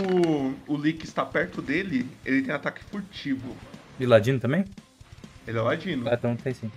[0.67, 3.55] o Lick estar perto dele, ele tem ataque furtivo.
[3.99, 4.65] E Ladino também?
[5.47, 6.09] Ele é ladino.
[6.09, 6.71] Ah, então tem sim.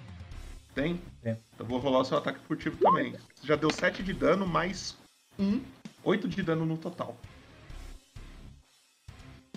[0.75, 1.01] Tem?
[1.23, 1.37] Tem.
[1.59, 3.13] Eu vou rolar o seu ataque furtivo também.
[3.35, 4.97] Você já deu 7 de dano, mais
[5.39, 5.63] 1,
[6.03, 7.17] 8 de dano no total.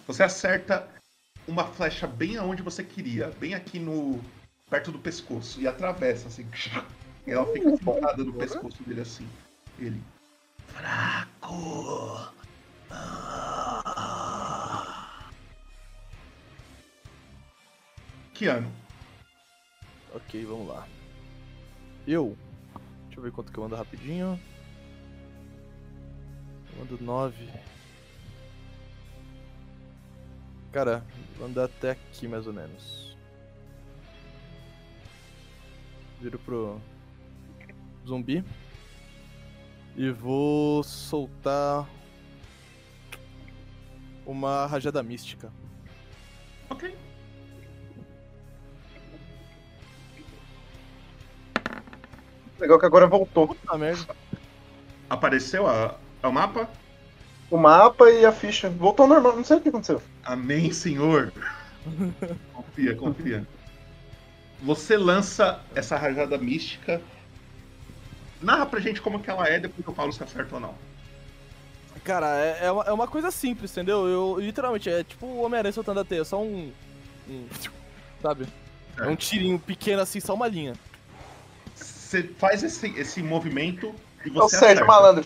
[0.05, 0.87] Você acerta
[1.47, 4.19] uma flecha bem aonde você queria, bem aqui no.
[4.69, 6.45] perto do pescoço, e atravessa assim.
[7.25, 9.27] E ela fica sentada no pescoço dele assim.
[9.79, 10.01] Ele.
[10.67, 12.33] Fraco!
[18.33, 18.71] Keanu.
[20.13, 20.87] Ok, vamos lá.
[22.05, 22.37] Eu.
[23.05, 24.39] Deixa eu ver quanto que eu mando rapidinho.
[26.71, 27.49] Eu mando 9.
[30.77, 31.03] Cara,
[31.35, 33.17] vou andar até aqui mais ou menos.
[36.21, 36.79] Viro pro
[38.05, 38.45] zumbi.
[39.95, 41.89] E vou soltar
[44.23, 45.51] uma rajada mística.
[46.69, 46.95] Ok.
[52.59, 53.47] Legal que agora voltou.
[53.47, 54.15] Puta merda.
[55.09, 56.69] Apareceu a, a mapa?
[57.49, 58.69] O mapa e a ficha.
[58.69, 60.01] Voltou ao normal, não sei o que aconteceu.
[60.23, 61.31] Amém, senhor.
[62.53, 63.47] confia, confia.
[64.61, 67.01] Você lança essa rajada mística.
[68.41, 70.75] Narra pra gente como que ela é, depois eu falo se acerta ou não.
[72.03, 74.07] Cara, é, é, uma, é uma coisa simples, entendeu?
[74.07, 76.71] Eu literalmente, é tipo o Homem-Aranha soltando a teia, só um.
[77.27, 77.47] um
[78.21, 78.47] sabe?
[78.97, 80.73] É um tirinho pequeno assim, só uma linha.
[81.75, 83.93] Você faz esse, esse movimento
[84.25, 84.85] e É você Sérgio acerta.
[84.85, 85.25] Malandro.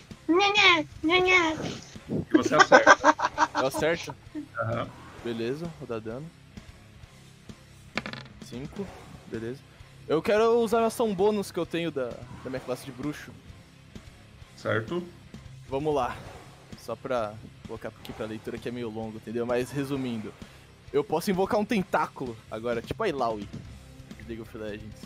[2.08, 2.96] E você acerta.
[3.56, 4.14] Eu acerto.
[4.60, 4.88] Aham.
[5.24, 6.26] Beleza, vou dar dano.
[8.44, 8.86] 5,
[9.28, 9.60] beleza.
[10.08, 12.08] Eu quero usar a ação bônus que eu tenho da,
[12.42, 13.30] da minha classe de bruxo.
[14.56, 15.02] Certo.
[15.68, 16.16] Vamos lá.
[16.78, 17.34] Só pra
[17.66, 19.46] colocar aqui pra leitura que é meio longo, entendeu?
[19.46, 20.32] Mas resumindo,
[20.92, 23.48] eu posso invocar um tentáculo agora, tipo a Ilaoi
[24.18, 25.00] de League of Legends.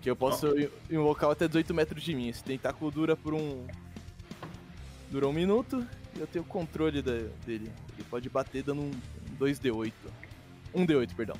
[0.00, 2.28] Que eu posso in- invocar até 18 metros de mim.
[2.28, 3.66] Esse tentáculo dura por um.
[5.10, 7.12] Dura um minuto e eu tenho controle da-
[7.44, 7.70] dele.
[7.94, 8.90] Ele pode bater dando um
[9.38, 9.92] 2D8.
[10.74, 11.36] Um D8, perdão.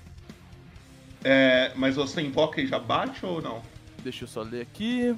[1.25, 3.63] É, mas você invoca e já bate ou não?
[4.03, 5.17] Deixa eu só ler aqui.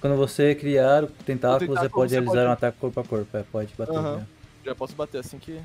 [0.00, 3.00] Quando você criar o tentáculo, O tentáculo você pode você realizar pode- um ataque corpo
[3.00, 3.36] a corpo.
[3.36, 3.96] É, pode bater.
[3.96, 4.16] Aham.
[4.18, 4.26] né?
[4.64, 5.60] Já posso bater assim que.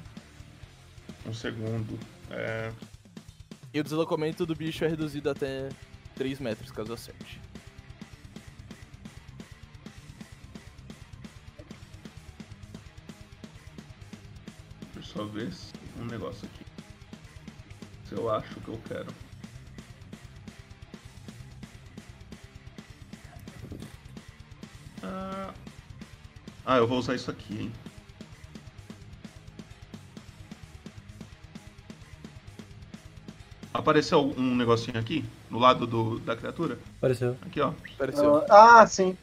[1.26, 2.00] Um segundo.
[2.30, 2.72] É,
[3.74, 5.70] E o deslocamento do bicho é reduzido até
[6.16, 7.40] 3 metros, caso acerte.
[15.14, 16.66] Só ver se- um negócio aqui.
[18.08, 19.14] Se eu acho que eu quero.
[25.04, 25.54] Ah,
[26.66, 27.72] ah, eu vou usar isso aqui, hein?
[33.74, 36.78] Apareceu um negocinho aqui, no lado do, da criatura?
[36.98, 37.38] Apareceu.
[37.46, 37.72] Aqui, ó.
[37.96, 38.44] Apareceu.
[38.50, 39.18] Ah, sim.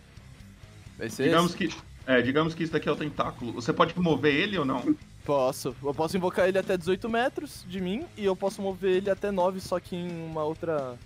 [0.96, 1.68] Vai ser Digamos esse?
[1.68, 3.52] que, é, digamos que isso daqui é o tentáculo.
[3.52, 4.96] Você pode mover ele ou não?
[5.28, 5.76] Posso.
[5.82, 9.30] Eu posso invocar ele até 18 metros de mim e eu posso mover ele até
[9.30, 10.96] 9, só que em uma outra.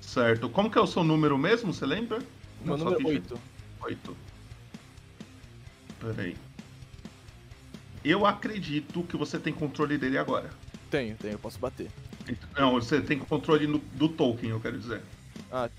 [0.00, 0.48] Certo.
[0.48, 2.18] Como que é o seu número mesmo, você lembra?
[2.64, 3.34] Meu Não, número é ficha.
[3.36, 3.40] 8.
[3.80, 4.16] 8.
[6.00, 6.36] Peraí.
[8.04, 10.50] Eu acredito que você tem controle dele agora.
[10.90, 11.88] Tenho, tenho, eu posso bater.
[12.58, 15.00] Não, você tem controle no- do token, eu quero dizer.
[15.52, 15.70] Ah,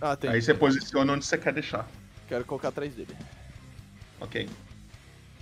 [0.00, 0.30] ah tem.
[0.30, 1.86] Aí você posiciona onde você quer deixar.
[2.26, 3.14] Quero colocar atrás dele.
[4.18, 4.48] Ok.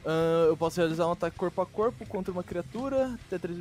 [0.07, 3.59] Ah, eu posso realizar um ataque corpo a corpo contra uma criatura até 3,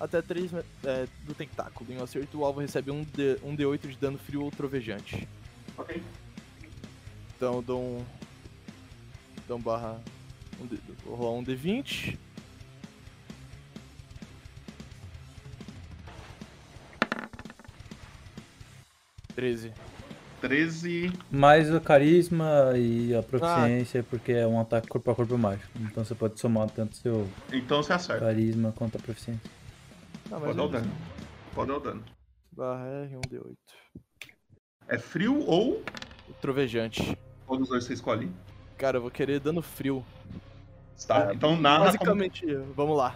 [0.00, 0.50] até 3
[0.82, 1.92] é, do tentáculo.
[1.92, 5.28] Em um acerto, o alvo recebe um, D, um D8 de dano frio ou trovejante.
[5.76, 6.02] Ok.
[7.36, 8.04] Então eu dou um.
[9.44, 10.00] Então barra.
[10.58, 12.16] Um D, vou rolar um D20.
[19.34, 19.72] Treze.
[20.44, 21.10] 13.
[21.30, 25.70] Mais o carisma e a proficiência, porque é um ataque corpo a corpo mágico.
[25.80, 28.26] Então você pode somar tanto seu Então você acerta.
[28.26, 29.50] carisma quanto a proficiência.
[30.30, 30.90] Ah, Pode dar o dano.
[31.54, 32.04] Pode dar o dano.
[32.52, 33.56] Barra R, um D8.
[34.86, 35.82] É frio ou.
[36.42, 37.16] Trovejante.
[37.46, 38.30] Qual dos dois você escolhe?
[38.76, 40.04] Cara, eu vou querer dano frio.
[41.06, 42.44] Tá, então narra Basicamente,
[42.76, 43.14] vamos lá.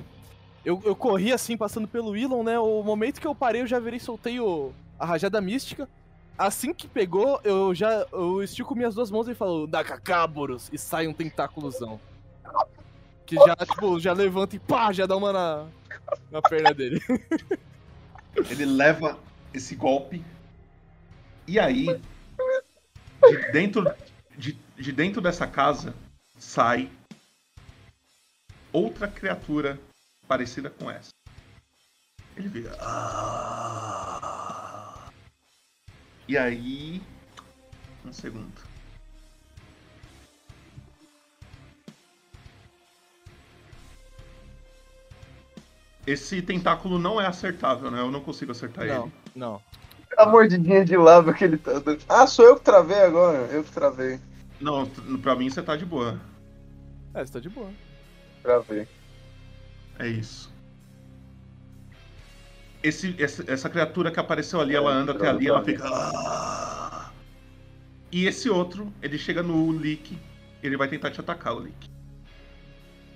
[0.64, 2.58] Eu, eu corri assim, passando pelo Elon, né?
[2.58, 5.86] O momento que eu parei, eu já virei e soltei o, a rajada mística.
[6.38, 11.08] Assim que pegou, eu já eu estico minhas duas mãos e falo, Nakakaboros, e sai
[11.08, 12.00] um tentáculozão.
[13.26, 15.66] Que já, tipo, já levanta e pá, já dá uma na,
[16.30, 17.02] na perna dele.
[18.48, 19.18] Ele leva
[19.52, 20.24] esse golpe.
[21.46, 23.84] E aí, de dentro,
[24.36, 25.92] de, de dentro dessa casa,
[26.38, 26.88] sai
[28.72, 29.78] outra criatura
[30.28, 31.10] parecida com essa.
[32.36, 32.76] Ele vira.
[32.80, 33.67] "Ah."
[36.28, 37.00] E aí.
[38.04, 38.52] Um segundo.
[46.06, 48.00] Esse tentáculo não é acertável, né?
[48.00, 49.12] Eu não consigo acertar Não, ele.
[49.34, 49.60] não.
[50.16, 52.02] A mordidinha de lava que ele tá dando.
[52.08, 53.38] Ah, sou eu que travei agora.
[53.52, 54.18] Eu que travei.
[54.58, 54.86] Não,
[55.22, 56.18] pra mim você tá de boa.
[57.12, 57.70] É, você tá de boa.
[58.42, 58.88] Travei.
[59.98, 60.50] É isso.
[62.82, 65.84] Esse, esse- essa criatura que apareceu ali, ela anda até ali, ela fica.
[68.10, 70.16] E esse outro, ele chega no Lick,
[70.62, 71.88] ele vai tentar te atacar, o Lick.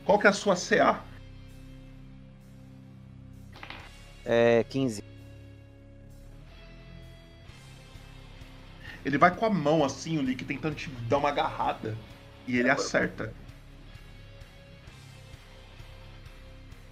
[0.05, 1.01] Qual que é a sua CA?
[4.25, 5.03] É 15.
[9.05, 11.97] Ele vai com a mão assim, o Lick, tentando te dar uma agarrada.
[12.47, 13.33] E ele acerta.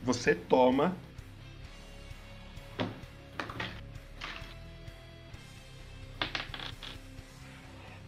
[0.03, 0.97] Você toma.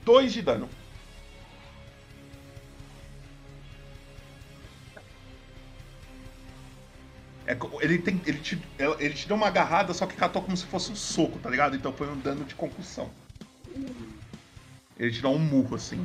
[0.04, 0.68] Dois de dano.
[7.46, 8.60] É ele, tem, ele, te,
[8.98, 11.76] ele te deu uma agarrada, só que catou como se fosse um soco, tá ligado?
[11.76, 13.10] Então foi um dano de concussão.
[14.98, 16.04] Ele te dá um murro assim.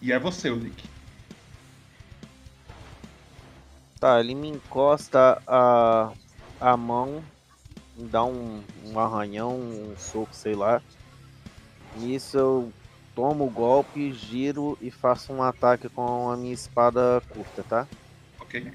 [0.00, 0.88] E é você, o Lick.
[3.98, 6.12] Tá, ele me encosta a,
[6.58, 7.22] a mão,
[7.94, 10.80] me dá um, um arranhão, um soco, sei lá.
[11.96, 12.72] Nisso eu
[13.14, 17.86] tomo o golpe, giro e faço um ataque com a minha espada curta, tá?
[18.40, 18.72] Ok.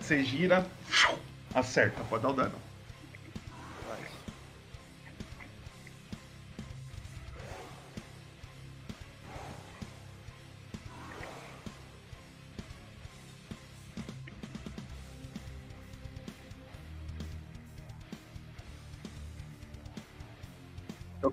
[0.00, 0.66] Você gira,
[1.54, 2.67] acerta, pode dar o dano.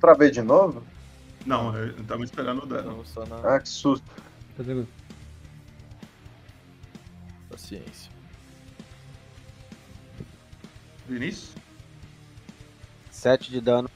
[0.06, 0.84] Travei de novo?
[1.46, 3.04] Não, eu tava esperando o dano.
[3.16, 4.06] Não, na Ah, que susto.
[4.56, 4.88] Tá tranquilo.
[7.50, 8.12] paciência.
[11.08, 11.56] Vinícius?
[13.12, 13.90] 7 de dano.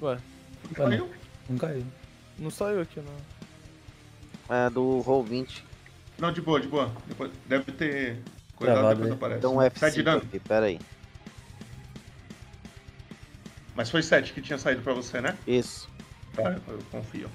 [0.00, 0.18] Ué,
[0.76, 1.08] não.
[1.48, 1.86] Não caiu.
[2.38, 4.56] não saiu aqui, não.
[4.56, 5.64] É do roll 20.
[6.18, 6.90] Não, de boa, de boa.
[7.06, 8.20] Depois, deve ter.
[8.56, 9.38] Cuidado, Travado depois aparece.
[9.38, 10.22] Então Sete de F5 dano.
[10.22, 10.80] aqui, pera aí.
[13.74, 15.36] Mas foi 7 que tinha saído pra você, né?
[15.46, 15.88] Isso.
[16.34, 17.28] Tá, eu confio.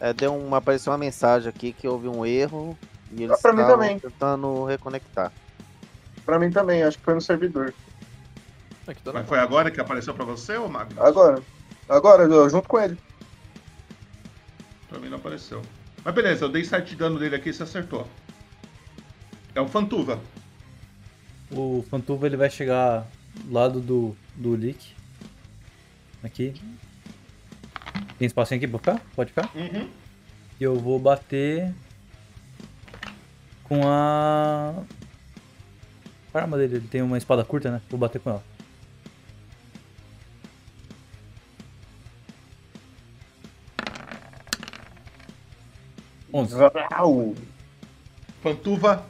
[0.00, 2.76] É, deu uma, apareceu uma mensagem aqui que houve um erro
[3.12, 5.32] e eles Ah, estavam tentando reconectar.
[6.24, 7.72] Pra mim também, acho que foi no servidor.
[8.86, 10.98] Aqui tá Mas foi agora que apareceu pra você ou Magnus?
[10.98, 11.42] Agora.
[11.88, 12.98] Agora, eu junto com ele.
[14.88, 15.62] Pra mim não apareceu.
[16.04, 18.06] Mas beleza, eu dei 7 de dano dele aqui e você acertou.
[19.54, 20.20] É o Fantuva.
[21.50, 24.95] O Fantuva ele vai chegar do lado do, do Lick.
[26.26, 26.60] Aqui.
[28.18, 29.00] Tem espacinho aqui pra ficar?
[29.14, 29.50] Pode ficar?
[29.54, 29.88] Uhum.
[30.58, 31.72] E eu vou bater
[33.64, 34.74] com a.
[36.34, 36.76] A arma dele?
[36.76, 37.80] Ele tem uma espada curta, né?
[37.88, 38.44] Vou bater com ela.
[46.32, 46.54] Onze.
[48.42, 49.06] Fantuva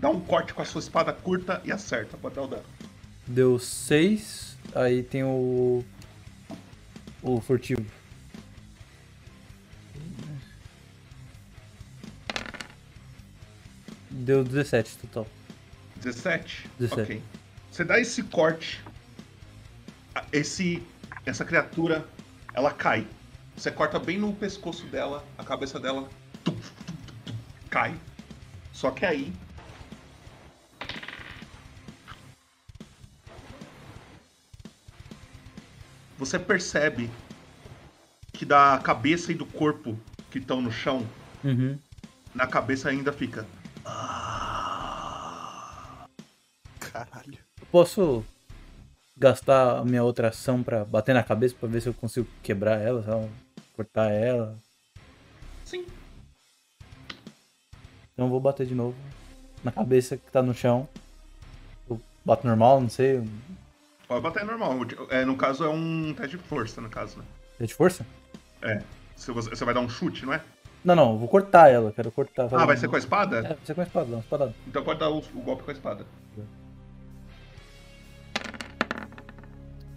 [0.00, 2.16] dá um corte com a sua espada curta e acerta.
[2.16, 2.64] Pode dar o dano.
[3.26, 4.56] Deu 6.
[4.74, 5.84] Aí tem o.
[7.26, 7.84] O furtivo.
[14.08, 15.26] Deu 17 total.
[15.96, 16.70] 17?
[16.78, 17.02] 17.
[17.02, 17.22] Ok.
[17.72, 18.80] Você dá esse corte.
[20.32, 20.80] Esse,
[21.24, 22.06] essa criatura,
[22.54, 23.04] ela cai.
[23.56, 26.08] Você corta bem no pescoço dela, a cabeça dela
[26.44, 27.34] tum, tum, tum, tum,
[27.68, 27.98] cai.
[28.72, 29.32] Só que aí.
[36.18, 37.10] Você percebe
[38.32, 39.98] que da cabeça e do corpo
[40.30, 41.06] que estão no chão,
[41.44, 41.78] Uhum.
[42.34, 43.46] na cabeça ainda fica.
[46.80, 47.38] Caralho.
[47.60, 48.24] Eu posso
[49.16, 52.80] gastar a minha outra ação pra bater na cabeça pra ver se eu consigo quebrar
[52.80, 53.28] ela, sabe?
[53.74, 54.56] cortar ela.
[55.64, 55.84] Sim.
[58.12, 58.96] Então eu vou bater de novo
[59.62, 60.88] na cabeça que tá no chão.
[61.90, 63.22] Eu bato normal, não sei.
[64.08, 64.74] Pode bater normal.
[65.10, 67.24] É, no caso é um teste de força, no caso, né?
[67.60, 68.06] É de força?
[68.62, 68.82] É.
[69.16, 70.40] Você, você vai dar um chute, não é?
[70.84, 72.44] Não, não, vou cortar ela, quero cortar.
[72.52, 73.38] Ah, vai um- ser com a espada?
[73.38, 74.54] É, vai ser com a espada, uma espadada.
[74.68, 76.06] Então pode dar o, o golpe com a espada.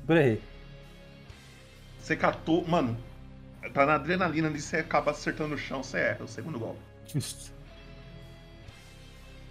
[0.07, 0.41] Eu errei.
[2.02, 2.68] Você catou.
[2.68, 2.98] Mano,
[3.72, 6.80] tá na adrenalina ali, você acaba acertando no chão, você erra o segundo golpe.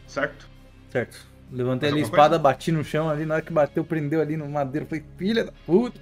[0.09, 0.49] Certo?
[0.91, 1.25] Certo.
[1.51, 4.49] Levantei ali a espada, bati no chão ali, na hora que bateu, prendeu ali no
[4.49, 4.87] madeiro.
[4.87, 6.01] Falei, filha da puta.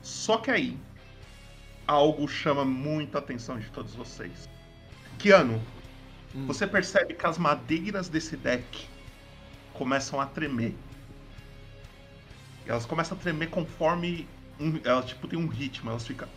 [0.00, 0.78] Só que aí,
[1.86, 4.48] algo chama muita atenção de todos vocês.
[5.18, 5.60] Kiano,
[6.46, 8.86] você percebe que as madeiras desse deck
[9.72, 10.74] começam a tremer.
[12.66, 14.28] Elas começam a tremer conforme.
[14.58, 16.28] Um, elas tipo tem um ritmo, elas ficam.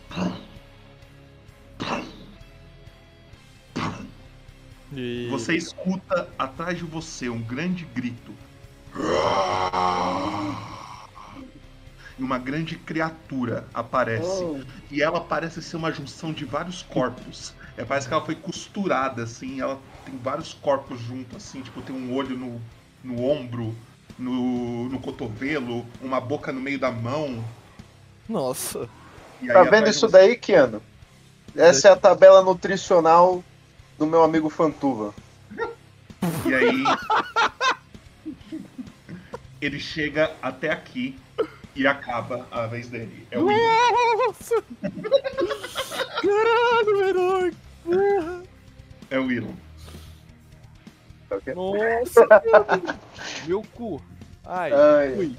[4.92, 5.28] E...
[5.30, 8.32] Você escuta atrás de você um grande grito.
[12.18, 14.42] E uma grande criatura aparece.
[14.42, 14.60] Oh.
[14.90, 17.54] E ela parece ser uma junção de vários corpos.
[17.76, 19.60] É, parece que ela foi costurada, assim.
[19.60, 21.62] Ela tem vários corpos juntos, assim.
[21.62, 22.60] Tipo, tem um olho no,
[23.02, 23.74] no ombro,
[24.18, 27.42] no, no cotovelo, uma boca no meio da mão.
[28.28, 28.88] Nossa.
[29.40, 30.82] E Tá aí, vendo isso de daí, Kiano?
[31.56, 33.42] Essa é a tabela nutricional
[34.00, 35.12] do meu amigo Fantuva.
[36.46, 36.84] E aí.
[39.60, 41.18] ele chega até aqui
[41.76, 43.26] e acaba a vez dele.
[43.30, 43.44] É o.
[43.46, 44.64] Nossa!
[46.22, 47.54] Caralho, herói!
[47.84, 48.42] Porra!
[49.10, 49.52] É o Elon.
[51.54, 52.26] Nossa!
[52.26, 52.96] meu-
[53.46, 54.02] Meu cu!
[54.46, 54.72] Ai!
[54.72, 55.12] Ai.
[55.12, 55.36] Ui!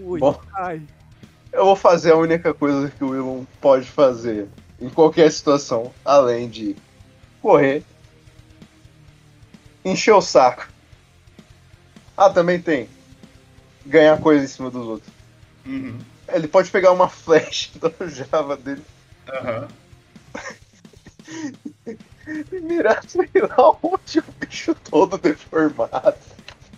[0.00, 0.18] Ui!
[0.20, 0.40] Bom.
[0.54, 0.82] Ai!
[1.52, 4.48] Eu vou fazer a única coisa que o Elon pode fazer
[4.80, 6.76] em qualquer situação, além de
[7.42, 7.84] correr,
[9.84, 10.68] encher o saco.
[12.16, 12.88] Ah, também tem
[13.86, 15.10] ganhar coisa em cima dos outros.
[15.66, 15.98] Uhum.
[16.28, 18.82] Ele pode pegar uma flecha do Java dele
[19.28, 19.68] Aham.
[22.52, 26.16] e mirar, sei lá onde o bicho todo deformado.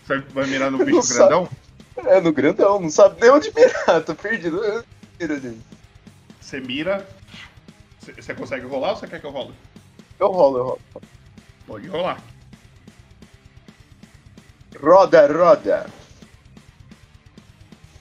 [0.05, 1.19] Você vai mirar no Não bicho sabe.
[1.19, 1.49] grandão?
[1.97, 4.61] É, no grandão, não sabe nem onde mirar, tô perdido.
[5.21, 5.61] Mira nele.
[6.41, 7.07] Você mira.
[8.01, 9.53] Você consegue rolar ou você quer que eu role?
[10.21, 10.81] Eu rolo, eu rolo.
[11.67, 12.23] Pode rolar.
[14.81, 15.91] Roda, roda.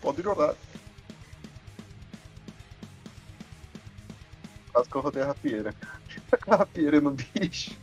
[0.02, 0.56] Pode rolar.
[4.72, 5.74] Quase que eu rodei a rapieira.
[6.48, 7.76] a rapieira no bicho.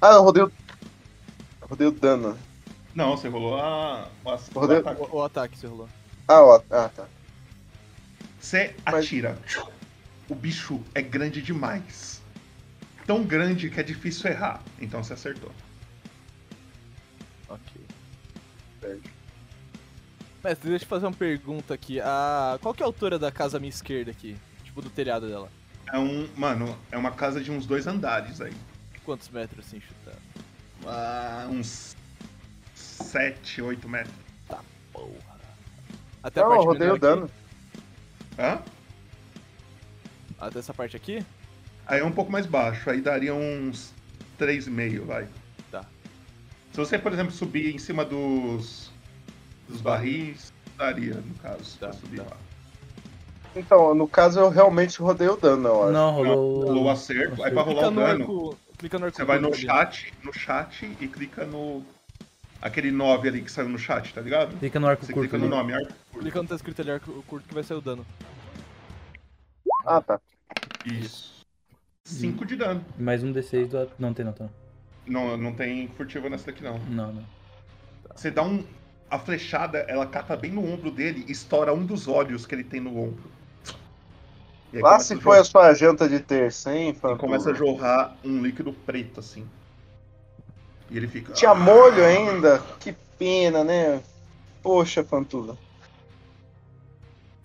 [0.00, 0.46] Ah, eu rodei o.
[0.46, 2.38] eu Rodei o dano.
[2.94, 4.08] Não, você rolou a.
[4.24, 5.02] o o Rodei- ataque.
[5.02, 5.88] O, o ataque você rolou.
[6.28, 6.60] Ah, ó.
[6.70, 7.06] Ah, tá.
[8.40, 9.38] Você atira.
[10.28, 12.22] O bicho é grande demais.
[13.06, 14.62] Tão grande que é difícil errar.
[14.80, 15.52] Então você acertou.
[17.48, 17.86] Ok.
[20.42, 22.00] Mestre, deixa eu fazer uma pergunta aqui.
[22.00, 22.58] A...
[22.62, 24.36] Qual que é a altura da casa à minha esquerda aqui?
[24.64, 25.50] Tipo, do telhado dela?
[25.92, 26.28] É um.
[26.36, 28.54] Mano, é uma casa de uns dois andares aí.
[29.04, 30.16] Quantos metros assim chutando?
[30.86, 31.96] Ah, uns
[32.74, 34.14] 7, 8 metros.
[34.48, 34.60] Tá,
[34.92, 35.40] porra.
[36.22, 37.30] Até Não, a parte eu rodei o dano.
[38.40, 38.58] Hã?
[40.40, 41.24] Até essa parte aqui?
[41.86, 42.88] Aí é um pouco mais baixo.
[42.88, 43.92] Aí daria uns
[44.38, 45.28] 3,5, vai.
[45.70, 45.84] Tá.
[46.72, 48.90] Se você, por exemplo, subir em cima dos.
[49.68, 52.36] dos barris, daria, no caso, Tá, pra subir lá.
[53.54, 55.92] Então, no caso eu realmente rodei o dano, eu acho.
[55.92, 56.64] Não, rolou.
[56.66, 58.22] Rolou o acerto, aí pra rolar o no dano.
[58.22, 58.58] arco.
[58.78, 59.16] Clica no arco.
[59.16, 61.84] Você vai no chat, no chat e clica no.
[62.60, 64.56] Aquele 9 ali que saiu no chat, tá ligado?
[64.58, 65.56] Clica no arco Você curto clica no ali.
[65.56, 65.92] nome, arco.
[66.18, 68.04] Clica no tá escrito ali arco curto que vai sair o dano.
[69.86, 70.20] Ah, tá.
[70.84, 71.46] Isso.
[72.04, 72.84] 5 de dano.
[72.98, 73.90] Mais um D6 do.
[73.98, 74.48] Não tem, não, tá.
[75.06, 76.78] Não, não tem furtiva nessa daqui, não.
[76.80, 77.24] Não, não.
[78.14, 78.64] Você dá um.
[79.10, 82.62] A flechada, ela cata bem no ombro dele e estoura um dos olhos que ele
[82.62, 83.30] tem no ombro.
[84.72, 88.72] Lá se foi a sua janta de terça, hein, e começa a jorrar um líquido
[88.72, 89.44] preto, assim.
[90.90, 91.32] E ele fica.
[91.32, 92.58] Tinha molho ainda?
[92.80, 94.02] Que pena, né?
[94.62, 95.56] Poxa, Fantuva.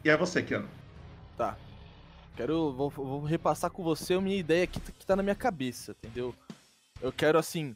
[0.03, 0.67] E é você, Keanu.
[1.37, 1.57] Tá.
[2.35, 2.71] Quero.
[2.73, 6.33] Vou, vou repassar com você a minha ideia que, que tá na minha cabeça, entendeu?
[7.01, 7.75] Eu quero assim.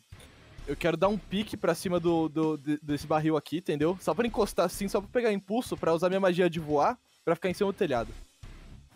[0.67, 3.97] Eu quero dar um pique pra cima do, do- de- desse barril aqui, entendeu?
[4.01, 7.33] Só pra encostar assim, só pra pegar impulso, pra usar minha magia de voar, pra
[7.33, 8.09] ficar em cima do telhado.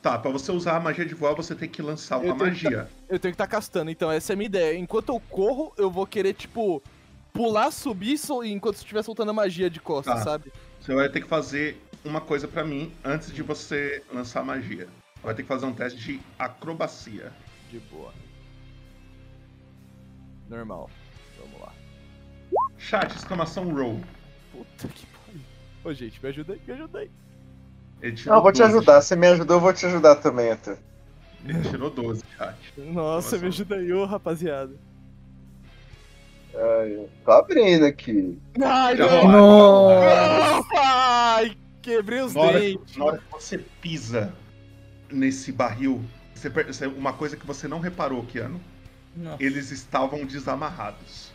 [0.04, 2.84] Tá, pra você usar a magia de voar, você tem que lançar uma Eu magia.
[2.84, 4.78] tá- eu tenho que estar castando, então essa é a minha ideia.
[4.78, 6.84] Enquanto eu corro, eu vou querer, tipo,
[7.32, 10.22] pular, subir sol- enquanto estiver soltando a magia de costas, Tá.
[10.24, 10.52] sabe?
[10.82, 14.90] Você vai ter que fazer uma coisa pra mim antes de você lançar a magia.
[15.24, 17.32] Vai ter que fazer um teste de acrobacia.
[17.72, 18.14] De boa.
[20.50, 20.90] Normal.
[21.40, 21.72] Vamos lá.
[22.78, 24.02] Chat, exclamação roll.
[24.52, 25.42] Puta que pariu.
[25.86, 27.10] Ô, gente, me ajuda aí, me ajuda aí.
[28.04, 29.02] Ele tirou Não, vou te 12, ajudar.
[29.02, 30.78] Se me ajudou, eu vou te ajudar também, até.
[31.46, 32.56] Ele tirou 12, chat.
[32.78, 34.74] Nossa, me ajuda aí, ô, rapaziada.
[36.56, 38.38] Ai, tô abrindo aqui.
[38.64, 39.28] Ai, não!
[39.28, 40.70] Nossa!
[40.76, 42.96] Ai, quebrei os Na dentes.
[42.98, 44.34] na hora que você pisa
[45.12, 46.04] nesse barril,
[46.36, 48.62] você per- você- uma coisa que você não reparou, Keanu.
[49.16, 49.36] Não.
[49.40, 51.32] Eles estavam desamarrados.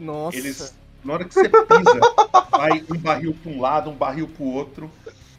[0.00, 0.36] Nossa.
[0.36, 0.74] Eles,
[1.04, 2.00] na hora que você pisa,
[2.50, 4.90] vai um barril pra um lado, um barril pro outro.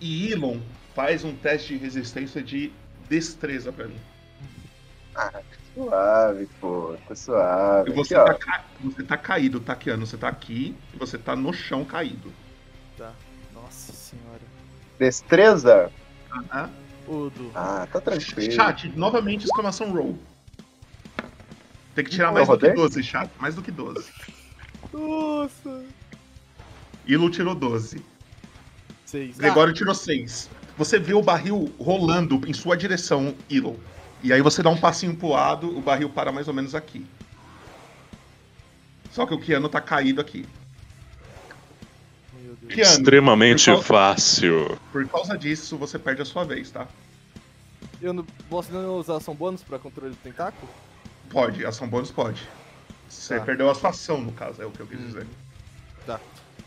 [0.01, 0.59] E Elon
[0.95, 2.71] faz um teste de resistência de
[3.09, 3.97] destreza pra mim.
[5.73, 6.95] Suave, pô.
[7.07, 7.91] Tá suave.
[7.91, 10.05] E você, Aqui, tá, ca- você tá caído, tá, Keanu?
[10.05, 12.31] Você tá aqui e você tá no chão caído.
[12.97, 13.11] Tá.
[13.53, 14.41] Nossa senhora.
[14.97, 15.91] Destreza?
[16.31, 16.69] Aham.
[17.07, 17.51] O do.
[17.55, 18.51] Ah, tá tranquilo.
[18.51, 20.17] Chat, novamente exclamação roll.
[21.95, 22.75] Tem que tirar Eu mais do que rodei?
[22.81, 23.29] 12, chat.
[23.39, 24.09] Mais do que 12.
[24.93, 25.83] Nossa.
[27.05, 28.01] Ilu tirou 12.
[29.09, 29.37] Seis.
[29.37, 30.49] Gregório tirou 6.
[30.77, 33.79] Você vê o barril rolando em sua direção, Ilu.
[34.21, 37.05] E aí você dá um passinho pro lado, o barril para mais ou menos aqui.
[39.11, 40.45] Só que o Keanu tá caído aqui.
[42.33, 42.73] Meu Deus.
[42.75, 44.79] Keanu, Extremamente por causa- fácil.
[44.91, 46.87] Por causa disso, você perde a sua vez, tá?
[48.01, 50.71] Eu não posso não usar ação bônus pra controle do tentáculo?
[51.31, 52.47] Pode, ação bônus pode.
[53.09, 53.43] Você Tá.
[53.45, 55.25] perdeu a sua ação, no caso, é o que eu quis dizer.
[56.05, 56.19] Tá.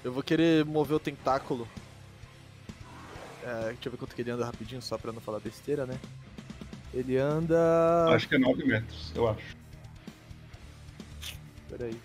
[0.03, 1.69] Eu vou querer mover o tentáculo.
[3.45, 5.99] É, deixa eu ver quanto que ele anda rapidinho, só pra não falar besteira, né?
[6.95, 8.07] Ele anda.
[8.11, 9.57] Acho que é 9 metros, eu acho.
[11.71, 11.97] Peraí.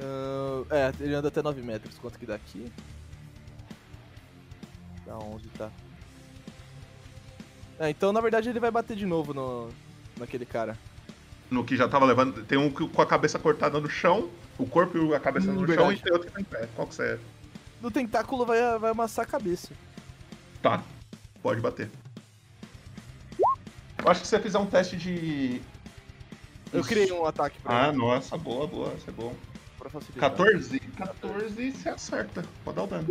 [0.00, 1.98] Ahn, é, ele anda até 9 metros.
[1.98, 2.70] Quanto que dá aqui?
[5.06, 5.70] Dá 11, tá.
[7.80, 9.70] É, então na verdade ele vai bater de novo no,
[10.18, 10.76] naquele cara.
[11.50, 12.44] No que já tava levando.
[12.44, 15.66] Tem um com a cabeça cortada no chão, o corpo e a cabeça Hum, no
[15.66, 15.80] verdade.
[15.80, 16.68] chão, e tem outro que tá em pé.
[16.76, 17.18] Qual que você é?
[17.82, 19.70] Do tentáculo vai, vai amassar a cabeça.
[20.62, 20.80] Tá,
[21.42, 21.90] pode bater.
[23.98, 25.60] Eu acho que se você fizer um teste de.
[26.72, 27.98] Eu criei um ataque pra Ah, ele.
[27.98, 29.34] nossa, boa, boa, isso é bom.
[29.78, 30.30] Pra facilitar.
[30.30, 30.78] 14?
[30.78, 32.44] 14 você acerta.
[32.64, 33.08] Pode dar o dano.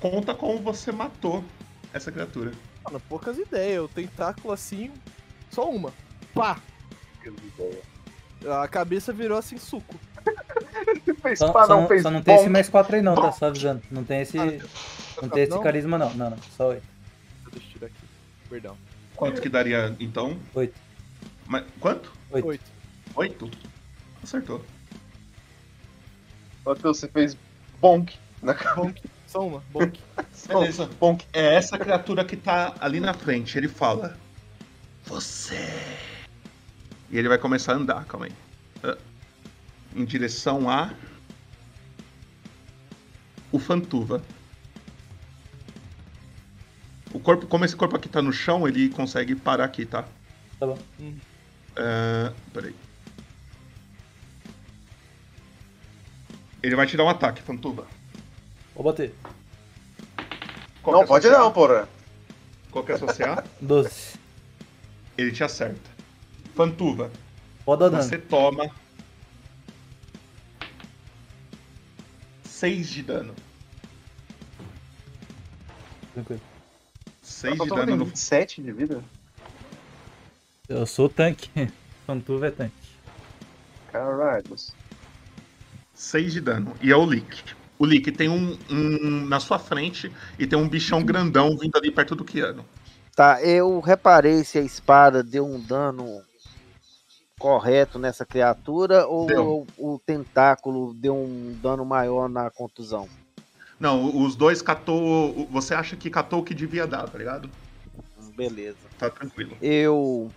[0.00, 1.44] Conta como você matou
[1.92, 2.52] essa criatura.
[2.84, 3.84] Mano, poucas ideias.
[3.84, 4.92] O tentáculo assim.
[5.50, 5.92] Só uma.
[6.34, 6.60] Pá!
[8.62, 9.94] A cabeça virou assim suco.
[11.22, 13.32] Fez Só, pá, só não fez só não tem esse mais 4 aí não, tá?
[13.32, 13.82] Só avisando.
[13.90, 14.36] Não tem esse.
[14.36, 15.62] Não tem esse não?
[15.62, 16.14] carisma não.
[16.14, 16.38] Não, não.
[16.56, 16.82] Só 8.
[17.52, 17.96] Deixa eu tirar aqui.
[18.48, 18.76] Perdão.
[19.14, 20.38] Quanto que daria então?
[20.54, 20.74] 8.
[21.46, 22.12] Mas, quanto?
[22.30, 22.46] 8.
[22.46, 22.62] 8.
[23.16, 23.50] 8?
[24.22, 24.64] Acertou.
[26.64, 27.36] Outro você fez
[27.80, 29.02] bonk na Bonk.
[29.26, 29.62] Só uma.
[29.72, 29.98] Bonk.
[30.48, 30.88] Beleza.
[31.00, 31.24] Bonk.
[31.32, 33.56] É essa criatura que tá ali na frente.
[33.56, 34.16] Ele fala:
[35.04, 35.68] Você.
[37.10, 38.32] E ele vai começar a andar, calma aí.
[38.82, 38.96] Ah.
[39.96, 40.92] Em direção a.
[43.50, 44.22] O Fantuva.
[47.12, 50.02] O corpo, como esse corpo aqui tá no chão, ele consegue parar aqui, tá?
[50.60, 50.78] Tá bom.
[51.76, 52.74] Ah, peraí.
[56.62, 57.86] Ele vai te dar um ataque, Fantuva.
[58.74, 59.14] Vou bater.
[60.82, 61.88] Qual Não, é pode não, porra.
[62.70, 63.44] Qual que é a sua CA?
[63.60, 64.18] 12.
[65.16, 65.90] Ele te acerta.
[66.54, 67.10] Fantuva,
[67.64, 68.02] Pode dar dano.
[68.02, 68.70] você toma
[72.56, 73.34] 6 de dano.
[76.14, 76.40] Tranquilo.
[77.22, 79.04] 6 Só de dano com no 27 de vida.
[80.66, 81.50] Eu sou tanque.
[82.06, 82.74] Pantuva é tanque.
[83.92, 84.56] Caralho.
[85.92, 86.74] 6 de dano.
[86.80, 87.44] E é o Lick.
[87.78, 91.90] O Lick tem um, um na sua frente e tem um bichão grandão vindo ali
[91.90, 92.64] perto do Kiano.
[93.14, 96.22] Tá, eu reparei se a espada deu um dano
[97.38, 99.66] correto nessa criatura ou Deu.
[99.78, 103.08] o, o tentáculo deu um dano maior na contusão?
[103.78, 105.46] Não, os dois catou.
[105.50, 107.50] Você acha que catou o que devia dar, tá ligado?
[108.34, 108.78] Beleza.
[108.98, 109.56] Tá tranquilo.
[109.60, 110.30] Eu.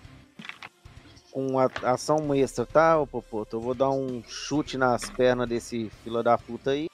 [1.31, 3.57] Com a ação extra, tá, ô Popoto?
[3.57, 6.87] Eu vou dar um chute nas pernas desse fila da puta aí.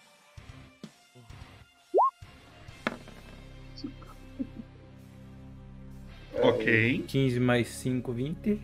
[6.41, 7.05] Ok.
[7.07, 8.61] 15 mais 5, 20.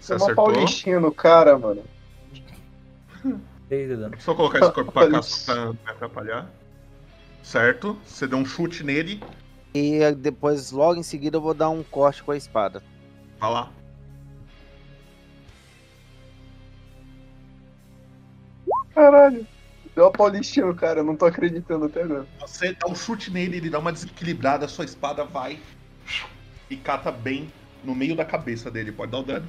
[0.00, 1.84] Você é uma paulistinha no cara, mano.
[3.68, 4.16] 6 de dano.
[4.18, 6.50] Só colocar esse corpo pra cá pra não me atrapalhar.
[7.42, 7.98] Certo?
[8.04, 9.22] Você deu um chute nele.
[9.74, 12.82] E depois, logo em seguida, eu vou dar um corte com a espada.
[13.38, 13.70] Vai lá.
[18.94, 19.46] Caralho.
[19.94, 22.26] Deu uma paulistinha no cara, eu não tô acreditando até agora.
[22.40, 25.58] Você dá um chute nele, ele dá uma desequilibrada, sua espada vai
[26.68, 27.52] e cata bem
[27.84, 28.92] no meio da cabeça dele.
[28.92, 29.46] Pode dar o dano.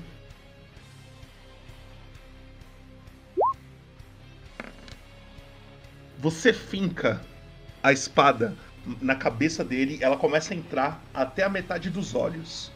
[6.22, 7.20] Você finca
[7.82, 8.56] a espada
[9.02, 12.72] na cabeça dele, ela começa a entrar até a metade dos olhos.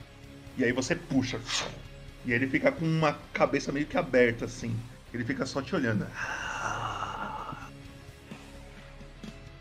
[0.57, 1.39] E aí você puxa.
[2.25, 4.75] E ele fica com uma cabeça meio que aberta assim.
[5.13, 6.07] Ele fica só te olhando.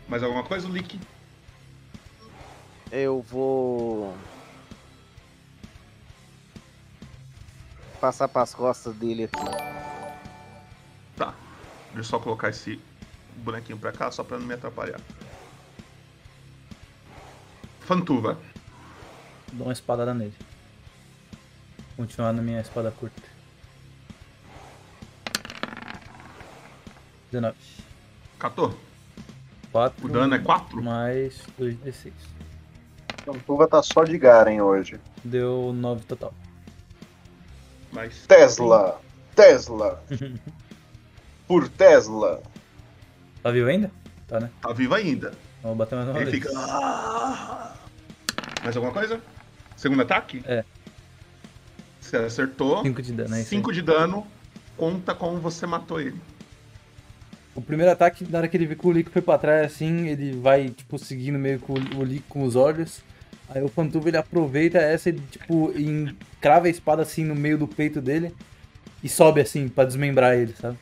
[0.09, 0.99] Mais alguma coisa, Lick?
[2.91, 4.17] Eu vou.
[8.01, 9.45] Passar pras costas dele aqui.
[11.15, 11.35] Tá.
[11.93, 12.79] Deixa eu só colocar esse
[13.37, 14.99] bonequinho pra cá, só pra não me atrapalhar.
[17.81, 18.37] Fantuva.
[19.53, 20.33] Dou uma espadada nele.
[21.95, 23.21] Continuar na minha espada curta.
[27.31, 27.55] 19.
[28.39, 28.77] Catou?
[29.71, 30.05] 4.
[30.05, 30.81] O dano é 4?
[30.81, 32.11] Mais 2d6.
[33.25, 34.99] Pantuva tá só de Garen hoje.
[35.23, 36.33] Deu 9 total.
[37.91, 38.25] Mas.
[38.27, 38.99] Tesla!
[39.35, 40.03] Tesla!
[41.47, 42.41] Por Tesla!
[43.45, 43.91] Tá vivo ainda?
[44.27, 44.49] Tá, né?
[44.59, 45.31] Tá vivo ainda.
[45.61, 46.43] Vamos bater mais uma Ele vez.
[46.43, 46.51] fica.
[48.63, 49.21] Mais alguma coisa?
[49.77, 50.41] Segundo ataque?
[50.47, 50.63] É.
[52.01, 52.81] Você acertou.
[52.81, 53.75] 5 de dano, é isso 5 aí.
[53.75, 54.25] de dano.
[54.75, 56.19] Conta como você matou ele.
[57.53, 60.07] O primeiro ataque, na hora que ele vê que o Lico foi pra trás, assim,
[60.07, 63.03] ele vai, tipo, seguindo meio com o Lico com os olhos.
[63.47, 67.67] Aí o Pantuva, ele aproveita essa e, tipo, encrava a espada, assim, no meio do
[67.67, 68.33] peito dele.
[69.03, 70.79] E sobe, assim, pra desmembrar ele, sabe?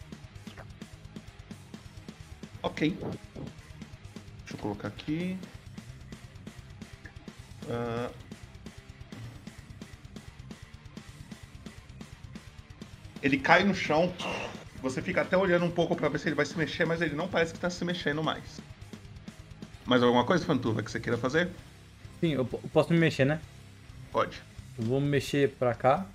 [2.64, 2.98] Ok.
[2.98, 5.38] Deixa eu colocar aqui.
[7.70, 8.10] Ah.
[13.22, 14.14] Ele cai no chão.
[14.82, 17.16] Você fica até olhando um pouco pra ver se ele vai se mexer, mas ele
[17.16, 18.60] não parece que tá se mexendo mais.
[19.86, 21.50] Mais alguma coisa, Fantuva, que você queira fazer?
[22.20, 23.40] Sim, eu posso me mexer, né?
[24.12, 24.42] Pode.
[24.78, 26.06] Eu vou me mexer pra cá.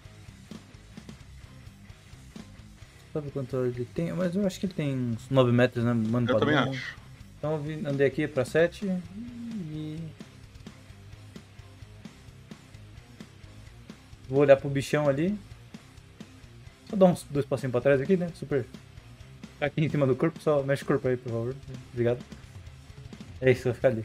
[3.15, 5.93] Ver quanto ele tem, mas eu acho que ele tem uns 9 metros, né?
[5.93, 6.97] Mano, Eu também acho.
[7.39, 9.99] Então eu andei aqui pra 7 e.
[14.29, 15.37] Vou olhar pro bichão ali.
[16.89, 18.31] Só dar uns dois passinhos pra trás aqui, né?
[18.35, 18.67] Super.
[19.61, 21.57] Aqui em cima do corpo, só mexe o corpo aí, por favor.
[21.93, 22.21] Obrigado.
[23.41, 24.05] É isso, vai ficar ali.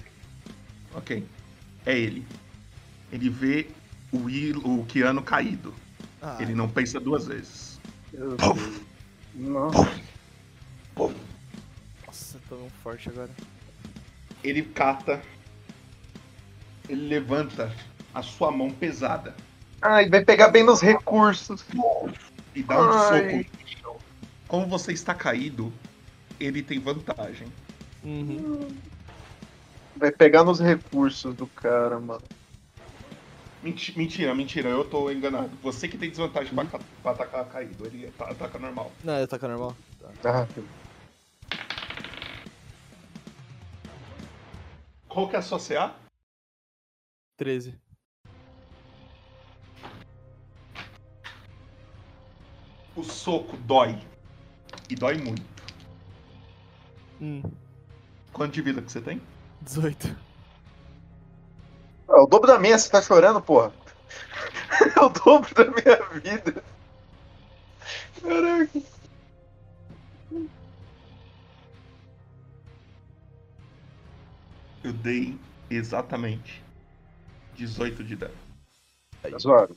[0.95, 1.23] Ok.
[1.85, 2.25] É ele.
[3.11, 3.67] Ele vê
[4.11, 5.73] o, Will, o Keanu caído.
[6.21, 6.37] Ah.
[6.39, 7.79] Ele não pensa duas vezes.
[9.35, 9.91] Nossa.
[12.05, 13.29] Nossa, tô um forte agora.
[14.43, 15.21] Ele cata.
[16.87, 17.73] Ele levanta
[18.13, 19.33] a sua mão pesada
[19.81, 21.65] Ai, vai pegar bem nos recursos.
[22.55, 23.47] e dá um Ai.
[23.81, 24.01] soco.
[24.47, 25.73] Como você está caído,
[26.39, 27.47] ele tem vantagem.
[29.95, 32.21] Vai pegar nos recursos do cara, mano.
[33.63, 35.49] Menti- Mentira, mentira, eu tô enganado.
[35.61, 38.91] Você que tem desvantagem pra, ca- pra atacar caído, ele ata- ataca normal.
[39.03, 39.75] Não, ele ataca normal.
[40.21, 40.43] Tá.
[40.43, 40.47] Ah,
[45.07, 45.95] Qual que é a sua CA?
[47.37, 47.79] 13.
[52.95, 53.97] O soco dói.
[54.89, 55.41] E dói muito.
[57.21, 57.41] Hum,
[58.33, 59.21] Quanto de vida que você tem?
[59.61, 60.15] 18.
[62.13, 63.73] É o dobro da minha, você tá chorando, porra.
[64.95, 66.63] É o dobro da minha vida.
[68.21, 68.81] Caraca.
[74.83, 76.63] Eu dei exatamente
[77.55, 78.37] 18 de dano.
[79.21, 79.75] Tá zoado.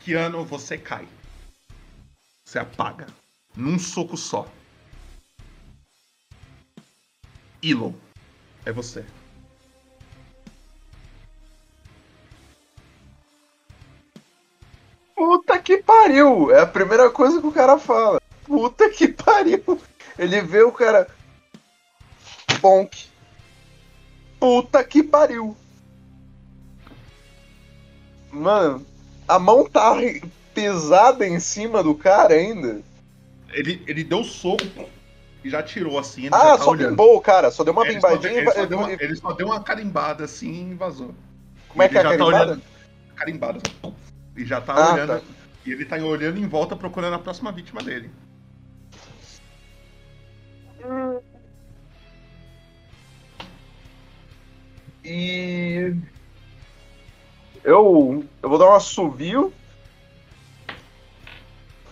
[0.00, 1.08] Que ano você cai?
[2.44, 3.06] Você apaga.
[3.56, 4.48] Num soco só.
[7.62, 7.94] Elon,
[8.64, 9.04] é você.
[15.14, 16.50] Puta que pariu!
[16.50, 18.20] É a primeira coisa que o cara fala.
[18.44, 19.80] Puta que pariu!
[20.18, 21.08] Ele vê o cara.
[22.60, 23.08] Bonk.
[24.38, 25.56] Puta que pariu!
[28.30, 28.84] Mano,
[29.28, 29.94] a mão tá
[30.52, 32.82] pesada em cima do cara ainda.
[33.52, 34.88] Ele, ele deu soco
[35.44, 36.22] e já tirou assim.
[36.22, 36.90] Ele Ah, tá só olhando.
[36.90, 38.92] bimbou o cara, só deu uma É, ele só deu- bimbadinha ele, só deu uma,
[38.92, 41.14] ele só deu uma carimbada assim e vazou.
[41.68, 42.36] Como é que é a tá carimbada?
[42.44, 42.62] olhando-
[43.14, 43.60] Carimbada.
[44.36, 45.20] E já tá Ah, olhando.
[45.20, 45.26] tá.
[45.66, 48.10] E ele tá olhando em volta procurando a próxima vítima dele.
[55.04, 55.94] E.
[57.62, 58.24] Eu.
[58.42, 59.52] Eu vou dar um assovio.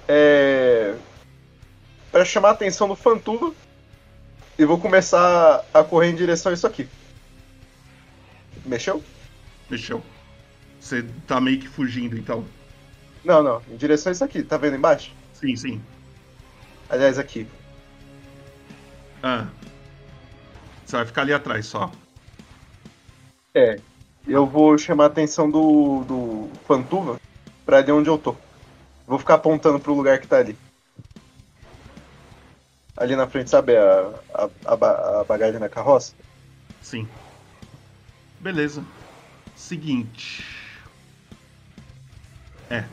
[0.08, 0.94] É.
[2.12, 3.52] Pra chamar a atenção do Fantuva.
[4.58, 6.86] E vou começar a correr em direção a isso aqui.
[8.66, 9.02] Mexeu?
[9.68, 10.02] Mexeu.
[10.78, 12.44] Você tá meio que fugindo, então.
[13.24, 13.62] Não, não.
[13.68, 14.42] Em direção a isso aqui.
[14.42, 15.10] Tá vendo embaixo?
[15.32, 15.82] Sim, sim.
[16.88, 17.46] Aliás, aqui.
[19.22, 19.46] Ah.
[20.84, 21.90] Você vai ficar ali atrás só.
[23.54, 23.80] É.
[24.28, 27.18] Eu vou chamar a atenção do, do Fantuva
[27.64, 28.36] pra ali onde eu tô.
[29.06, 30.56] Vou ficar apontando pro lugar que tá ali.
[33.02, 34.00] Ali na frente, sabe a,
[34.34, 36.14] a, a, ba- a bagagem da carroça?
[36.80, 37.08] Sim.
[38.40, 38.84] Beleza.
[39.54, 40.44] Seguinte.
[42.70, 42.88] É.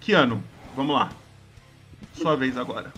[0.00, 0.42] Kiano,
[0.74, 1.16] vamos lá.
[2.12, 2.92] Sua vez agora.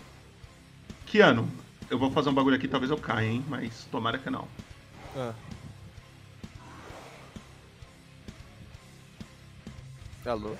[1.06, 1.48] Kiano,
[1.90, 3.44] eu vou fazer um bagulho aqui, talvez eu caia, hein?
[3.48, 4.48] Mas tomara que não.
[5.14, 5.34] Ah.
[10.24, 10.56] Alô?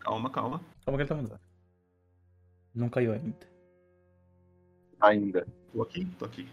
[0.00, 0.60] Calma, calma.
[0.84, 1.40] Calma que ele tá mandando.
[2.74, 3.49] Não caiu ainda.
[5.00, 5.46] Ainda.
[5.72, 6.04] Tô aqui?
[6.18, 6.48] Tô aqui.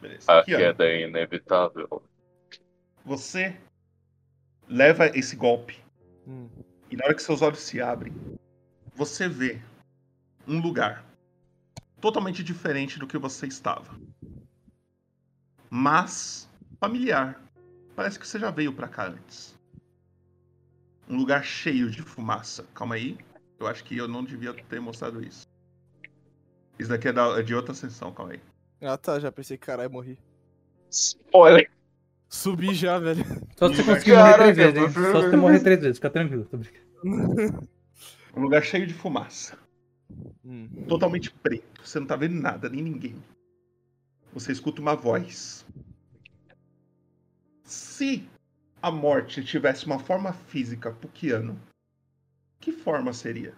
[0.00, 0.30] Beleza.
[0.30, 2.02] A Kiano, queda é inevitável.
[3.04, 3.56] você
[4.68, 5.78] leva esse golpe.
[6.26, 6.48] Hum.
[6.90, 8.14] E na hora que seus olhos se abrem,
[8.94, 9.60] você vê
[10.46, 11.04] um lugar
[12.00, 13.98] totalmente diferente do que você estava.
[15.70, 16.48] Mas
[16.78, 17.42] familiar.
[17.94, 19.58] Parece que você já veio pra cá antes.
[21.08, 22.64] Um lugar cheio de fumaça.
[22.74, 23.18] Calma aí.
[23.58, 25.45] Eu acho que eu não devia ter mostrado isso.
[26.78, 28.40] Isso daqui é, da- é de outra sessão, calma aí.
[28.82, 30.18] Ah tá, já pensei que caralho, morri.
[30.90, 31.70] Spoiler.
[32.28, 33.24] Subi já, velho.
[33.56, 34.90] Só se você conseguir morrer três vezes, hein?
[35.12, 37.68] Só se você morrer três vezes, fica tranquilo, tô brincando.
[38.36, 39.56] Um lugar cheio de fumaça.
[40.44, 40.68] Hum.
[40.88, 41.82] Totalmente preto.
[41.82, 43.16] Você não tá vendo nada, nem ninguém.
[44.32, 45.64] Você escuta uma voz.
[47.64, 48.28] Se
[48.82, 51.58] a morte tivesse uma forma física pukiano,
[52.60, 53.54] que forma seria?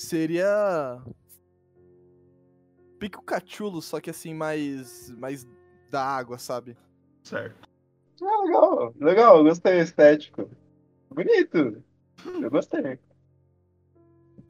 [0.00, 0.98] Seria.
[2.98, 5.10] Pico cachulo, só que assim, mais.
[5.10, 5.46] mais
[5.90, 6.74] da água, sabe?
[7.22, 7.68] Certo.
[8.22, 10.50] Ah, legal, legal, gostei, estético.
[11.10, 11.84] Bonito.
[12.24, 12.98] Eu gostei.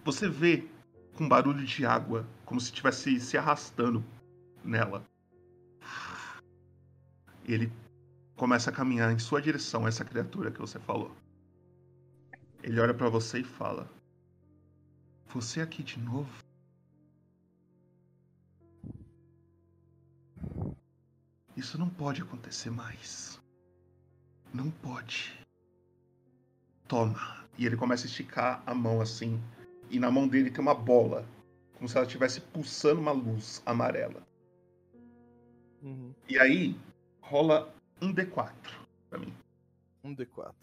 [0.04, 0.68] Você vê
[1.16, 4.04] com barulho de água, como se estivesse se arrastando
[4.64, 5.04] nela.
[7.44, 7.72] E ele
[8.36, 11.10] começa a caminhar em sua direção, essa criatura que você falou.
[12.62, 13.90] Ele olha pra você e fala:
[15.32, 16.28] Você aqui de novo?
[21.56, 23.40] Isso não pode acontecer mais.
[24.52, 25.38] Não pode.
[26.88, 27.46] Toma.
[27.56, 29.40] E ele começa a esticar a mão assim.
[29.88, 31.24] E na mão dele tem uma bola.
[31.74, 34.26] Como se ela estivesse pulsando uma luz amarela.
[35.80, 36.12] Uhum.
[36.28, 36.76] E aí,
[37.20, 38.52] rola um D4
[39.08, 39.32] pra mim.
[40.02, 40.54] Um D4.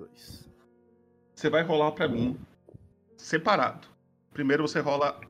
[0.00, 0.48] Dois.
[1.34, 2.40] Você vai rolar pra mim
[3.18, 3.86] separado.
[4.32, 5.20] Primeiro você rola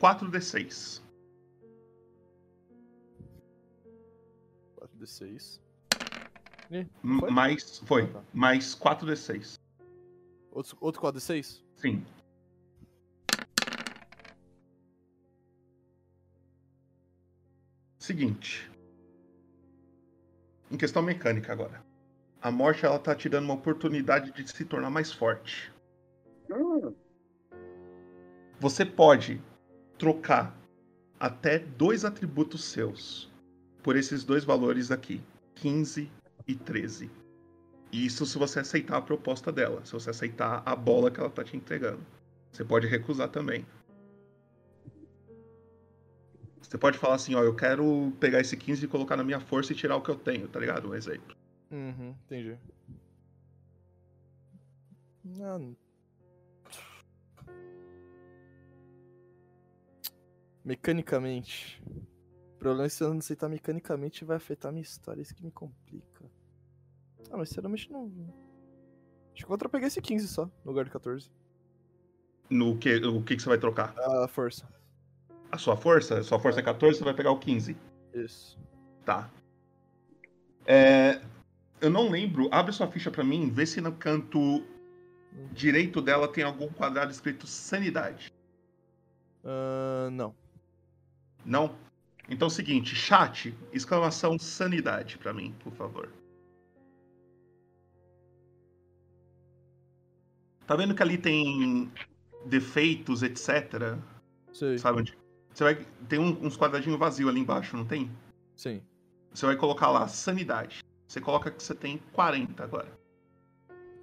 [0.00, 1.00] 4D6.
[4.80, 5.60] 4D6.
[6.72, 6.88] M-
[7.30, 7.78] Mais.
[7.86, 8.12] Foi.
[8.34, 9.54] Mais 4D6.
[10.50, 11.62] Outro, outro 4D6?
[11.76, 12.04] Sim.
[18.00, 18.68] Seguinte.
[20.68, 21.87] Em questão mecânica agora.
[22.40, 25.72] A morte ela tá te dando uma oportunidade de se tornar mais forte.
[28.60, 29.42] Você pode
[29.98, 30.56] trocar
[31.18, 33.28] até dois atributos seus
[33.82, 35.20] por esses dois valores aqui,
[35.56, 36.10] 15
[36.46, 37.10] e 13.
[37.90, 41.42] Isso se você aceitar a proposta dela, se você aceitar a bola que ela tá
[41.42, 42.04] te entregando.
[42.52, 43.66] Você pode recusar também.
[46.60, 49.72] Você pode falar assim, ó, eu quero pegar esse 15 e colocar na minha força
[49.72, 50.90] e tirar o que eu tenho, tá ligado?
[50.90, 51.37] Um exemplo.
[51.70, 52.58] Uhum, entendi.
[55.24, 55.76] Não.
[60.64, 61.82] Mecanicamente.
[61.86, 65.34] O problema é que se eu não aceitar mecanicamente vai afetar a minha história, isso
[65.34, 66.24] que me complica.
[67.30, 68.06] Ah, mas sinceramente não.
[69.32, 71.30] Acho que eu vou trocar esse 15 só, no lugar de 14.
[72.50, 73.94] No que, o que, que você vai trocar?
[73.98, 74.66] A força.
[75.52, 76.18] A sua força?
[76.18, 77.76] A sua força é 14, você vai pegar o 15.
[78.14, 78.58] Isso.
[79.04, 79.30] Tá.
[80.66, 81.20] É,
[81.80, 82.48] eu não lembro.
[82.52, 84.64] Abre sua ficha pra mim, vê se no canto
[85.52, 88.32] direito dela tem algum quadrado escrito sanidade.
[89.44, 90.34] Ah, não.
[91.44, 91.76] Não?
[92.28, 96.10] Então é o seguinte, chat, exclamação sanidade pra mim, por favor.
[100.66, 101.90] Tá vendo que ali tem
[102.44, 103.96] defeitos, etc?
[104.52, 104.76] Sei.
[104.76, 105.16] Sabe onde?
[105.54, 105.74] Você vai
[106.08, 108.10] tem um- uns quadradinhos vazios ali embaixo, não tem?
[108.54, 108.82] Sim.
[109.32, 110.80] Você vai colocar lá sanidade.
[111.08, 112.88] Você coloca que você tem 40 agora.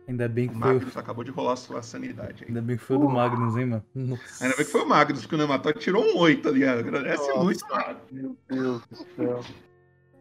[0.07, 2.43] Ainda bem O que foi, Magnus acabou de rolar a sua sanidade.
[2.43, 2.47] aí.
[2.49, 3.85] ainda bem que foi o do Magnus, hein, mano?
[3.93, 4.43] Nossa.
[4.43, 6.63] Ainda bem que foi o Magnus, porque o Nematóide tirou um 8 ali.
[6.65, 7.43] Agradece Nossa.
[7.43, 8.01] muito, Magnus.
[8.11, 9.41] Meu Deus do céu.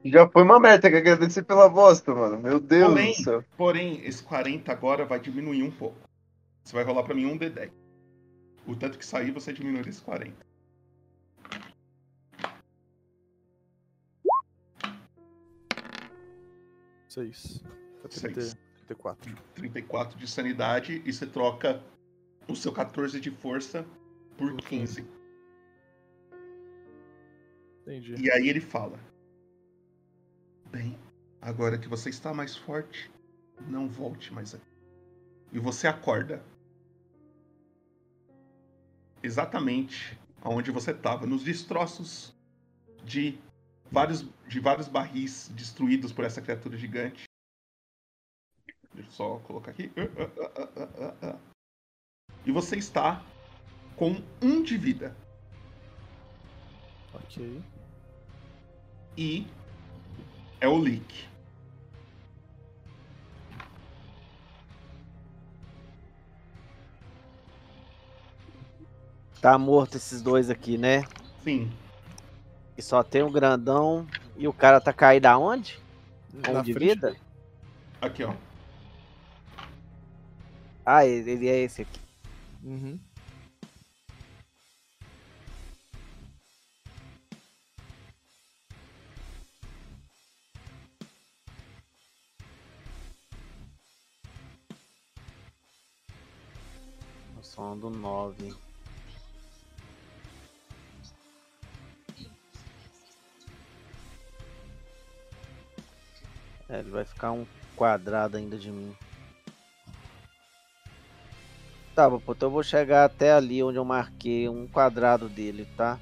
[0.06, 2.38] Já foi uma meta que agradecer pela bosta, mano.
[2.38, 3.44] Meu Deus Porém, do céu.
[3.56, 5.96] porém, esse 40 agora vai diminuir um pouco.
[6.62, 7.70] Você vai rolar pra mim um D10.
[8.66, 10.34] O tanto que sair, você diminui esse 40.
[17.14, 17.62] Seis.
[18.02, 18.22] Tá 6.
[18.34, 19.36] 30, 34.
[19.54, 21.80] 34 de sanidade e você troca
[22.48, 23.86] o seu 14 de força
[24.36, 25.06] por 15.
[27.82, 28.16] Entendi.
[28.16, 28.98] E aí ele fala:
[30.72, 30.98] Bem,
[31.40, 33.08] agora que você está mais forte,
[33.68, 34.74] não volte mais aqui.
[35.52, 36.42] E você acorda.
[39.22, 42.34] Exatamente aonde você estava, nos destroços
[43.04, 43.38] de
[43.94, 47.24] vários, de vários barris destruídos por essa criatura gigante.
[48.92, 49.90] Deixa eu só colocar aqui.
[49.96, 51.38] Ah, ah, ah.
[52.44, 53.24] E você está
[53.96, 55.16] com um de vida.
[57.14, 57.62] Ok.
[59.16, 59.46] E
[60.60, 61.28] é o leak.
[69.40, 71.04] Tá morto esses dois aqui, né?
[71.44, 71.70] Sim.
[72.76, 74.06] E só tem o grandão
[74.36, 75.78] e o cara tá caído aonde?
[76.34, 77.16] Um de frente vida?
[78.00, 78.34] Aqui, ó.
[80.84, 82.00] Ah, ele ele é esse aqui.
[82.62, 82.98] Uhum.
[97.38, 98.54] O som do 9.
[106.74, 107.46] É, ele vai ficar um
[107.76, 108.96] quadrado ainda de mim.
[111.94, 116.00] Tá, então eu vou chegar até ali onde eu marquei um quadrado dele, tá?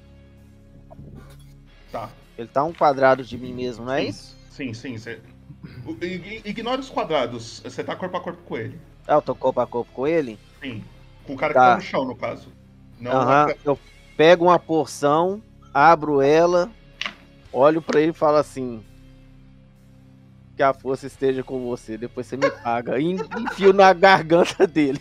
[1.90, 2.08] Tá.
[2.38, 4.34] Ele tá um quadrado de mim mesmo, não é isso?
[4.50, 4.94] Sim, sim.
[6.00, 7.60] Ig- Ignora os quadrados.
[7.62, 8.80] Você tá corpo a corpo com ele.
[9.06, 10.38] Ah, eu tô corpo a corpo com ele?
[10.62, 10.82] Sim.
[11.26, 11.60] Com o cara Tá.
[11.60, 12.50] que tá no chão, no caso.
[12.98, 13.78] Não, na- eu
[14.16, 15.42] pego uma porção,
[15.74, 16.70] abro ela,
[17.52, 18.82] olho pra ele e falo assim:
[20.56, 22.98] Que a força esteja com você, depois você me paga.
[23.00, 25.00] E enfio na garganta dele.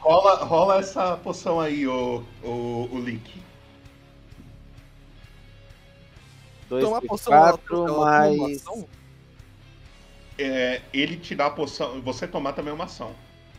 [0.00, 3.42] rola, rola essa poção aí, o, o, o Link.
[6.68, 8.56] Dois Então a de poção, ela- quatro, ela mais.
[8.62, 8.88] ação?
[10.38, 12.00] É, ele te dá a poção.
[12.02, 13.12] Você tomar também é uma ação.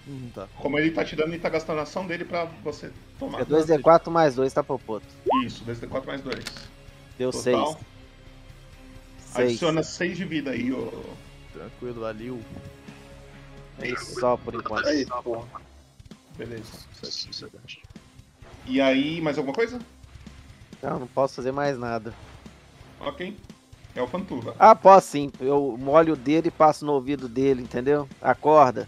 [0.08, 0.48] Hum, tá.
[0.58, 3.42] Como ele tá te dando, ele tá gastando a ação dele pra você tomar.
[3.42, 5.06] É 2D4 mais 2, tá, Popoto?
[5.44, 6.44] Isso, 2d4 mais 2.
[7.18, 7.74] Deu Total.
[7.74, 7.78] 6.
[9.38, 9.52] Seis.
[9.52, 10.92] Adiciona 6 de vida aí, ô.
[11.54, 12.42] Tranquilo, valeu.
[13.80, 14.88] É isso só por enquanto.
[14.88, 15.48] Aí, porra.
[16.36, 16.74] Beleza.
[18.66, 19.80] E aí, mais alguma coisa?
[20.82, 22.14] Não, não posso fazer mais nada.
[23.00, 23.38] Ok.
[23.96, 24.56] É o Fantuva.
[24.60, 25.32] Ah, posso sim.
[25.40, 28.08] Eu molho o dedo e passo no ouvido dele, entendeu?
[28.22, 28.88] Acorda.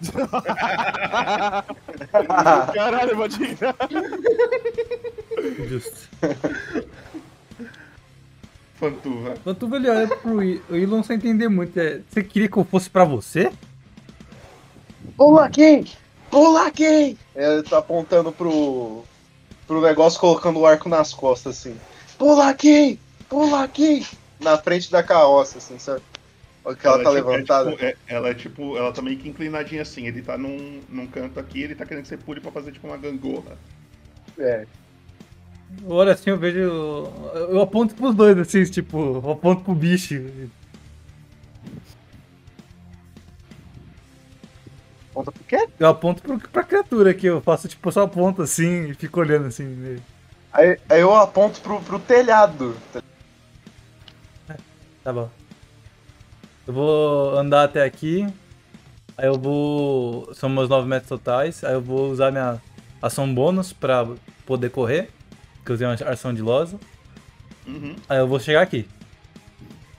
[2.74, 3.38] Caralho, pode
[5.68, 6.08] Justo.
[8.74, 9.34] Fantuva.
[9.42, 11.78] Quando ele olha pro Elon sem entender muito.
[11.78, 13.52] é, Você queria que eu fosse pra você?
[15.16, 15.84] Pula aqui!
[16.30, 17.16] Pula aqui!
[17.36, 19.04] Ele tá apontando pro,
[19.66, 21.76] pro negócio, colocando o arco nas costas, assim.
[22.18, 22.98] Pula aqui!
[23.28, 24.06] Pula aqui!
[24.40, 26.02] Na frente da carroça, assim, sabe?
[26.64, 27.70] Olha que ela, tá é tipo- é levantada.
[27.72, 28.76] tipo- é- ela é tipo.
[28.76, 30.06] Ela tá meio que inclinadinha assim.
[30.06, 32.86] Ele tá num, num canto aqui, ele tá querendo que você pule pra fazer tipo
[32.86, 33.56] uma gangorra.
[34.38, 34.66] É.
[35.82, 36.58] Eu olho assim, eu vejo.
[36.58, 40.14] Eu aponto pros dois, assim, tipo, eu aponto pro bicho.
[45.10, 45.68] Aponta pro quê?
[45.78, 49.46] Eu aponto pro, pra criatura aqui, eu faço tipo, só aponto assim e fico olhando
[49.46, 49.64] assim.
[49.64, 50.02] meio.
[50.52, 52.76] Aí, aí eu aponto pro, pro telhado.
[55.02, 55.28] Tá bom.
[56.66, 58.26] Eu vou andar até aqui.
[59.16, 60.34] Aí eu vou.
[60.34, 61.62] São meus 9 metros totais.
[61.62, 62.60] Aí eu vou usar minha
[63.02, 64.06] ação bônus pra
[64.46, 65.10] poder correr.
[65.64, 66.78] Que eu usei uma ação de losa.
[67.66, 67.96] Uhum.
[68.08, 68.86] Aí eu vou chegar aqui.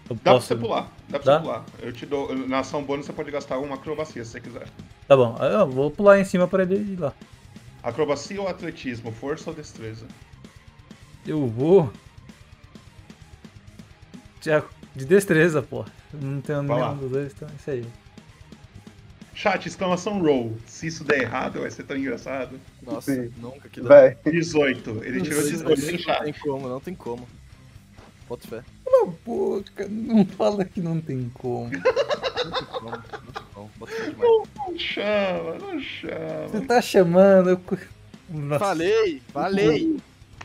[0.09, 0.91] Eu Dá posso- pra você pular.
[1.09, 1.37] Dá pra Dá?
[1.39, 1.65] você pular.
[1.81, 2.35] Eu te dou.
[2.47, 4.67] Na ação bônus você pode gastar uma acrobacia se você quiser.
[5.07, 5.35] Tá bom.
[5.39, 7.13] Eu vou pular em cima pra ele ir lá.
[7.81, 9.11] Acrobacia ou atletismo?
[9.11, 10.05] Força ou destreza?
[11.25, 11.91] Eu vou.
[14.41, 14.63] De-
[14.95, 15.83] De destreza, pô.
[16.13, 16.87] Não tenho Vai lá.
[16.89, 17.85] nenhum dos dois, então é isso aí.
[19.35, 20.57] Chat, exclamação roll.
[20.65, 22.57] Se isso der errado, vai ser tão engraçado.
[22.81, 23.89] Nossa, nunca que dá.
[23.89, 24.17] Vai.
[24.31, 25.03] 18.
[25.03, 26.23] Ele tirou 18 em Não chat.
[26.23, 27.27] tem como, não tem como.
[28.29, 28.63] Bota fé.
[28.85, 31.65] Cala a boca, não fala que não tem como.
[31.69, 33.69] Não tem como, não tem como.
[34.17, 36.47] Não, não chama, não chama.
[36.47, 37.49] Você tá chamando.
[37.49, 37.61] Eu...
[38.29, 38.59] Nossa.
[38.65, 39.97] Falei, falei.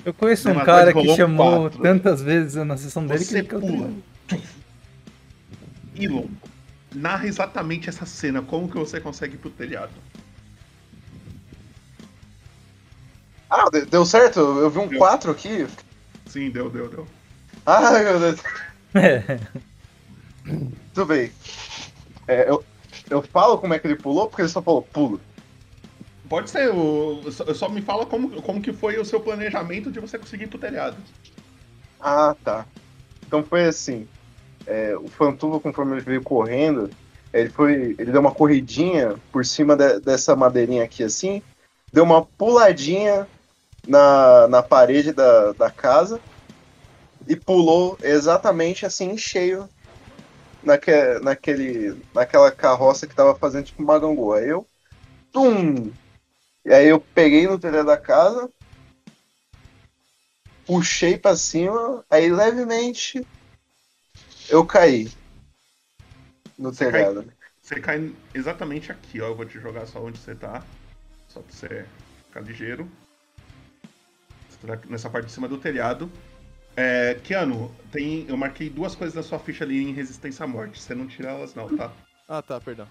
[0.04, 1.82] Eu conheço Não, um cara que chamou quatro.
[1.82, 3.90] tantas vezes na sessão dele Você que ele pula.
[5.96, 6.26] Elon,
[6.92, 8.42] narra exatamente essa cena.
[8.42, 10.04] Como que você consegue ir pro telhado?
[13.48, 14.40] Ah, de- deu certo?
[14.40, 15.66] Eu vi um 4 aqui.
[16.26, 17.20] Sim, deu, deu, deu.
[17.66, 18.40] Ai, meu Deus.
[20.92, 21.34] Tudo bem.
[22.28, 22.66] É, eu,
[23.10, 25.24] eu falo como é que ele pulou, porque ele só falou pulo.
[26.28, 30.00] Pode ser, o, só, só me fala como, como que foi o seu planejamento de
[30.00, 31.02] você conseguir ir pro telhado.
[31.98, 32.68] Ah, tá.
[33.26, 34.10] Então foi assim.
[34.70, 36.88] É, o Fantuva, conforme ele veio correndo,
[37.32, 37.96] ele foi.
[37.98, 41.42] Ele deu uma corridinha por cima de- dessa madeirinha aqui assim,
[41.92, 43.26] deu uma puladinha
[43.86, 46.20] na, na parede da, da casa
[47.26, 49.68] e pulou exatamente assim em cheio
[50.62, 50.92] naque,
[51.22, 54.38] naquele, naquela carroça que tava fazendo tipo uma gangorra.
[54.38, 54.66] Aí eu.
[55.32, 55.90] Tum!
[56.64, 58.50] E aí eu peguei no telhado da casa,
[60.66, 63.24] puxei pra cima, aí levemente
[64.50, 65.08] eu caí
[66.58, 67.24] no Você telhado.
[67.24, 69.28] cai, você cai exatamente aqui, ó.
[69.28, 70.62] Eu vou te jogar só onde você tá.
[71.28, 71.86] Só pra você
[72.26, 72.90] ficar ligeiro.
[74.48, 76.10] Você tá nessa parte de cima do telhado.
[76.76, 80.80] É, Keanu, tem, eu marquei duas coisas na sua ficha ali em resistência à morte.
[80.80, 81.92] Você não tira elas não, tá?
[82.28, 82.88] Ah, tá, perdão.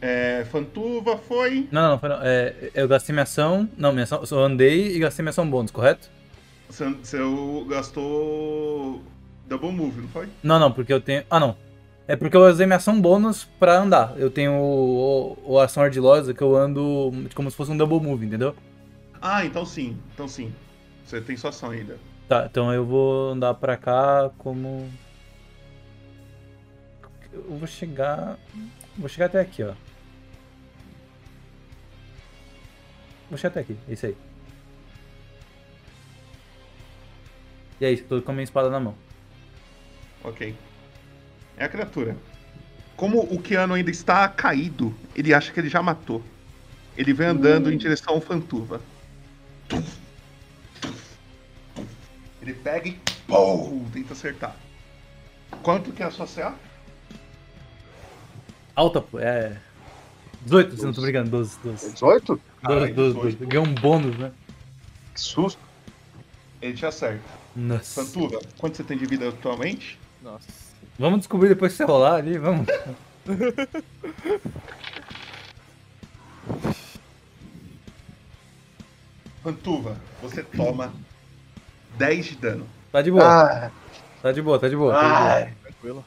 [0.00, 1.68] É, Fantuva foi.
[1.70, 2.18] Não, não, foi não.
[2.22, 3.68] É, eu gastei minha ação.
[3.76, 4.22] Não, minha ação.
[4.30, 6.08] Eu andei e gastei minha ação bônus, correto?
[6.68, 7.18] Você, você
[7.68, 9.02] gastou.
[9.48, 10.28] Double move, não foi?
[10.42, 11.24] Não, não, porque eu tenho.
[11.30, 11.56] Ah, não.
[12.06, 14.14] É porque eu usei minha ação bônus pra andar.
[14.16, 18.00] Eu tenho o, o, o ação ardilosa que eu ando como se fosse um double
[18.00, 18.54] move, entendeu?
[19.20, 20.52] Ah, então sim, então sim.
[21.04, 21.98] Você tem sua ação ainda.
[22.28, 24.88] Tá, então eu vou andar pra cá como.
[27.32, 28.38] Eu vou chegar.
[28.96, 29.72] Vou chegar até aqui, ó.
[33.30, 34.16] Vou chegar até aqui, é isso aí.
[37.80, 39.07] E é isso, tô com a minha espada na mão.
[40.28, 40.54] Ok.
[41.56, 42.16] É a criatura.
[42.96, 46.22] Como o Keanu ainda está caído, ele acha que ele já matou.
[46.96, 48.80] Ele vem andando em direção ao Fantuva.
[52.42, 54.56] Ele pega e pô, tenta acertar.
[55.62, 56.54] Quanto que é a sua CA?
[58.74, 59.56] Alta, pô, é.
[60.42, 61.92] 18, se não tô brincando, 12, 12.
[61.92, 62.40] 18?
[62.62, 63.36] 12, Ai, 12, 18.
[63.38, 63.46] 12.
[63.46, 64.32] Ganhou um bônus, né?
[65.14, 65.60] Que susto.
[66.60, 67.22] Ele te acerta.
[67.54, 68.04] Nossa.
[68.04, 69.98] Fantuva, quanto você tem de vida atualmente?
[70.22, 70.46] Nossa.
[70.98, 72.66] Vamos descobrir depois que você rolar ali, vamos.
[79.42, 80.92] Fantuva, você toma
[81.96, 82.66] 10 de dano.
[82.92, 83.24] Tá de boa.
[83.24, 83.70] Ah,
[84.20, 84.92] Tá de boa, tá de boa.
[84.92, 85.50] Tá de ah, boa.
[85.62, 86.04] Tranquilo.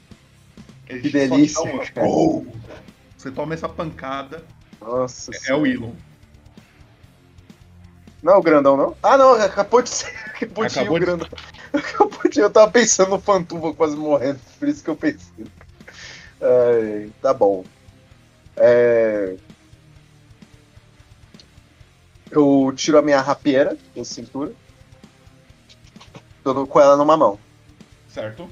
[0.89, 2.07] Ele Que delícia, uma- cara.
[3.17, 4.43] Você toma essa pancada,
[4.81, 5.31] nossa.
[5.47, 5.93] é o Elon.
[8.21, 8.97] Não é o grandão, não?
[9.01, 10.11] Ah, não, acabou de ser.
[10.41, 11.27] Acabou de ir Acabou o de- grandão.
[11.27, 11.60] Acabou de...
[12.35, 15.45] Eu tava pensando no Fantuva quase morrendo, por isso que eu pensei.
[17.21, 17.63] Tá bom.
[18.57, 19.35] É...
[22.29, 24.53] Eu tiro a minha rapieira da cintura.
[26.43, 27.37] Tô com ela numa mão.
[28.09, 28.49] Certo?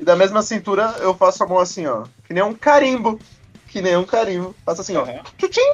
[0.00, 2.04] E da mesma cintura eu faço a mão assim, ó.
[2.26, 3.20] Que nem um carimbo.
[3.68, 4.54] Que nem um carimbo.
[4.66, 5.02] Faço assim, ó.
[5.02, 5.22] Aham.
[5.38, 5.72] Tchutchim.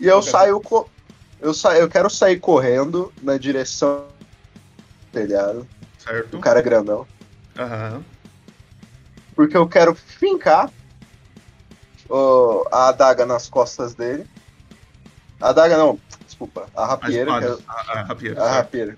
[0.00, 0.30] E eu Ok.
[0.30, 0.60] saio.
[0.60, 0.88] Co...
[1.44, 1.76] Eu, sa...
[1.78, 5.68] eu quero sair correndo na direção do telhado.
[5.98, 6.28] Certo?
[6.28, 7.06] Do cara grandão.
[7.58, 8.02] Aham.
[9.36, 10.70] Porque eu quero fincar
[12.08, 14.26] ó, a adaga nas costas dele.
[15.38, 16.66] A adaga não, desculpa.
[16.74, 17.22] A A rapieira.
[17.30, 18.40] espada, quero- a, a rapieira.
[18.40, 18.54] A certo.
[18.54, 18.96] rapieira.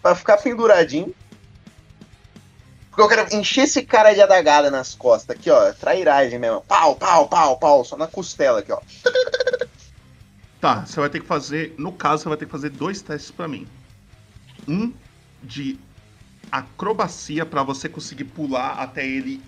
[0.00, 1.12] Pra ficar penduradinho.
[2.90, 5.72] Porque eu quero encher esse cara de adagada nas costas aqui, ó.
[5.72, 6.60] Trairagem mesmo.
[6.62, 7.84] Pau, pau, pau, pau.
[7.84, 8.80] Só na costela aqui, ó.
[10.60, 11.74] Tá, você vai ter que fazer.
[11.78, 13.66] No caso, você vai ter que fazer dois testes pra mim.
[14.66, 14.92] Um
[15.42, 15.78] de
[16.50, 19.40] acrobacia pra você conseguir pular até ele.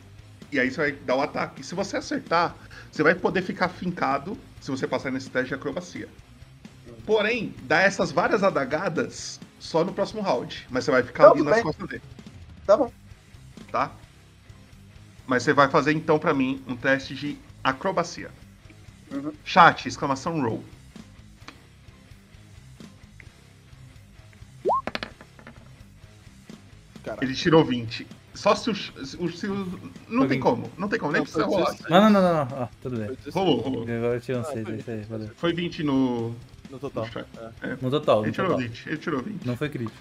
[0.53, 1.65] E aí você vai dar o ataque.
[1.65, 2.55] Se você acertar,
[2.91, 6.09] você vai poder ficar fincado se você passar nesse teste de acrobacia.
[7.07, 10.67] Porém, dá essas várias adagadas só no próximo round.
[10.71, 11.63] Mas você vai ficar Tá, ali nas bem.
[11.65, 12.03] costas dele.
[12.67, 12.93] Tá bom.
[13.73, 13.91] Tá?
[15.27, 18.31] Mas você vai fazer então pra mim um teste de acrobacia.
[19.11, 19.33] Uhum.
[19.45, 20.63] Chat, exclamação roll.
[27.21, 28.07] Ele tirou 20.
[28.35, 28.75] Só se o.
[28.75, 31.71] se o- se o- não tem como, não tem como, nem Não, precisa foi rolar.
[31.73, 31.91] 16.
[31.91, 32.63] Não, não, não, não, não.
[32.63, 33.17] Ó, tudo bem.
[33.33, 33.83] Rolou, rolou.
[33.83, 35.31] Agora eu tirei um Ah, 6, foi é isso aí, valeu.
[35.37, 36.35] Foi 20 no.
[36.71, 37.09] No total.
[37.63, 37.77] É.
[37.83, 38.63] No total, Ele no tirou total.
[38.69, 39.45] 20, ele tirou 20.
[39.45, 39.99] Não foi crítico.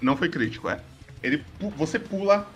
[0.00, 0.80] Não foi crítico, é.
[1.22, 2.46] Ele, pu- você pula,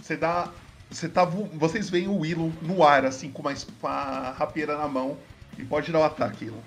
[0.00, 0.48] você dá.
[0.90, 4.30] Você tá, vo- vocês veem o Willow no ar, assim, com uma, es- com a
[4.30, 5.16] rapieira na mão.
[5.58, 6.62] E pode dar o ataque, Willow.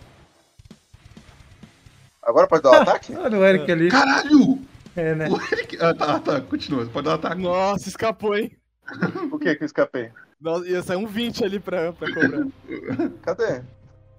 [2.21, 3.15] Agora pode dar o ataque?
[3.15, 3.89] Olha o Eric ali.
[3.89, 4.59] Caralho!
[4.95, 5.29] É, né?
[5.29, 5.77] O Eric.
[5.81, 6.85] Ah, tá, tá, continua.
[6.85, 7.41] Pode dar o ataque.
[7.41, 8.51] Nossa, escapou, hein?
[9.29, 10.11] Por que que eu escapei?
[10.39, 12.45] Nossa, ia sair um 20 ali pra, pra cobrar.
[13.21, 13.61] Cadê?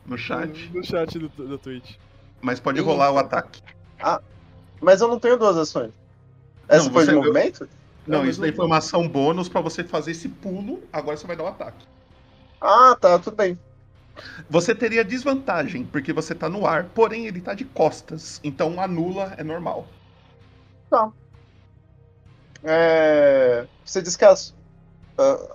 [0.05, 0.70] No chat.
[0.74, 1.97] No chat do, do Twitch.
[2.40, 3.62] Mas pode rolar o ataque.
[4.01, 4.20] Ah,
[4.81, 5.93] mas eu não tenho duas ações.
[6.69, 7.69] Essa Não, foi de movimento?
[8.07, 10.82] Não, mas isso daí foi uma ação bônus pra você fazer esse pulo.
[10.93, 11.86] Agora você vai dar o ataque.
[12.61, 13.59] Ah, tá, tudo bem.
[14.48, 18.40] Você teria desvantagem, porque você tá no ar, porém ele tá de costas.
[18.43, 19.86] Então anula, é normal.
[20.91, 21.11] Tá.
[22.65, 23.67] É...
[23.85, 24.55] Você disse que as,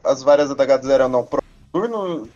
[0.04, 1.42] as várias adagadas eram não pro
[1.74, 2.30] turno.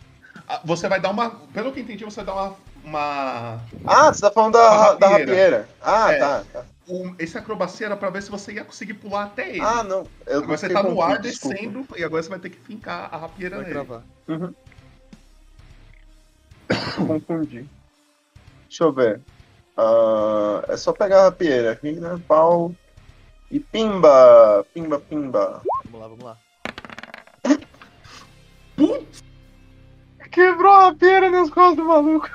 [0.48, 1.30] Ah, Você vai dar uma.
[1.52, 2.56] Pelo que eu entendi, você vai dar uma.
[2.84, 3.60] uma...
[3.86, 5.68] Ah, você tá falando da, da rapieira.
[5.82, 6.18] Ah, É.
[6.18, 6.44] tá.
[6.52, 6.64] tá.
[6.88, 9.60] o- esse acrobacia era pra ver se você ia conseguir pular até ele.
[9.60, 10.06] Ah, não.
[10.26, 11.56] Eu agora você tá no ar desculpa.
[11.56, 13.74] descendo e agora você vai ter que fincar a rapieira Vai nele.
[13.74, 14.02] gravar.
[14.28, 14.54] Uhum.
[17.06, 17.66] Confundi.
[18.68, 19.20] Deixa eu ver.
[19.76, 21.78] Ah, é só pegar a rapieira.
[21.82, 22.72] Rina, pau.
[23.50, 24.64] E pimba!
[24.74, 25.62] Pimba, pimba.
[25.84, 26.38] Vamos lá, vamos lá.
[30.30, 32.28] Quebrou a rapieira nas costas do maluco.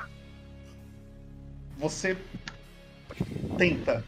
[1.78, 2.16] Você
[3.58, 4.04] tenta,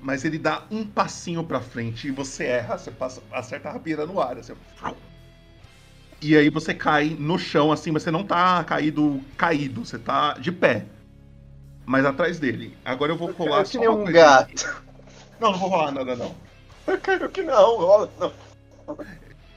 [0.00, 4.06] mas ele dá um passinho pra frente e você erra, você passa, acerta a rapieira
[4.06, 4.38] no ar.
[4.38, 4.54] Assim,
[6.20, 10.34] e aí você cai no chão, assim, mas você não tá caído, caído, você tá
[10.34, 10.84] de pé.
[11.86, 12.76] Mas atrás dele.
[12.84, 14.12] Agora eu vou rolar Eu só uma um coisa.
[14.12, 14.82] gato.
[15.40, 16.34] Não, não vou rolar nada, não.
[16.86, 18.32] Eu quero que não, rola, não.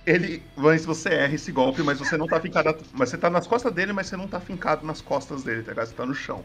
[0.05, 0.43] Ele.
[0.55, 2.75] Mas você erra esse golpe, mas você não tá fincado.
[2.91, 5.71] Mas você tá nas costas dele, mas você não tá fincado nas costas dele, tá
[5.71, 5.87] ligado?
[5.87, 6.43] Você tá no chão.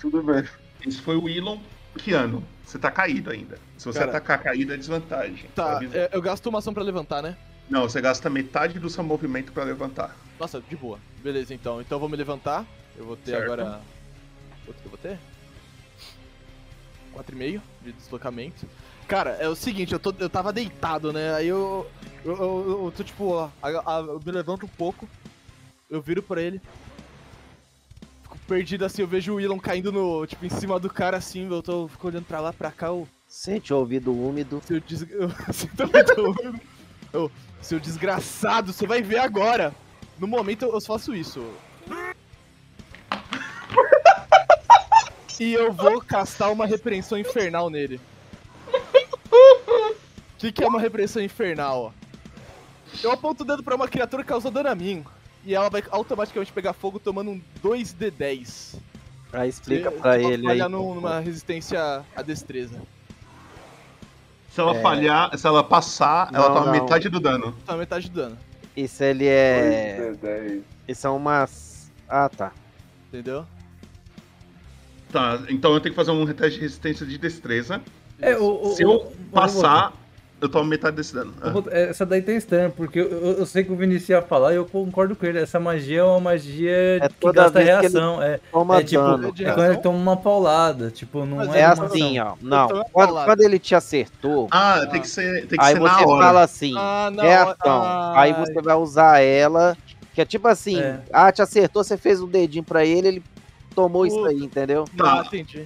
[0.00, 0.44] Tudo bem.
[0.86, 1.58] Esse foi o Elon
[1.96, 2.44] Kiano.
[2.64, 3.58] Você tá caído ainda.
[3.78, 4.10] Se você Cara.
[4.10, 5.48] atacar caído é desvantagem.
[5.54, 5.96] Tá, aviso.
[5.96, 7.36] é, eu gasto uma ação pra levantar, né?
[7.70, 10.14] Não, você gasta metade do seu movimento pra levantar.
[10.38, 10.98] Nossa, de boa.
[11.22, 11.80] Beleza, então.
[11.80, 12.64] Então eu vou me levantar.
[12.96, 13.44] Eu vou ter Certo.
[13.44, 13.80] agora.
[14.64, 15.18] Quanto que eu vou ter?
[17.22, 18.66] 4,5 de deslocamento.
[19.06, 21.34] Cara, é o seguinte, eu, tô, eu tava deitado, né?
[21.34, 21.86] Aí eu.
[22.24, 25.08] Eu, eu, eu tô tipo, ó, a- a- eu me levanto um pouco.
[25.88, 26.60] Eu viro pra ele.
[28.22, 30.26] Fico perdido assim, eu vejo o Elon caindo no.
[30.26, 33.08] Tipo, em cima do cara assim, eu tô fico olhando pra lá, pra cá, eu.
[33.26, 34.60] Sente o ouvido úmido.
[34.66, 35.02] Seu des...
[35.10, 35.82] eu sinto
[36.20, 36.60] ouvido.
[37.12, 37.30] Eu,
[37.62, 39.74] seu desgraçado, você vai ver agora.
[40.18, 41.42] No momento eu eu só faço isso.
[45.40, 48.00] E eu vou castar uma repreensão infernal nele.
[48.72, 49.94] O
[50.38, 51.92] que, que é uma repreensão infernal?
[53.02, 55.04] Eu aponto o dedo pra uma criatura que causou dano a mim.
[55.44, 58.76] E ela vai automaticamente pegar fogo tomando um 2d10.
[59.32, 60.42] Aí explica Se- pra ele aí.
[60.44, 62.80] falhar num- numa resistência à destreza.
[64.50, 64.80] Se ela É.
[64.82, 66.72] falhar, se ela passar, ela Não, toma não.
[66.72, 67.52] metade do dano.
[67.66, 68.38] Tá metade do dano.
[68.76, 70.14] Isso ele é.
[70.86, 71.90] Isso é umas.
[72.08, 72.52] Ah, tá.
[73.08, 73.44] Entendeu?
[75.12, 77.80] Tá, então eu tenho que fazer um teste de resistência de destreza.
[78.20, 79.92] É, o- Se o- eu o- passar,
[80.40, 81.32] eu tomo metade desse dano.
[81.52, 84.56] Vou- Essa daí tem estranho, porque eu, eu- sei que o Vinicius ia falar e
[84.56, 85.38] eu concordo com ele.
[85.38, 88.22] Essa magia é uma magia que toda gasta vez que ele reação.
[88.22, 90.90] É, toma é tipo, dano, é quando ele toma uma paulada.
[90.90, 92.36] Tipo, não É, é, uma assim, ação.
[92.40, 92.44] ó.
[92.46, 92.84] Não.
[92.92, 94.48] Quando, quando ele te acertou.
[94.50, 96.26] Ah, tem que ser, tem que aí ser você na hora.
[96.26, 97.56] fala assim, Ah, não, reação.
[97.82, 99.76] ah, aí você vai usar ela.
[100.14, 100.98] Que é tipo assim, É.
[101.12, 103.22] ah, te acertou, você fez o dedinho pra ele, ele
[103.78, 104.84] tomou isso aí, entendeu?
[104.96, 105.20] Tá.
[105.20, 105.64] Ah, entendi.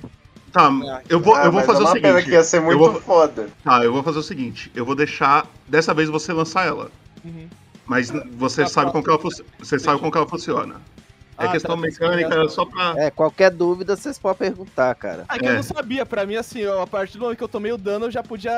[0.52, 0.70] Tá,
[1.08, 2.02] eu vou, Ah, eu vou fazer é o seguinte.
[2.02, 3.48] pena que ia ser eu muito vou- foda.
[3.64, 4.70] Tá, eu vou fazer o seguinte.
[4.74, 5.46] Eu vou deixar.
[5.66, 6.90] Dessa vez você lançar ela.
[7.24, 7.48] Uhum.
[7.86, 9.18] Mas você Tá sabe como que ela.
[9.58, 10.74] Você sabe como que ela funciona.
[11.38, 12.94] É questão mecânica, era só pra.
[12.98, 15.24] É, qualquer dúvida vocês podem perguntar, cara.
[15.26, 17.48] Ah, que eu não sabia, pra mim, assim, eu, a partir do momento que eu
[17.48, 18.52] tomei o dano, eu já podia.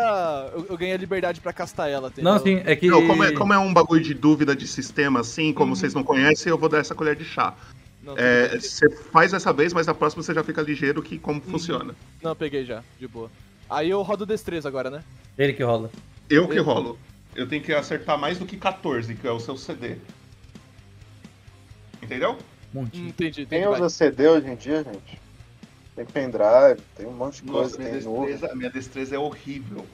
[0.52, 2.08] Eu, eu ganhei a liberdade pra castar ela.
[2.08, 2.30] entendeu?
[2.32, 2.88] Não, sim, é que.
[2.88, 6.02] Não, como, é, como é um bagulho de dúvida de sistema, assim, como vocês não
[6.02, 7.54] conhecem, eu vou dar essa colher de chá.
[8.04, 11.40] Não, É, Você faz essa vez, mas na próxima você já fica ligeiro que como
[11.40, 11.94] funciona.
[12.22, 13.30] Não, peguei já, de boa.
[13.68, 15.02] Aí eu rodo destreza agora, né?
[15.38, 15.90] Ele que rola.
[16.28, 16.98] Eu que rolo.
[17.34, 19.96] Eu tenho que acertar mais do que 14, que é o seu CD.
[22.02, 22.38] Entendeu?
[22.74, 23.46] Entendi, entendi.
[23.46, 23.72] Quem vai.
[23.72, 25.20] usa CD hoje em dia, gente?
[25.96, 29.86] Tem pendrive, tem um monte de Nossa, coisa, minha tem destreza, minha destreza é horrível.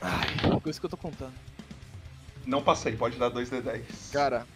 [0.00, 0.26] Ai,
[0.60, 1.34] coisa que eu tô contando.
[2.46, 3.82] Não passei, pode dar 2d10.
[4.12, 4.46] Cara,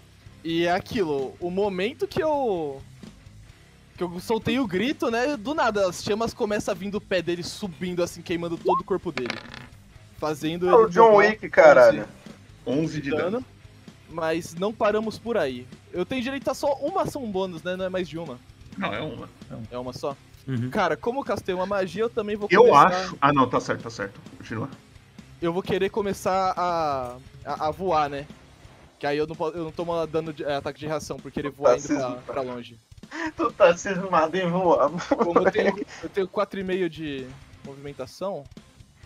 [0.44, 2.80] e é aquilo, o momento que eu.
[3.96, 5.36] Que eu soltei o grito, né?
[5.36, 8.84] Do nada, as chamas começam a vir do pé dele subindo, assim, queimando todo o
[8.84, 9.36] corpo dele.
[10.18, 12.06] Fazendo É o ele John Wick, caralho.
[12.66, 13.44] 11 de dano.
[14.08, 15.66] Mas não paramos por aí.
[15.92, 17.76] Eu tenho direito a só uma ação bônus, né?
[17.76, 18.38] Não é mais de uma.
[18.76, 19.28] Não, é uma.
[19.70, 20.16] É uma só?
[20.46, 20.70] Uhum.
[20.70, 22.86] Cara, como eu castei uma magia, eu também vou Eu começar...
[22.86, 23.18] acho.
[23.20, 24.18] Ah, não, tá certo, tá certo.
[24.38, 24.70] Continua.
[25.42, 28.26] Eu vou querer começar a, a, a voar, né?
[28.98, 31.50] Que aí eu não, eu não tomo dano de é, ataque de reação, porque ele
[31.50, 32.78] voa Tá indo pra, pra longe.
[33.36, 34.90] Tu tá cismado em voar.
[35.16, 37.26] Como eu tenho, eu tenho 4,5 de
[37.64, 38.44] movimentação,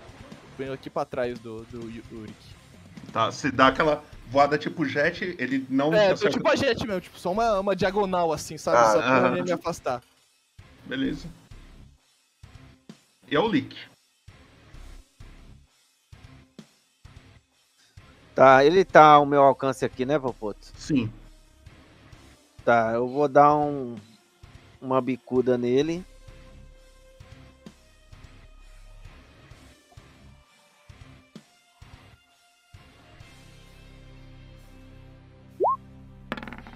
[0.00, 0.06] eu
[0.56, 2.34] venho aqui pra trás do, do Yu- Yurik.
[3.12, 6.38] Tá, se dá aquela voada tipo jet, ele não É, acerta.
[6.38, 8.78] tipo a gente mesmo, tipo, só uma, uma diagonal assim, sabe?
[8.78, 9.42] Ah, só pra ah.
[9.42, 10.02] me afastar.
[10.86, 11.28] Beleza.
[13.30, 13.76] E é o Lick.
[18.34, 20.58] Tá, ele tá ao meu alcance aqui, né, Popoto?
[20.74, 21.12] Sim.
[22.64, 23.96] Tá, eu vou dar um
[24.80, 26.04] uma bicuda nele.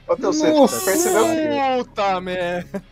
[0.06, 0.84] Ô, teu Nossa!
[0.84, 1.84] percebeu.
[1.84, 2.82] Puta merda!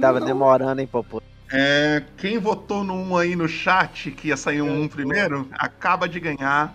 [0.00, 1.26] Tava demorando, hein, Popoto?
[1.50, 6.08] É, quem votou no 1 aí no chat, que ia sair um 1 primeiro, acaba
[6.08, 6.72] de ganhar.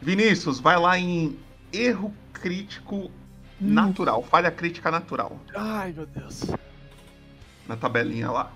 [0.00, 1.38] Vinícius, vai lá em
[1.72, 3.10] erro crítico
[3.60, 6.44] natural, falha crítica natural, Ai, meu Deus.
[7.66, 8.52] na tabelinha lá.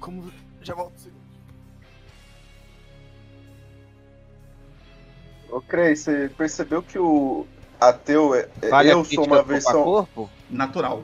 [0.00, 0.32] Como.
[0.62, 0.94] Já volto.
[0.94, 1.16] um segundo.
[5.50, 7.46] Ô, Crei, você percebeu que o
[7.80, 8.48] ateu é.
[8.62, 9.84] é- Falha eu sou uma versão.
[9.84, 10.30] corpo?
[10.50, 11.02] Natural.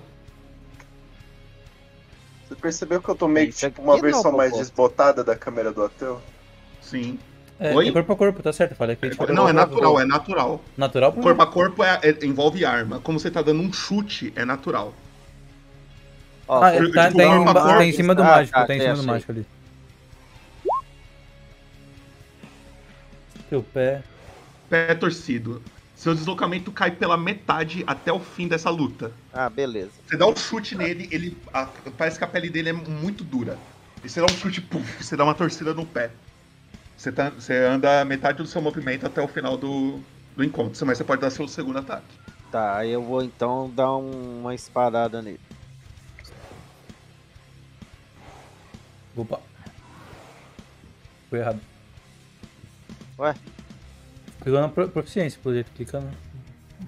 [2.49, 5.37] Você percebeu que eu tô meio que tipo uma aqui não, versão mais desbotada da
[5.37, 6.21] câmera do ateu?
[6.81, 7.19] Sim.
[7.63, 7.89] É, Oi?
[7.89, 8.97] é corpo a corpo, tá certo, falei.
[8.97, 10.61] crítica Não, é natural, é natural.
[10.77, 11.13] Natural?
[11.13, 12.99] Corpo a corpo é- é- envolve arma.
[12.99, 14.93] Como você tá dando um chute, é natural.
[16.49, 18.67] Ó, Ah, eu- tá, tipo, tá em, corpo tá em cima do Ah, mágico, tá,
[18.67, 19.47] tá em cima do mágico ali.
[23.49, 24.03] Teu pé.
[24.69, 25.63] Pé torcido.
[25.95, 29.13] Seu deslocamento cai pela metade até o fim dessa luta.
[29.33, 29.93] Ah, beleza.
[30.05, 33.57] Você dá um chute nele, ele a- parece que a pele dele é muito dura.
[34.03, 36.11] E você dá um chute, puf, você dá uma torcida no pé.
[37.03, 39.99] Você, tá- você anda metade do seu movimento até o final do,
[40.37, 42.17] do encontro, mas você pode dar seu segundo ataque.
[42.49, 45.41] Tá, aí eu vou então dar um- uma espadada nele.
[49.17, 49.41] Opa.
[51.29, 51.59] Foi errado.
[53.19, 53.35] Ué?
[54.45, 56.09] Pegou na pro- proficiência, pelo jeito, clicando.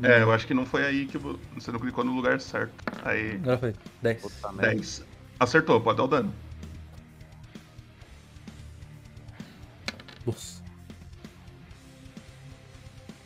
[0.00, 2.72] É, eu acho que não foi aí que vo- você não clicou no lugar certo.
[3.04, 3.74] Aí, Agora foi.
[4.00, 4.22] 10.
[4.22, 4.74] Puta merda.
[4.74, 5.04] 10.
[5.40, 6.32] Acertou, pode dar o dano.
[10.26, 10.62] Nossa.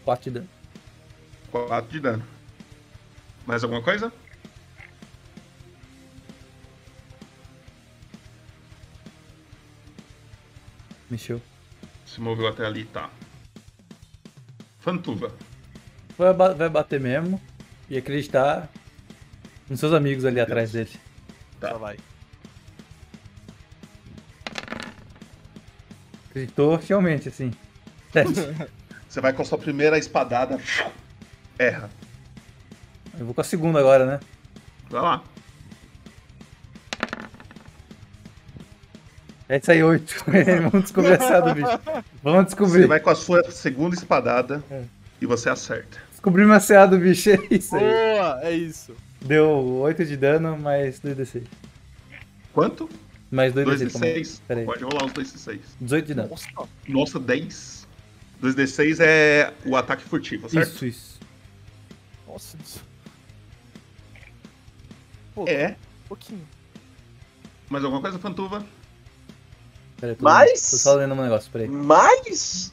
[0.04, 0.48] 4 de dano.
[1.50, 2.24] 4 de dano.
[3.46, 4.12] Mais alguma coisa?
[11.10, 11.40] Mexeu.
[12.06, 13.10] Se moveu até ali, tá.
[14.78, 15.34] Fantuva.
[16.16, 17.40] Vai, vai bater mesmo
[17.88, 18.68] e acreditar
[19.68, 20.90] nos seus amigos ali atrás dele.
[21.60, 21.70] Tá.
[21.70, 21.96] Só vai.
[26.38, 27.52] Acreditou fielmente, assim.
[29.08, 30.58] Você vai com a sua primeira espadada.
[31.58, 31.90] Erra.
[33.18, 34.20] Eu vou com a segunda agora, né?
[34.88, 35.24] Vai lá.
[39.48, 40.24] Vai sair 8.
[40.70, 41.80] Vamos descobrir essa do bicho.
[42.22, 42.82] Vamos descobrir.
[42.82, 44.82] Você vai com a sua segunda espadada É.
[45.20, 45.98] e você acerta.
[46.12, 47.82] Descobrimos a CA do bicho, é isso aí.
[47.82, 48.94] Boa, é isso.
[49.20, 49.48] Deu
[49.80, 51.42] 8 de dano, mais 2d6.
[52.52, 52.88] Quanto?
[53.30, 53.64] Mais 2d6.
[53.64, 54.14] 2 de calma aí.
[54.14, 54.42] 6.
[54.48, 54.66] Pera aí.
[54.66, 55.60] Pode rolar os 2 de 6.
[55.80, 56.28] 18 de dano.
[56.30, 56.48] Nossa,
[56.88, 57.86] Nossa, 10.
[58.40, 60.68] 2 de 6 é o ataque furtivo, certo?
[60.68, 61.20] Isso, isso.
[62.26, 62.56] nossa.
[62.62, 62.82] isso.
[65.34, 65.76] Pô, É.
[66.04, 66.46] um pouquinho.
[67.68, 68.64] Mais alguma coisa, Fantuva?
[70.00, 70.70] Pera aí, tô, Mais?
[70.70, 71.68] tô só lendo um negócio, peraí.
[71.68, 72.72] Mais?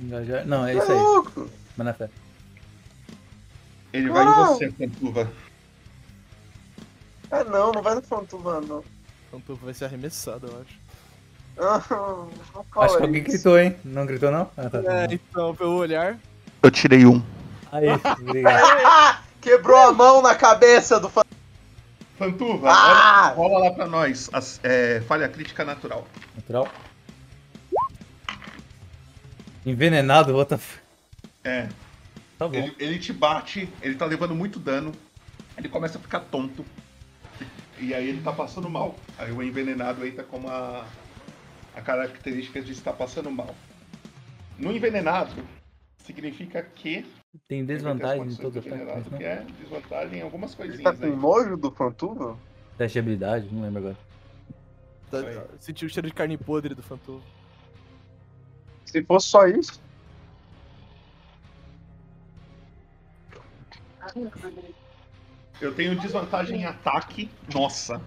[0.00, 0.44] Engajar.
[0.46, 0.98] Não, é Tá isso aí.
[0.98, 1.50] louco?
[1.76, 2.10] Mas na fé.
[3.92, 4.44] Ele vai em Ah.
[4.48, 5.30] você, Fantuva.
[7.30, 8.82] Ah, não, não vai no Fantuva, não.
[9.30, 10.86] Fantuva vai ser arremessado, eu acho.
[11.58, 13.30] Ah, Acho que alguém isso.
[13.32, 13.76] gritou, hein?
[13.84, 14.50] Não gritou, não?
[14.56, 14.78] Ah, tá.
[14.78, 16.18] É, então, pelo olhar.
[16.62, 17.22] Eu tirei um.
[17.72, 17.86] Aí,
[18.20, 18.62] obrigado.
[18.84, 21.26] Ah, quebrou a mão na cabeça do Fantuva.
[22.18, 23.26] Fantuva, Ah!
[23.28, 24.28] olha, rola lá pra nós.
[24.32, 26.06] As- é, falha crítica natural.
[26.34, 26.68] Natural.
[29.64, 30.78] Envenenado, what the f...
[31.44, 31.68] É.
[32.38, 32.54] Tá bom.
[32.54, 34.92] Ele, ele te bate, ele tá levando muito dano.
[35.56, 36.64] Ele começa a ficar tonto.
[37.78, 38.94] E aí ele tá passando mal.
[39.18, 40.86] Aí o envenenado entra com a,
[41.74, 43.54] a característica de estar passando mal.
[44.58, 45.34] No envenenado,
[45.98, 47.04] significa que.
[47.46, 48.84] Tem ele desvantagem em todo ataque.
[48.84, 49.18] mas não.
[49.18, 51.10] que é desvantagem em algumas Ele coisinhas tá aí.
[51.12, 52.38] com nojo do Fantuva?
[52.78, 53.96] Teste de habilidade, não lembro agora.
[55.10, 55.18] Tá,
[55.60, 57.22] sentiu o cheiro de carne podre do Fantuva.
[58.86, 59.80] Se fosse só isso.
[65.60, 67.30] Eu tenho desvantagem em ataque.
[67.52, 68.00] Nossa,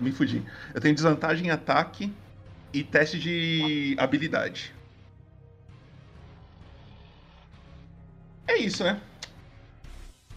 [0.00, 0.42] me fudi.
[0.74, 2.12] Eu tenho desvantagem em ataque
[2.72, 4.74] e teste de habilidade.
[8.46, 9.00] É isso, né?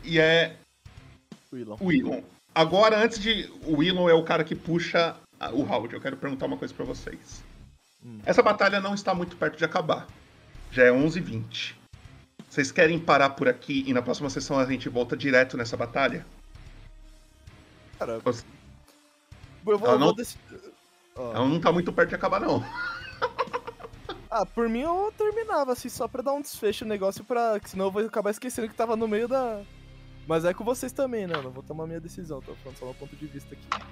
[0.04, 0.58] E é
[1.52, 1.78] Willon.
[1.80, 2.22] o Willon.
[2.54, 3.50] Agora, antes de.
[3.64, 5.16] O Willon é o cara que puxa
[5.54, 5.94] o round.
[5.94, 7.44] Eu quero perguntar uma coisa pra vocês.
[8.26, 10.08] Essa batalha não está muito perto de acabar.
[10.72, 11.76] Já é 11h20.
[12.50, 16.26] Vocês querem parar por aqui e na próxima sessão a gente volta direto nessa batalha?
[18.02, 18.22] Cara, eu
[19.64, 20.36] vou, Ela eu não- vou dec-
[21.16, 21.36] Ó.
[21.36, 22.64] Ela não tá muito perto de acabar, não.
[24.34, 27.60] Ah, por mim eu terminava assim, só pra dar um desfecho no negócio, pra...
[27.60, 29.62] que senão eu vou acabar esquecendo que tava no meio da.
[30.26, 31.34] Mas é com vocês também, né?
[31.36, 33.84] Eu não vou tomar minha decisão, tô falando só meu ponto de vista aqui.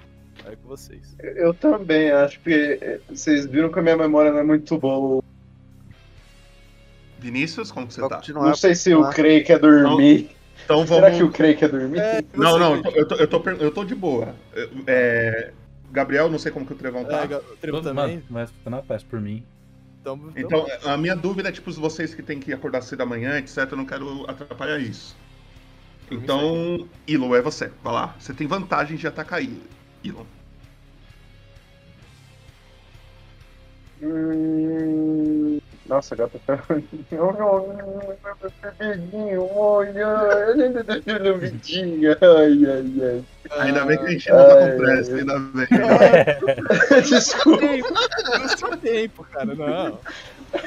[0.46, 1.14] É com vocês.
[1.20, 5.22] Eu também, acho que eh, vocês viram que a minha memória não é muito boa.
[7.18, 8.22] Vinícius, como que você tá?
[8.32, 10.34] Não sei se o Craig quer dormir.
[10.70, 12.00] Então Será vamos- que o Craig quer dormir?
[12.32, 14.36] Não, não, eu tô, eu tô, eu tô, de boa.
[14.86, 15.52] É,
[15.90, 17.24] Gabriel, não sei como que o Trevão tá.
[17.24, 18.16] É, o Trevão também.
[18.18, 19.44] Mano, mas ficando a paz por mim.
[20.00, 23.66] Então, Então, a minha dúvida é, tipo, vocês que têm que acordar cedo amanhã, etc,
[23.68, 25.16] eu não quero atrapalhar isso.
[26.08, 27.72] Então, Ilo, é você.
[27.82, 28.14] Vai lá.
[28.20, 29.42] Você tem vantagem de atacar.
[30.04, 30.24] Ilo.
[34.00, 35.60] Hum,
[35.90, 36.54] Nossa, gata tá.
[36.72, 37.24] Vidinho,
[39.52, 42.12] olha, a gente deixou no vidinho.
[42.12, 43.24] Ai, ai, ai.
[43.58, 45.18] Ainda bem que a gente não tá com pressa, ai.
[45.18, 45.66] ainda bem.
[47.02, 47.66] Desculpa.
[48.62, 50.00] Não tem tempo, cara, não.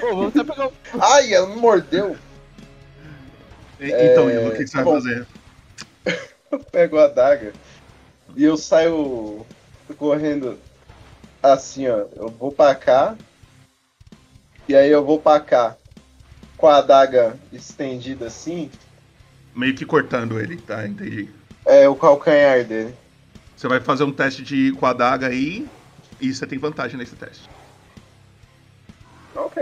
[0.01, 0.73] Pô, vou até pegar o.
[0.99, 2.17] Ai, ela me mordeu.
[3.79, 5.25] E- Então, É, Ilo, o que, que você vai fazer?
[6.51, 7.55] Eu pego a adaga
[8.35, 9.45] e eu saio
[9.97, 10.59] correndo
[11.41, 12.07] assim, ó.
[12.17, 13.17] Eu vou pra cá.
[14.67, 15.77] E aí eu vou pra cá.
[16.57, 18.71] Com a adaga estendida assim.
[19.55, 20.87] Meio que cortando ele, tá?
[20.87, 21.33] Entendi.
[21.65, 22.97] É o calcanhar dele.
[23.55, 25.69] Você vai fazer um teste de com a adaga aí
[26.19, 27.49] e você tem vantagem nesse teste.
[29.35, 29.57] Ok.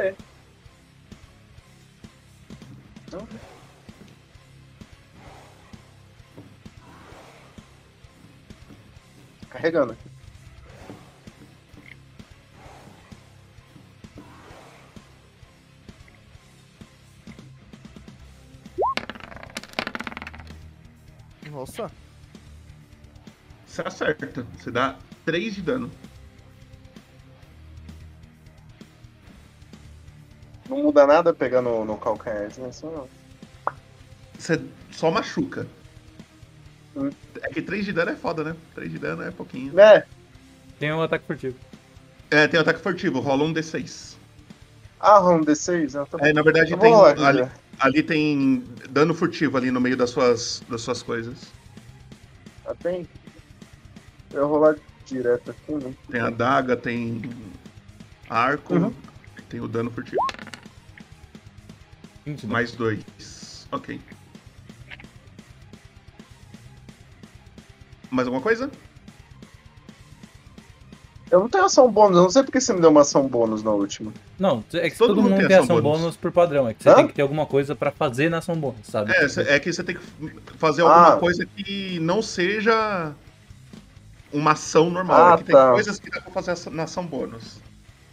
[9.50, 10.11] Carregando aqui.
[21.52, 21.92] Nossa.
[23.68, 24.48] Você acerta.
[24.58, 25.92] Você dá 3 de dano.
[30.70, 32.72] Não muda nada pegar no, no calcanhar, né?
[32.72, 33.10] Só não.
[34.40, 35.68] Você só machuca.
[37.42, 38.56] É que 3 de dano é foda, né?
[38.74, 39.78] 3 de dano é pouquinho.
[39.80, 40.06] É.
[40.80, 41.58] Tem um ataque furtivo.
[42.30, 44.16] É, tem ataque furtivo, rola um D6.
[45.00, 46.02] Ah, rola um D6?
[46.02, 46.18] Ah, tá.
[46.26, 46.94] É, na verdade tem.
[46.94, 47.50] Ali.
[47.82, 51.35] Ali tem dano furtivo ali no meio das suas, das suas coisas.
[52.66, 53.08] Ah, tem?
[54.32, 55.93] Eu vou rolar direto aqui, né?
[56.10, 57.22] Tem a daga, tem
[58.30, 58.93] arco, Uhum.
[59.50, 60.22] tem o dano furtivo.
[62.48, 63.68] Mais dois.
[63.72, 64.00] Ok.
[68.11, 68.69] Mais alguma coisa?
[71.32, 73.64] Eu não tenho ação bônus, eu não sei porque você me deu uma ação bônus
[73.64, 74.14] na última.
[74.42, 76.00] Não, é que Todo todo, mundo mundo tem tem ação ação bônus.
[76.02, 76.18] bônus.
[76.18, 76.68] por padrão.
[76.68, 76.95] É que você Hã?
[76.95, 79.11] tem que ter alguma coisa pra fazer na ação bônus, sabe?
[79.14, 80.02] É, é que você tem que
[80.58, 81.18] fazer alguma Ah.
[81.18, 83.14] coisa que não seja
[84.34, 85.26] uma ação normal.
[85.28, 85.72] Ah, é que tem tá.
[85.74, 87.60] coisas que dá pra fazer na ação bônus.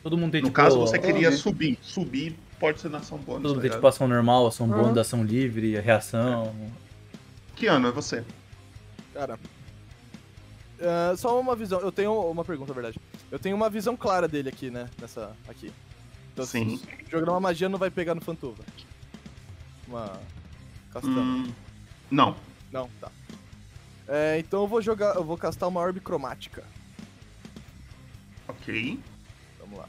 [0.03, 1.37] Todo mundo tem No tipo, caso, você queria Entendi.
[1.39, 1.79] subir.
[1.81, 3.43] Subir pode ser na ação bônus.
[3.43, 3.79] Todo mundo tá tem ligado?
[3.79, 6.55] tipo ação normal, ação bônus, ação livre, reação.
[7.57, 8.23] Que ano é você?
[9.15, 9.39] Cara.
[10.79, 11.81] é, só uma visão.
[11.81, 13.01] Eu tenho uma pergunta, na verdade.
[13.33, 14.89] Eu tenho uma visão clara dele aqui, né?
[15.01, 15.31] Nessa.
[15.49, 15.73] Aqui.
[16.39, 16.77] Então, Sim.
[16.77, 18.63] se Jogando uma magia não vai pegar no Fantuva.
[19.89, 20.21] Uma.
[20.93, 21.21] Castana.
[21.21, 21.53] Hum,
[22.11, 22.37] não.
[22.71, 23.11] Não, tá.
[24.07, 25.17] É, então eu vou jogar.
[25.17, 26.65] Eu vou castar uma orbe cromática.
[28.47, 29.01] Ok.
[29.59, 29.89] Vamos lá.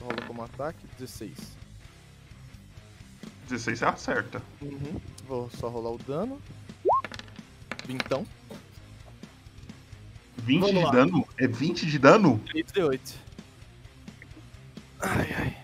[0.00, 1.32] Rola como ataque, 16.
[3.48, 4.42] 16 você acerta.
[4.60, 5.00] Uhum.
[5.26, 6.40] Vou só rolar o dano.
[7.86, 8.26] Vintão.
[10.38, 10.90] 20 Vamos de lá.
[10.90, 11.26] dano?
[11.38, 12.38] É 20 de dano?
[12.46, 13.23] 3 de 8.
[15.04, 15.56] Ai, ai.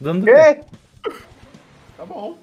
[0.00, 0.60] Dano do quê?
[1.96, 2.38] Tá bom.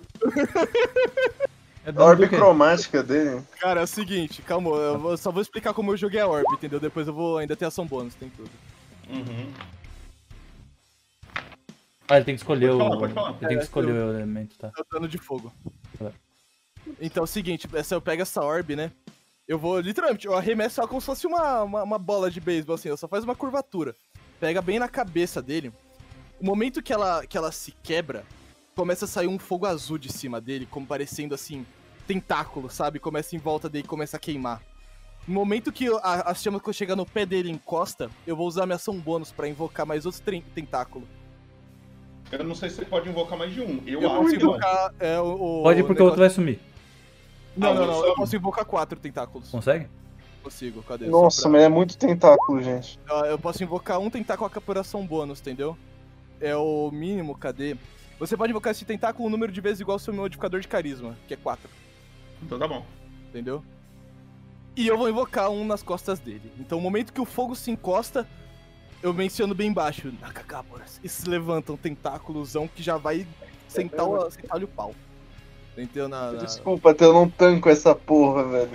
[1.85, 3.41] É A orbe cromática dele.
[3.59, 6.53] Cara, é o seguinte, calma, eu vou- só vou explicar como eu joguei a orbe,
[6.53, 6.79] entendeu?
[6.79, 8.49] Depois eu vou ainda ter ação bônus, tem tudo.
[9.09, 9.51] Uhum.
[12.07, 12.83] Ah, ele tem que escolher Pode o.
[12.85, 13.29] falar, pode falar.
[13.29, 14.71] Ele tem que É, escolher eu- o elemento, tá?
[14.77, 15.53] É o dano de fogo.
[15.97, 16.11] Tá.
[16.99, 18.91] Então é o seguinte, se eu pego essa orbe, né?
[19.49, 22.75] Eu vou, literalmente, eu arremesso ela como se fosse uma, uma, uma bola de beisebol,
[22.75, 23.95] assim, ela só faz uma curvatura.
[24.39, 25.73] Pega bem na cabeça dele.
[26.39, 28.23] O momento que ela, que ela se quebra,
[28.75, 31.65] começa a sair um fogo azul de cima dele, como parecendo assim,
[32.05, 32.99] tentáculo, sabe?
[32.99, 34.61] Começa em volta dele e começa a queimar.
[35.27, 38.67] No momento que a, as chamas que chegar no pé dele encosta, eu vou usar
[38.67, 41.07] minha ação bônus pra invocar mais outros tren- tentáculos.
[42.31, 43.81] Eu não sei se você pode invocar mais de um.
[43.87, 44.93] Eu, Eu acho invocar.
[44.99, 46.59] É, o, o Pode porque o outro vai sumir.
[47.59, 48.05] Não, Ah, não, não.
[48.05, 49.49] Eu posso invocar quatro tentáculos.
[49.49, 49.87] Consegue?
[50.41, 51.07] Consigo, cadê?
[51.07, 52.97] Nossa, Só mas é muito tentáculo, gente.
[52.99, 55.77] pra- Eu posso invocar um tentáculo a capuração bônus, entendeu?
[56.39, 57.75] É o mínimo, cadê?
[58.17, 61.17] Você pode invocar esse tentáculo um número de vezes igual ao seu modificador de carisma,
[61.27, 61.69] que é 4.
[62.41, 62.85] Então tá bom.
[63.29, 63.63] Entendeu?
[64.75, 66.51] E eu vou invocar um nas costas dele.
[66.57, 68.25] Então, no momento que o fogo se encosta,
[69.03, 71.01] eu menciono bem baixo, Nakagaboras.
[71.03, 73.27] E se levanta um tentáculozão que já vai
[73.67, 74.95] sentar o, sentar o pau.
[75.83, 76.07] Entendeu?
[76.09, 78.71] Na, na- Desculpa, eu não tanco essa porra, velho.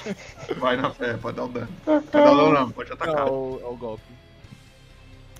[0.60, 1.68] Vai na fé, pode dar o dano.
[1.84, 3.26] Pode dar o dano, não, pode atacar.
[3.26, 4.02] É o, é o golpe.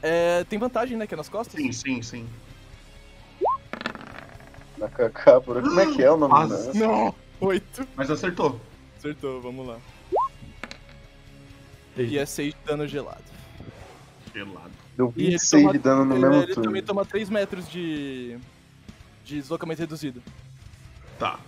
[0.03, 1.07] É, tem vantagem, né?
[1.07, 1.55] Que é nas costas?
[1.61, 2.27] Sim, sim, sim.
[4.79, 5.63] Nakakabura.
[5.63, 6.73] Como é que é o nome Quase.
[6.73, 6.87] dela?
[6.93, 7.15] Não!
[7.41, 7.87] Oito.
[7.97, 8.61] Mas acertou.
[8.99, 9.79] Acertou, vamos lá.
[11.97, 13.23] E é 6 de dano gelado.
[14.35, 14.71] Gelado.
[14.97, 16.63] Deu E ele 26 toma- de dano no ele, mesmo ele turno.
[16.65, 18.37] também toma 3 metros de.
[19.25, 20.23] de deslocamento reduzido.
[21.19, 21.39] Tá.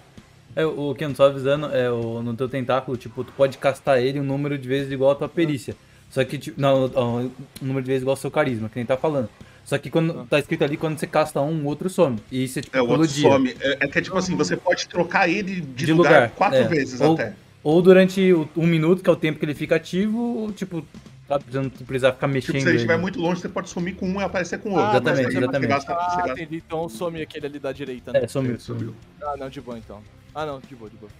[0.54, 3.58] É, o que eu não tô avisando é o, no teu tentáculo, tipo, tu pode
[3.58, 5.76] castar ele um número de vezes igual a tua perícia.
[6.10, 7.30] Só que, tipo, não, um
[7.60, 9.28] número de vezes igual ao seu carisma, que nem tá falando.
[9.64, 12.18] Só que quando tá escrito ali, quando você casta um, o outro some.
[12.30, 13.28] E isso é tipo É, o outro dia.
[13.28, 13.54] some.
[13.60, 16.30] É, é que é tipo assim, você pode trocar ele de, de lugar, lugar.
[16.30, 16.64] quatro é.
[16.68, 17.34] vezes ou, até.
[17.64, 20.86] Ou durante o- um minuto, que é o tempo que ele fica ativo, ou, tipo,
[21.28, 22.52] você não precisar ficar mexendo.
[22.54, 24.72] Tipo, se ele estiver muito longe, você pode sumir com um e aparecer com o
[24.72, 24.84] outro.
[24.86, 25.68] Ah, Mas exatamente, aí exatamente.
[25.68, 26.62] gasta- você Ah, gasta- entendi.
[26.66, 28.20] Então some aquele ali da direita, né?
[28.24, 28.52] É, sumiu.
[28.52, 28.94] Ele sumiu.
[29.22, 30.02] Ah, não, de boa então.
[30.34, 31.10] Ah, não, de boa, de boa.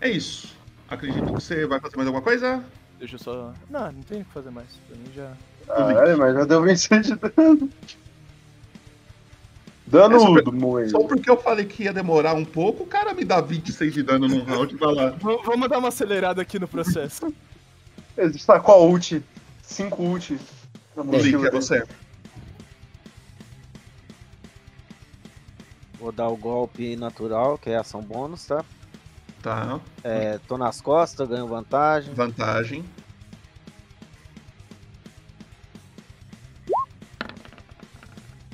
[0.00, 0.56] É isso.
[0.88, 2.64] Acredito que você vai fazer mais alguma coisa?
[2.98, 3.52] Deixa eu só.
[3.70, 4.66] Não, não tem o que fazer mais.
[4.88, 5.32] Pra mim já.
[5.66, 7.70] Caralho, mas já deu 26 de dano.
[9.94, 13.92] É só, porque eu falei que ia demorar um pouco, o cara me dá 26
[13.92, 15.10] de dano num round e vai lá.
[15.44, 17.32] Vamos dar uma acelerada aqui no processo.
[18.16, 19.22] Ele está com a ult.
[19.62, 20.38] 5 ult.
[20.96, 21.62] na Link, mochila é dele.
[21.62, 21.86] você.
[25.98, 28.64] Vou dar o golpe natural, que é ação bônus, tá?
[29.40, 29.80] Tá.
[30.02, 32.12] É, tô nas costas, ganho vantagem.
[32.14, 32.84] Vantagem.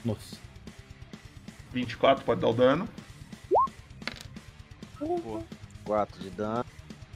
[0.05, 0.37] Nossa.
[1.73, 2.89] 24 pode dar o dano.
[5.85, 6.65] 4 de dano.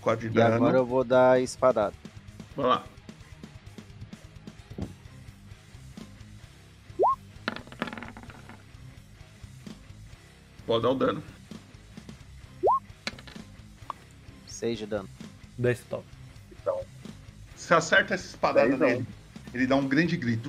[0.01, 0.55] 4 de E dano.
[0.57, 1.95] agora eu vou dar espadada.
[2.57, 2.85] Vamos lá.
[10.67, 11.23] Pode dar o dano.
[14.47, 15.09] 6 de dano.
[15.59, 16.05] 10 top.
[16.53, 16.81] Então,
[17.57, 18.87] você acerta essa espadada não.
[18.87, 19.07] nele,
[19.53, 20.49] ele dá um grande grito.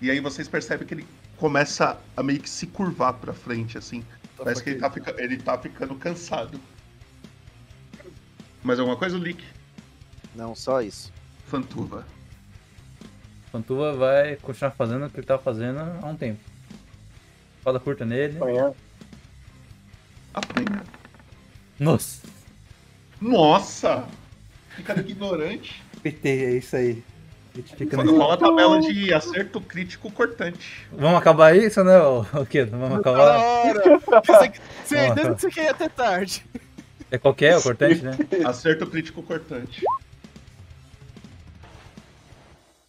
[0.00, 1.06] E aí vocês percebem que ele
[1.36, 4.04] começa a meio que se curvar pra frente, assim.
[4.36, 6.60] Parece que ele tá, fica- ele tá ficando cansado.
[8.62, 9.42] Mais alguma coisa, Lick?
[10.34, 11.12] Não, só isso.
[11.46, 12.06] Fantuva.
[13.50, 16.40] Pantuva vai continuar fazendo o que ele tá fazendo há um tempo.
[17.58, 18.38] Espada curta nele.
[18.38, 18.72] Apanhar.
[20.32, 20.82] Apanha.
[21.78, 22.22] Nossa.
[23.20, 24.04] Nossa!
[24.70, 25.82] Fica ignorante.
[26.02, 27.02] PT, é isso aí.
[27.54, 27.96] A gente fica
[28.38, 30.86] tabela de acerto crítico cortante.
[30.90, 32.70] Vamos acabar isso, né, ô, ô Kedo?
[32.78, 33.36] Vamos acabar.
[33.38, 34.00] hora!
[34.24, 34.52] Você-
[34.86, 36.44] Certeza que você quer ir até tarde.
[37.10, 38.16] É qualquer, o cortante, né?
[38.46, 39.84] Acerto crítico cortante.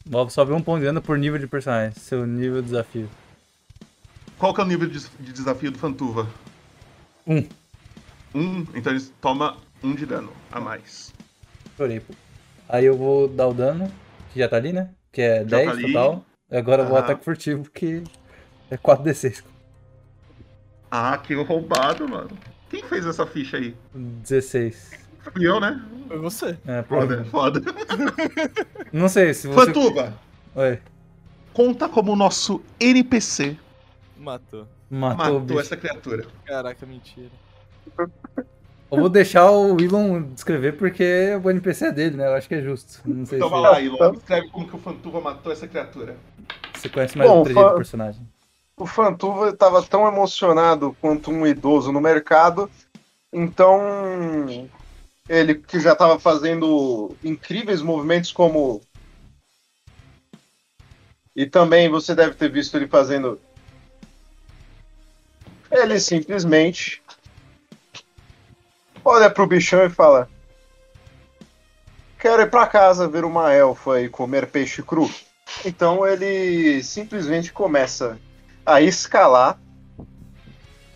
[0.06, 1.94] Ver um ponto de dano por nível de personagem.
[1.94, 3.10] Seu nível de desafio.
[4.38, 6.28] Qual que é o nível de, de desafio do Fantuva?
[7.26, 7.48] Um.
[8.36, 8.66] Um?
[8.74, 11.14] Então ele toma um de dano a mais.
[11.78, 12.14] Chorei, pô.
[12.68, 13.92] Aí eu vou dar o dano,
[14.32, 14.90] que já tá ali, né?
[15.12, 16.26] Que é Já 10 tá total.
[16.52, 18.04] E agora eu vou ataque furtivo, que
[18.70, 19.44] é 4d6.
[20.92, 22.38] Ah, que roubado, mano.
[22.70, 23.76] Quem fez essa ficha aí?
[23.94, 25.03] 16.
[25.32, 25.82] Fui eu, né?
[26.08, 26.58] Foi você.
[26.68, 27.62] É, Foda, foda.
[28.92, 29.66] Não sei se você.
[29.68, 30.14] Fantuba,
[30.56, 30.80] Oi.
[31.54, 33.58] conta como nosso NPC
[34.18, 34.68] Matou.
[34.90, 35.60] Matou, o matou bicho.
[35.60, 36.26] essa criatura.
[36.46, 37.30] Caraca, mentira.
[37.98, 41.04] Eu vou deixar o Elon descrever porque
[41.44, 42.28] o NPC é dele, né?
[42.28, 43.02] Eu acho que é justo.
[43.06, 44.14] Não sei Então se vai lá, Ilon.
[44.14, 46.16] Escreve como que o Fantuva matou essa criatura.
[46.76, 48.22] você conhece mais Bom, o trejeito do personagem.
[48.78, 52.70] O Fantuva estava tão emocionado quanto um idoso no mercado,
[53.32, 53.80] então
[55.28, 58.82] ele que já estava fazendo incríveis movimentos como
[61.36, 63.40] e também você deve ter visto ele fazendo
[65.72, 67.02] ele simplesmente
[69.04, 70.30] olha pro bichão e fala
[72.24, 75.12] quero ir pra casa ver uma elfa e comer peixe cru.
[75.66, 78.18] Então ele simplesmente começa
[78.66, 79.60] a escalar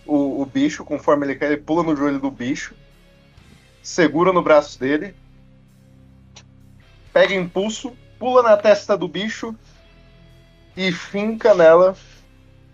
[0.05, 2.73] o, o bicho, conforme ele quer, ele pula no joelho do bicho,
[3.87, 5.15] segura no braço dele,
[7.13, 9.55] pega impulso, pula na testa do bicho
[10.75, 11.95] e finca nela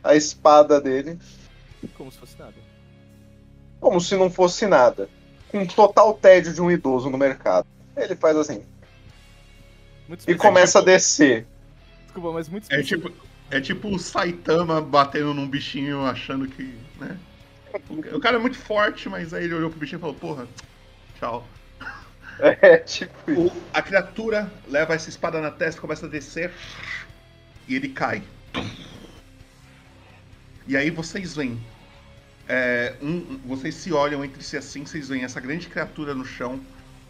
[0.04, 1.20] a espada dele,
[1.96, 2.54] Como se fosse nada.
[3.80, 5.08] como se não fosse nada.
[5.50, 7.68] Com total tédio de um idoso no mercado.
[7.96, 8.64] Ele faz assim.
[10.08, 11.46] Muito E começa a descer.
[12.06, 13.12] Desculpa, mas muito É tipo,
[13.52, 16.74] é tipo o Saitama batendo num bichinho achando que.
[17.00, 17.18] né?
[18.12, 20.48] O cara é muito forte, mas aí ele olhou pro bichinho e falou, porra,
[21.24, 21.48] tchau.
[22.40, 23.32] É, tipo.
[23.32, 26.52] O- a criatura leva essa espada na testa, começa a descer
[27.68, 28.24] e ele cai.
[30.68, 31.62] E aí vocês veem.
[32.50, 36.60] é, um- vocês se olham entre si assim, vocês veem essa grande criatura no chão,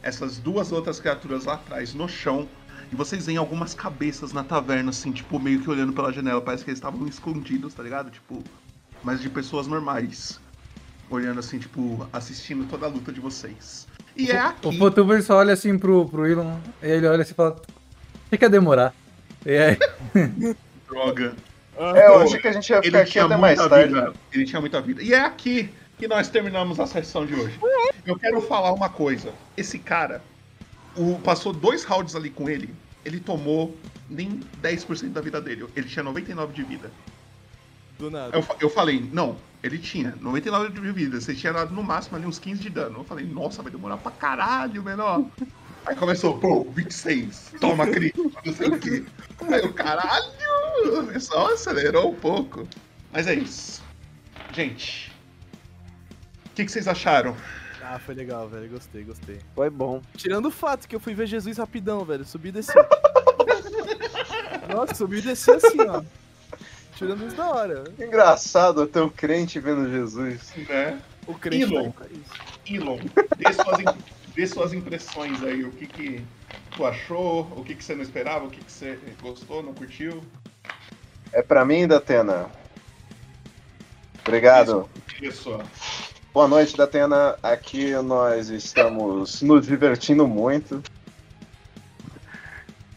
[0.04, 2.48] essas duas outras criaturas lá atrás no chão,
[2.92, 6.40] e vocês veem algumas cabeças na taverna, assim, tipo, meio que olhando pela janela.
[6.42, 8.12] Parece que eles estavam escondidos, tá ligado?
[8.12, 8.44] Tipo,
[9.04, 10.40] mas de pessoas normais.
[11.10, 13.88] Olhando assim, tipo, assistindo toda a luta de vocês.
[14.16, 14.68] E é aqui.
[14.68, 17.62] O Fotuber só olha assim pro, pro Elon, e ele olha assim e fala:
[18.30, 18.94] Fica a demorar.
[19.46, 19.78] E aí.
[20.88, 21.36] Droga.
[21.76, 23.94] É, eu achei que a gente ia ficar aqui até mais tarde.
[23.94, 24.14] Vida.
[24.32, 25.02] Ele tinha muita vida.
[25.02, 27.60] E é aqui que nós terminamos a sessão de hoje.
[28.06, 29.34] Eu quero falar uma coisa.
[29.58, 30.22] Esse cara,
[30.96, 33.76] o, passou dois rounds ali com ele, ele tomou
[34.10, 35.66] nem 10% da vida dele.
[35.76, 36.92] Ele tinha 99 de vida.
[37.98, 38.38] Do nada.
[38.38, 41.22] Eu, eu falei, não, ele tinha 99 de vida.
[41.22, 43.00] Você tinha dado no máximo ali uns 15 de dano.
[43.00, 45.26] Eu falei, nossa, vai demorar pra caralho, menor.
[45.86, 49.06] Aí começou, pô, 26, toma crítico, não sei o quê.
[49.50, 50.32] Aí o caralho,
[51.20, 52.68] só acelerou um pouco.
[53.12, 53.82] Mas é isso.
[54.52, 55.12] Gente,
[56.46, 57.36] o que, que vocês acharam?
[57.82, 58.70] Ah, foi legal, velho.
[58.70, 59.40] Gostei, gostei.
[59.56, 60.02] Foi bom.
[60.16, 62.26] Tirando o fato que eu fui ver Jesus rapidão, velho.
[62.26, 62.74] Subi e desci.
[64.74, 66.02] Nossa, subi e desci assim, ó.
[66.96, 67.84] Tirando isso da hora.
[68.00, 70.54] Engraçado até o crente vendo Jesus.
[70.70, 71.02] Né?
[71.26, 72.76] O crente Elon, tá isso.
[72.76, 73.00] Elon,
[73.38, 73.96] dê suas,
[74.36, 75.64] dê suas impressões aí.
[75.64, 76.26] O que, que
[76.76, 77.42] tu achou?
[77.56, 78.46] O que, que você não esperava?
[78.46, 80.24] O que, que você gostou, não curtiu?
[81.32, 82.48] É pra mim, Datena.
[84.22, 84.88] Obrigado.
[85.22, 85.60] Isso.
[86.34, 87.36] Boa noite, Datena.
[87.42, 90.82] Aqui nós estamos nos divertindo muito.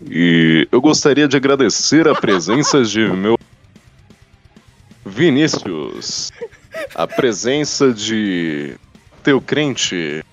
[0.09, 3.37] E eu gostaria de agradecer a presença de meu
[5.09, 6.33] Vinícius,
[6.93, 8.75] a presença de
[9.23, 10.25] teu crente,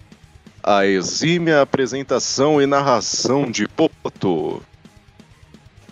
[0.64, 4.64] a exímia apresentação e narração de Popoto.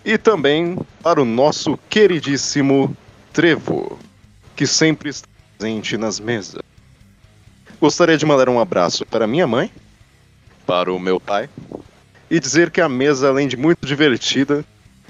[0.04, 2.98] E também para o nosso queridíssimo
[3.32, 4.00] Trevo,
[4.56, 5.28] que sempre está
[5.60, 6.64] presente nas mesas.
[7.80, 9.72] Gostaria de mandar um abraço para minha mãe,
[10.66, 11.48] para o meu pai,
[12.32, 14.66] e dizer que a mesa, além de muito divertida,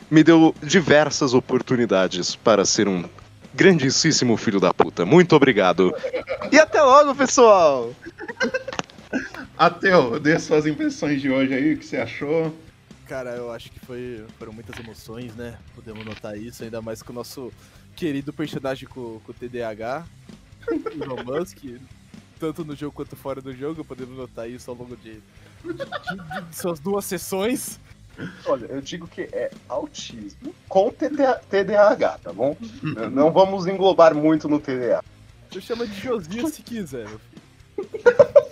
[0.09, 3.06] me deu diversas oportunidades para ser um
[3.54, 5.06] grandíssimo filho da puta.
[5.06, 5.94] Muito obrigado.
[6.52, 7.94] E até logo, pessoal!
[9.58, 12.56] Ateu, dê suas impressões de hoje aí, o que você achou?
[13.08, 15.58] Cara, eu acho que foi, foram muitas emoções, né?
[15.76, 17.52] Podemos notar isso, ainda mais com o nosso
[17.96, 20.06] querido personagem com, com o TDAH,
[21.00, 21.58] Elon Musk,
[22.40, 26.42] tanto no jogo quanto fora do jogo, podemos notar isso ao longo de, de- de-
[26.50, 27.80] de suas duas sessões.
[28.45, 32.56] Olha, eu digo que é autismo com TDA TDAH, tá bom?
[33.11, 35.03] Não vamos englobar muito no TDA.
[35.53, 37.41] Eu chamo de Josias se quiser, meu filho.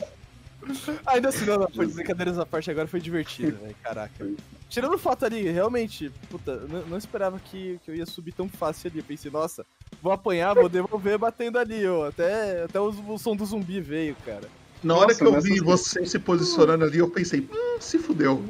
[1.07, 3.75] Ainda assim, não, não, foi brincadeiras à parte, agora foi divertido, velho.
[3.81, 4.27] Caraca.
[4.69, 8.47] Tirando o fato ali, realmente, puta, não, não esperava que, que eu ia subir tão
[8.47, 8.99] fácil ali.
[8.99, 9.65] Eu pensei, nossa,
[10.01, 12.07] vou apanhar, vou devolver batendo ali, ó.
[12.07, 14.47] Até, até o, o som do zumbi veio, cara.
[14.83, 18.41] Na hora Nossa, que eu vi você se posicionando ali, eu pensei, hum, se fudeu.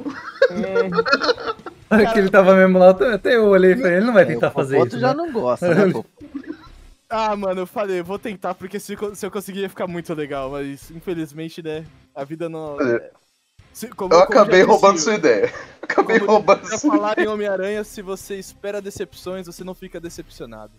[1.90, 4.24] Na hora que ele tava mesmo lá, até eu olhei pra ele, ele não vai
[4.24, 5.00] tentar fazer outro isso.
[5.00, 5.14] já né?
[5.14, 6.04] não gosta, né, pô?
[7.12, 10.14] Ah, mano, eu falei, vou tentar, porque se, eu- se eu conseguir ia ficar muito
[10.14, 11.84] legal, mas infelizmente, né,
[12.14, 12.80] a vida não...
[12.80, 13.10] É.
[13.72, 15.52] Se- como- Eu como já acabei disse- roubando sua ideia.
[15.82, 17.30] Acabei roubando já sua falaram em ideia.
[17.34, 20.70] Homem-Aranha, se você espera decepções, você não fica decepcionado.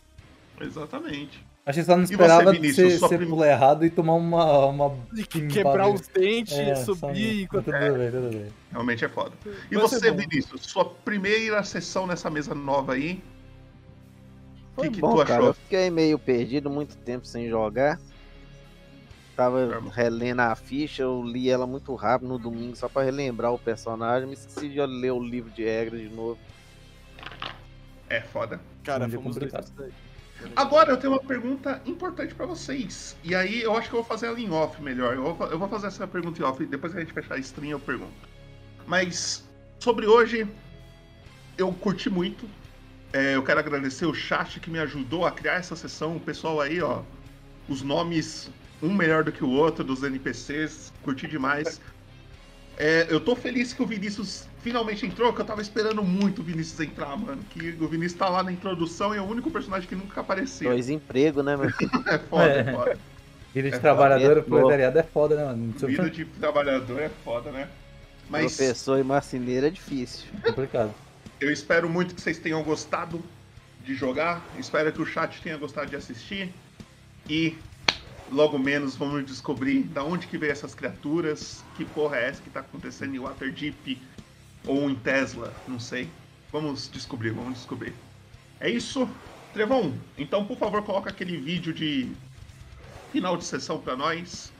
[0.66, 1.44] Exatamente.
[1.66, 4.14] Acho que só não E você, esperava Vinícius, você, você prim- pular errado e tomar
[4.14, 4.66] uma.
[4.68, 4.98] uma
[5.30, 5.90] quebrar pimbada.
[5.90, 7.92] os dentes, É, subir só- enquanto- Tudo É.
[7.92, 8.48] bem, tudo bem.
[8.72, 9.32] Realmente é foda.
[9.70, 10.12] E ser você.
[10.12, 13.22] Vinícius, sua primeira sessão nessa mesa nova aí?
[14.76, 15.34] O que, que bom, tu cara.
[15.36, 15.48] achou?
[15.50, 18.00] Eu fiquei meio perdido, muito tempo sem jogar.
[19.36, 23.60] Tava relendo a ficha, eu li ela muito rápido no domingo só pra relembrar o
[23.60, 24.28] personagem.
[24.28, 26.40] Me esqueci de ler o livro de regras de novo.
[28.10, 28.60] É foda.
[28.84, 29.92] Cara, Muito fomos dois daí.
[30.56, 33.16] Agora eu tenho uma pergunta importante pra vocês.
[33.24, 35.16] E aí eu acho que eu vou fazer ela em off melhor.
[35.16, 36.66] Eu vou, eu vou fazer essa pergunta em off.
[36.66, 38.12] Depois que a gente fechar a stream, eu pergunto.
[38.88, 39.48] Mas
[39.80, 40.48] sobre hoje,
[41.58, 42.48] eu curti muito.
[43.14, 46.16] É, eu quero agradecer o chat que me ajudou a criar essa sessão.
[46.16, 47.02] O pessoal aí, ó.
[47.70, 48.50] Os nomes,
[48.82, 50.92] um melhor do que o outro, dos NPCs.
[51.04, 51.80] Curti demais.
[52.84, 56.44] É, eu tô feliz que o Vinícius finalmente entrou, que eu tava esperando muito o
[56.44, 57.44] Vinícius entrar, mano.
[57.44, 60.72] Que o Vinícius tá lá na introdução e é o único personagem que nunca apareceu.
[60.72, 61.92] Dois empregos, né, meu filho?
[62.10, 62.72] É foda, é, É.
[62.72, 63.00] foda.
[63.54, 64.44] Vida de É trabalhador, foda.
[64.50, 65.74] proletariado é foda, né, mano?
[65.78, 67.70] Vida é de trabalhador é foda, né?
[68.30, 70.32] Mas Professor e marceneiro é difícil.
[70.42, 70.96] complicado.
[71.40, 73.24] eu espero muito que vocês tenham gostado
[73.80, 74.52] de jogar.
[74.58, 76.54] Espero que o chat tenha gostado de assistir.
[77.30, 77.71] E
[78.32, 82.50] logo menos vamos descobrir da onde que veio essas criaturas, que porra é essa que
[82.50, 84.02] tá acontecendo em Waterdeep
[84.66, 86.10] ou em Tesla, não sei.
[86.52, 87.94] Vamos descobrir, vamos descobrir.
[88.60, 89.08] É isso,
[89.54, 89.94] Trevão.
[90.18, 92.12] Então, por favor, coloca aquele vídeo de
[93.12, 94.52] final de sessão pra nós.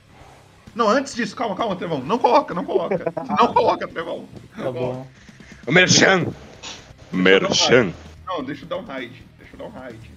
[0.74, 2.00] Não, antes disso, calma, calma, Trevão.
[2.00, 3.12] Não coloca, não coloca.
[3.38, 4.26] Não coloca, Trevão.
[4.56, 5.06] Tá bom.
[5.66, 6.26] O Merchan!
[7.12, 7.92] Merchan!
[8.26, 9.22] Não, deixa eu dar um raid.
[9.38, 10.10] Deixa eu dar um raid.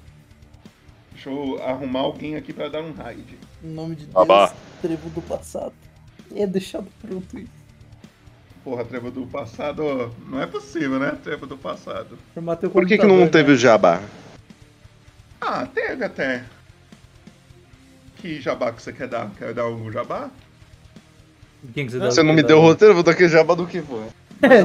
[1.11, 3.37] Deixa eu arrumar alguém aqui pra dar um raid.
[3.65, 5.73] Em nome de Deus, trevo do passado.
[6.35, 7.49] É deixado pronto isso.
[8.63, 10.13] Porra, trevo do passado.
[10.27, 11.17] Não é possível, né?
[11.23, 12.15] Trevo do passado.
[12.71, 13.53] Por que, que não teve né?
[13.55, 14.03] o jabá?
[15.41, 16.43] Ah, teve até.
[18.17, 19.31] Que jabá que você quer dar?
[19.31, 20.29] Quer dar algum jabá?
[21.73, 23.55] Quem que você dá Você não me deu o roteiro, eu vou dar aquele jabá
[23.55, 24.05] do que foi.
[24.41, 24.61] É,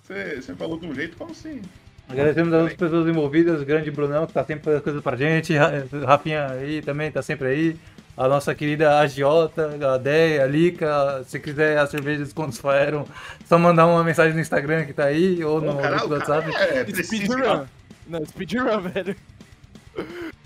[0.00, 1.60] Você, você falou de um jeito como assim?
[2.08, 5.56] Agradecemos as outras pessoas envolvidas, o grande Brunão, que tá sempre fazendo coisa pra gente,
[5.56, 5.72] Ra-
[6.06, 7.76] Rafinha aí também tá sempre aí,
[8.16, 13.06] a nossa querida Agiota, a Deia, a Lica, se quiser as cervejas descontos Faeron,
[13.46, 16.20] só mandar uma mensagem no Instagram que tá aí, ou no cara, grupo do o
[16.20, 16.90] cara WhatsApp.
[16.90, 17.02] é.
[17.02, 17.64] Speedrun.
[18.06, 19.16] Não, speedrun, velho.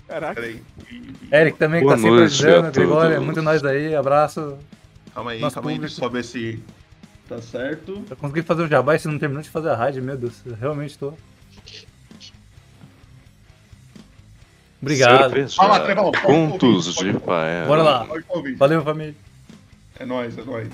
[0.07, 0.41] Caraca.
[1.31, 3.25] Eric também, que tá sempre noite ajudando, a Gregória, todos.
[3.25, 4.57] muito nós aí, abraço.
[5.13, 5.93] Calma aí, Nosso calma aí, público.
[5.95, 6.59] deixa eu só ver se
[7.27, 8.03] tá certo.
[8.09, 10.41] Eu consegui fazer o jabá e você não terminou de fazer a raid, meu Deus,
[10.45, 11.13] eu realmente tô.
[14.81, 15.49] Obrigado.
[15.49, 16.11] Fala, Trevão.
[16.23, 17.65] Contos de pai.
[17.67, 18.07] Bora lá.
[18.57, 19.15] Valeu, família.
[19.99, 20.69] É nóis, é nóis.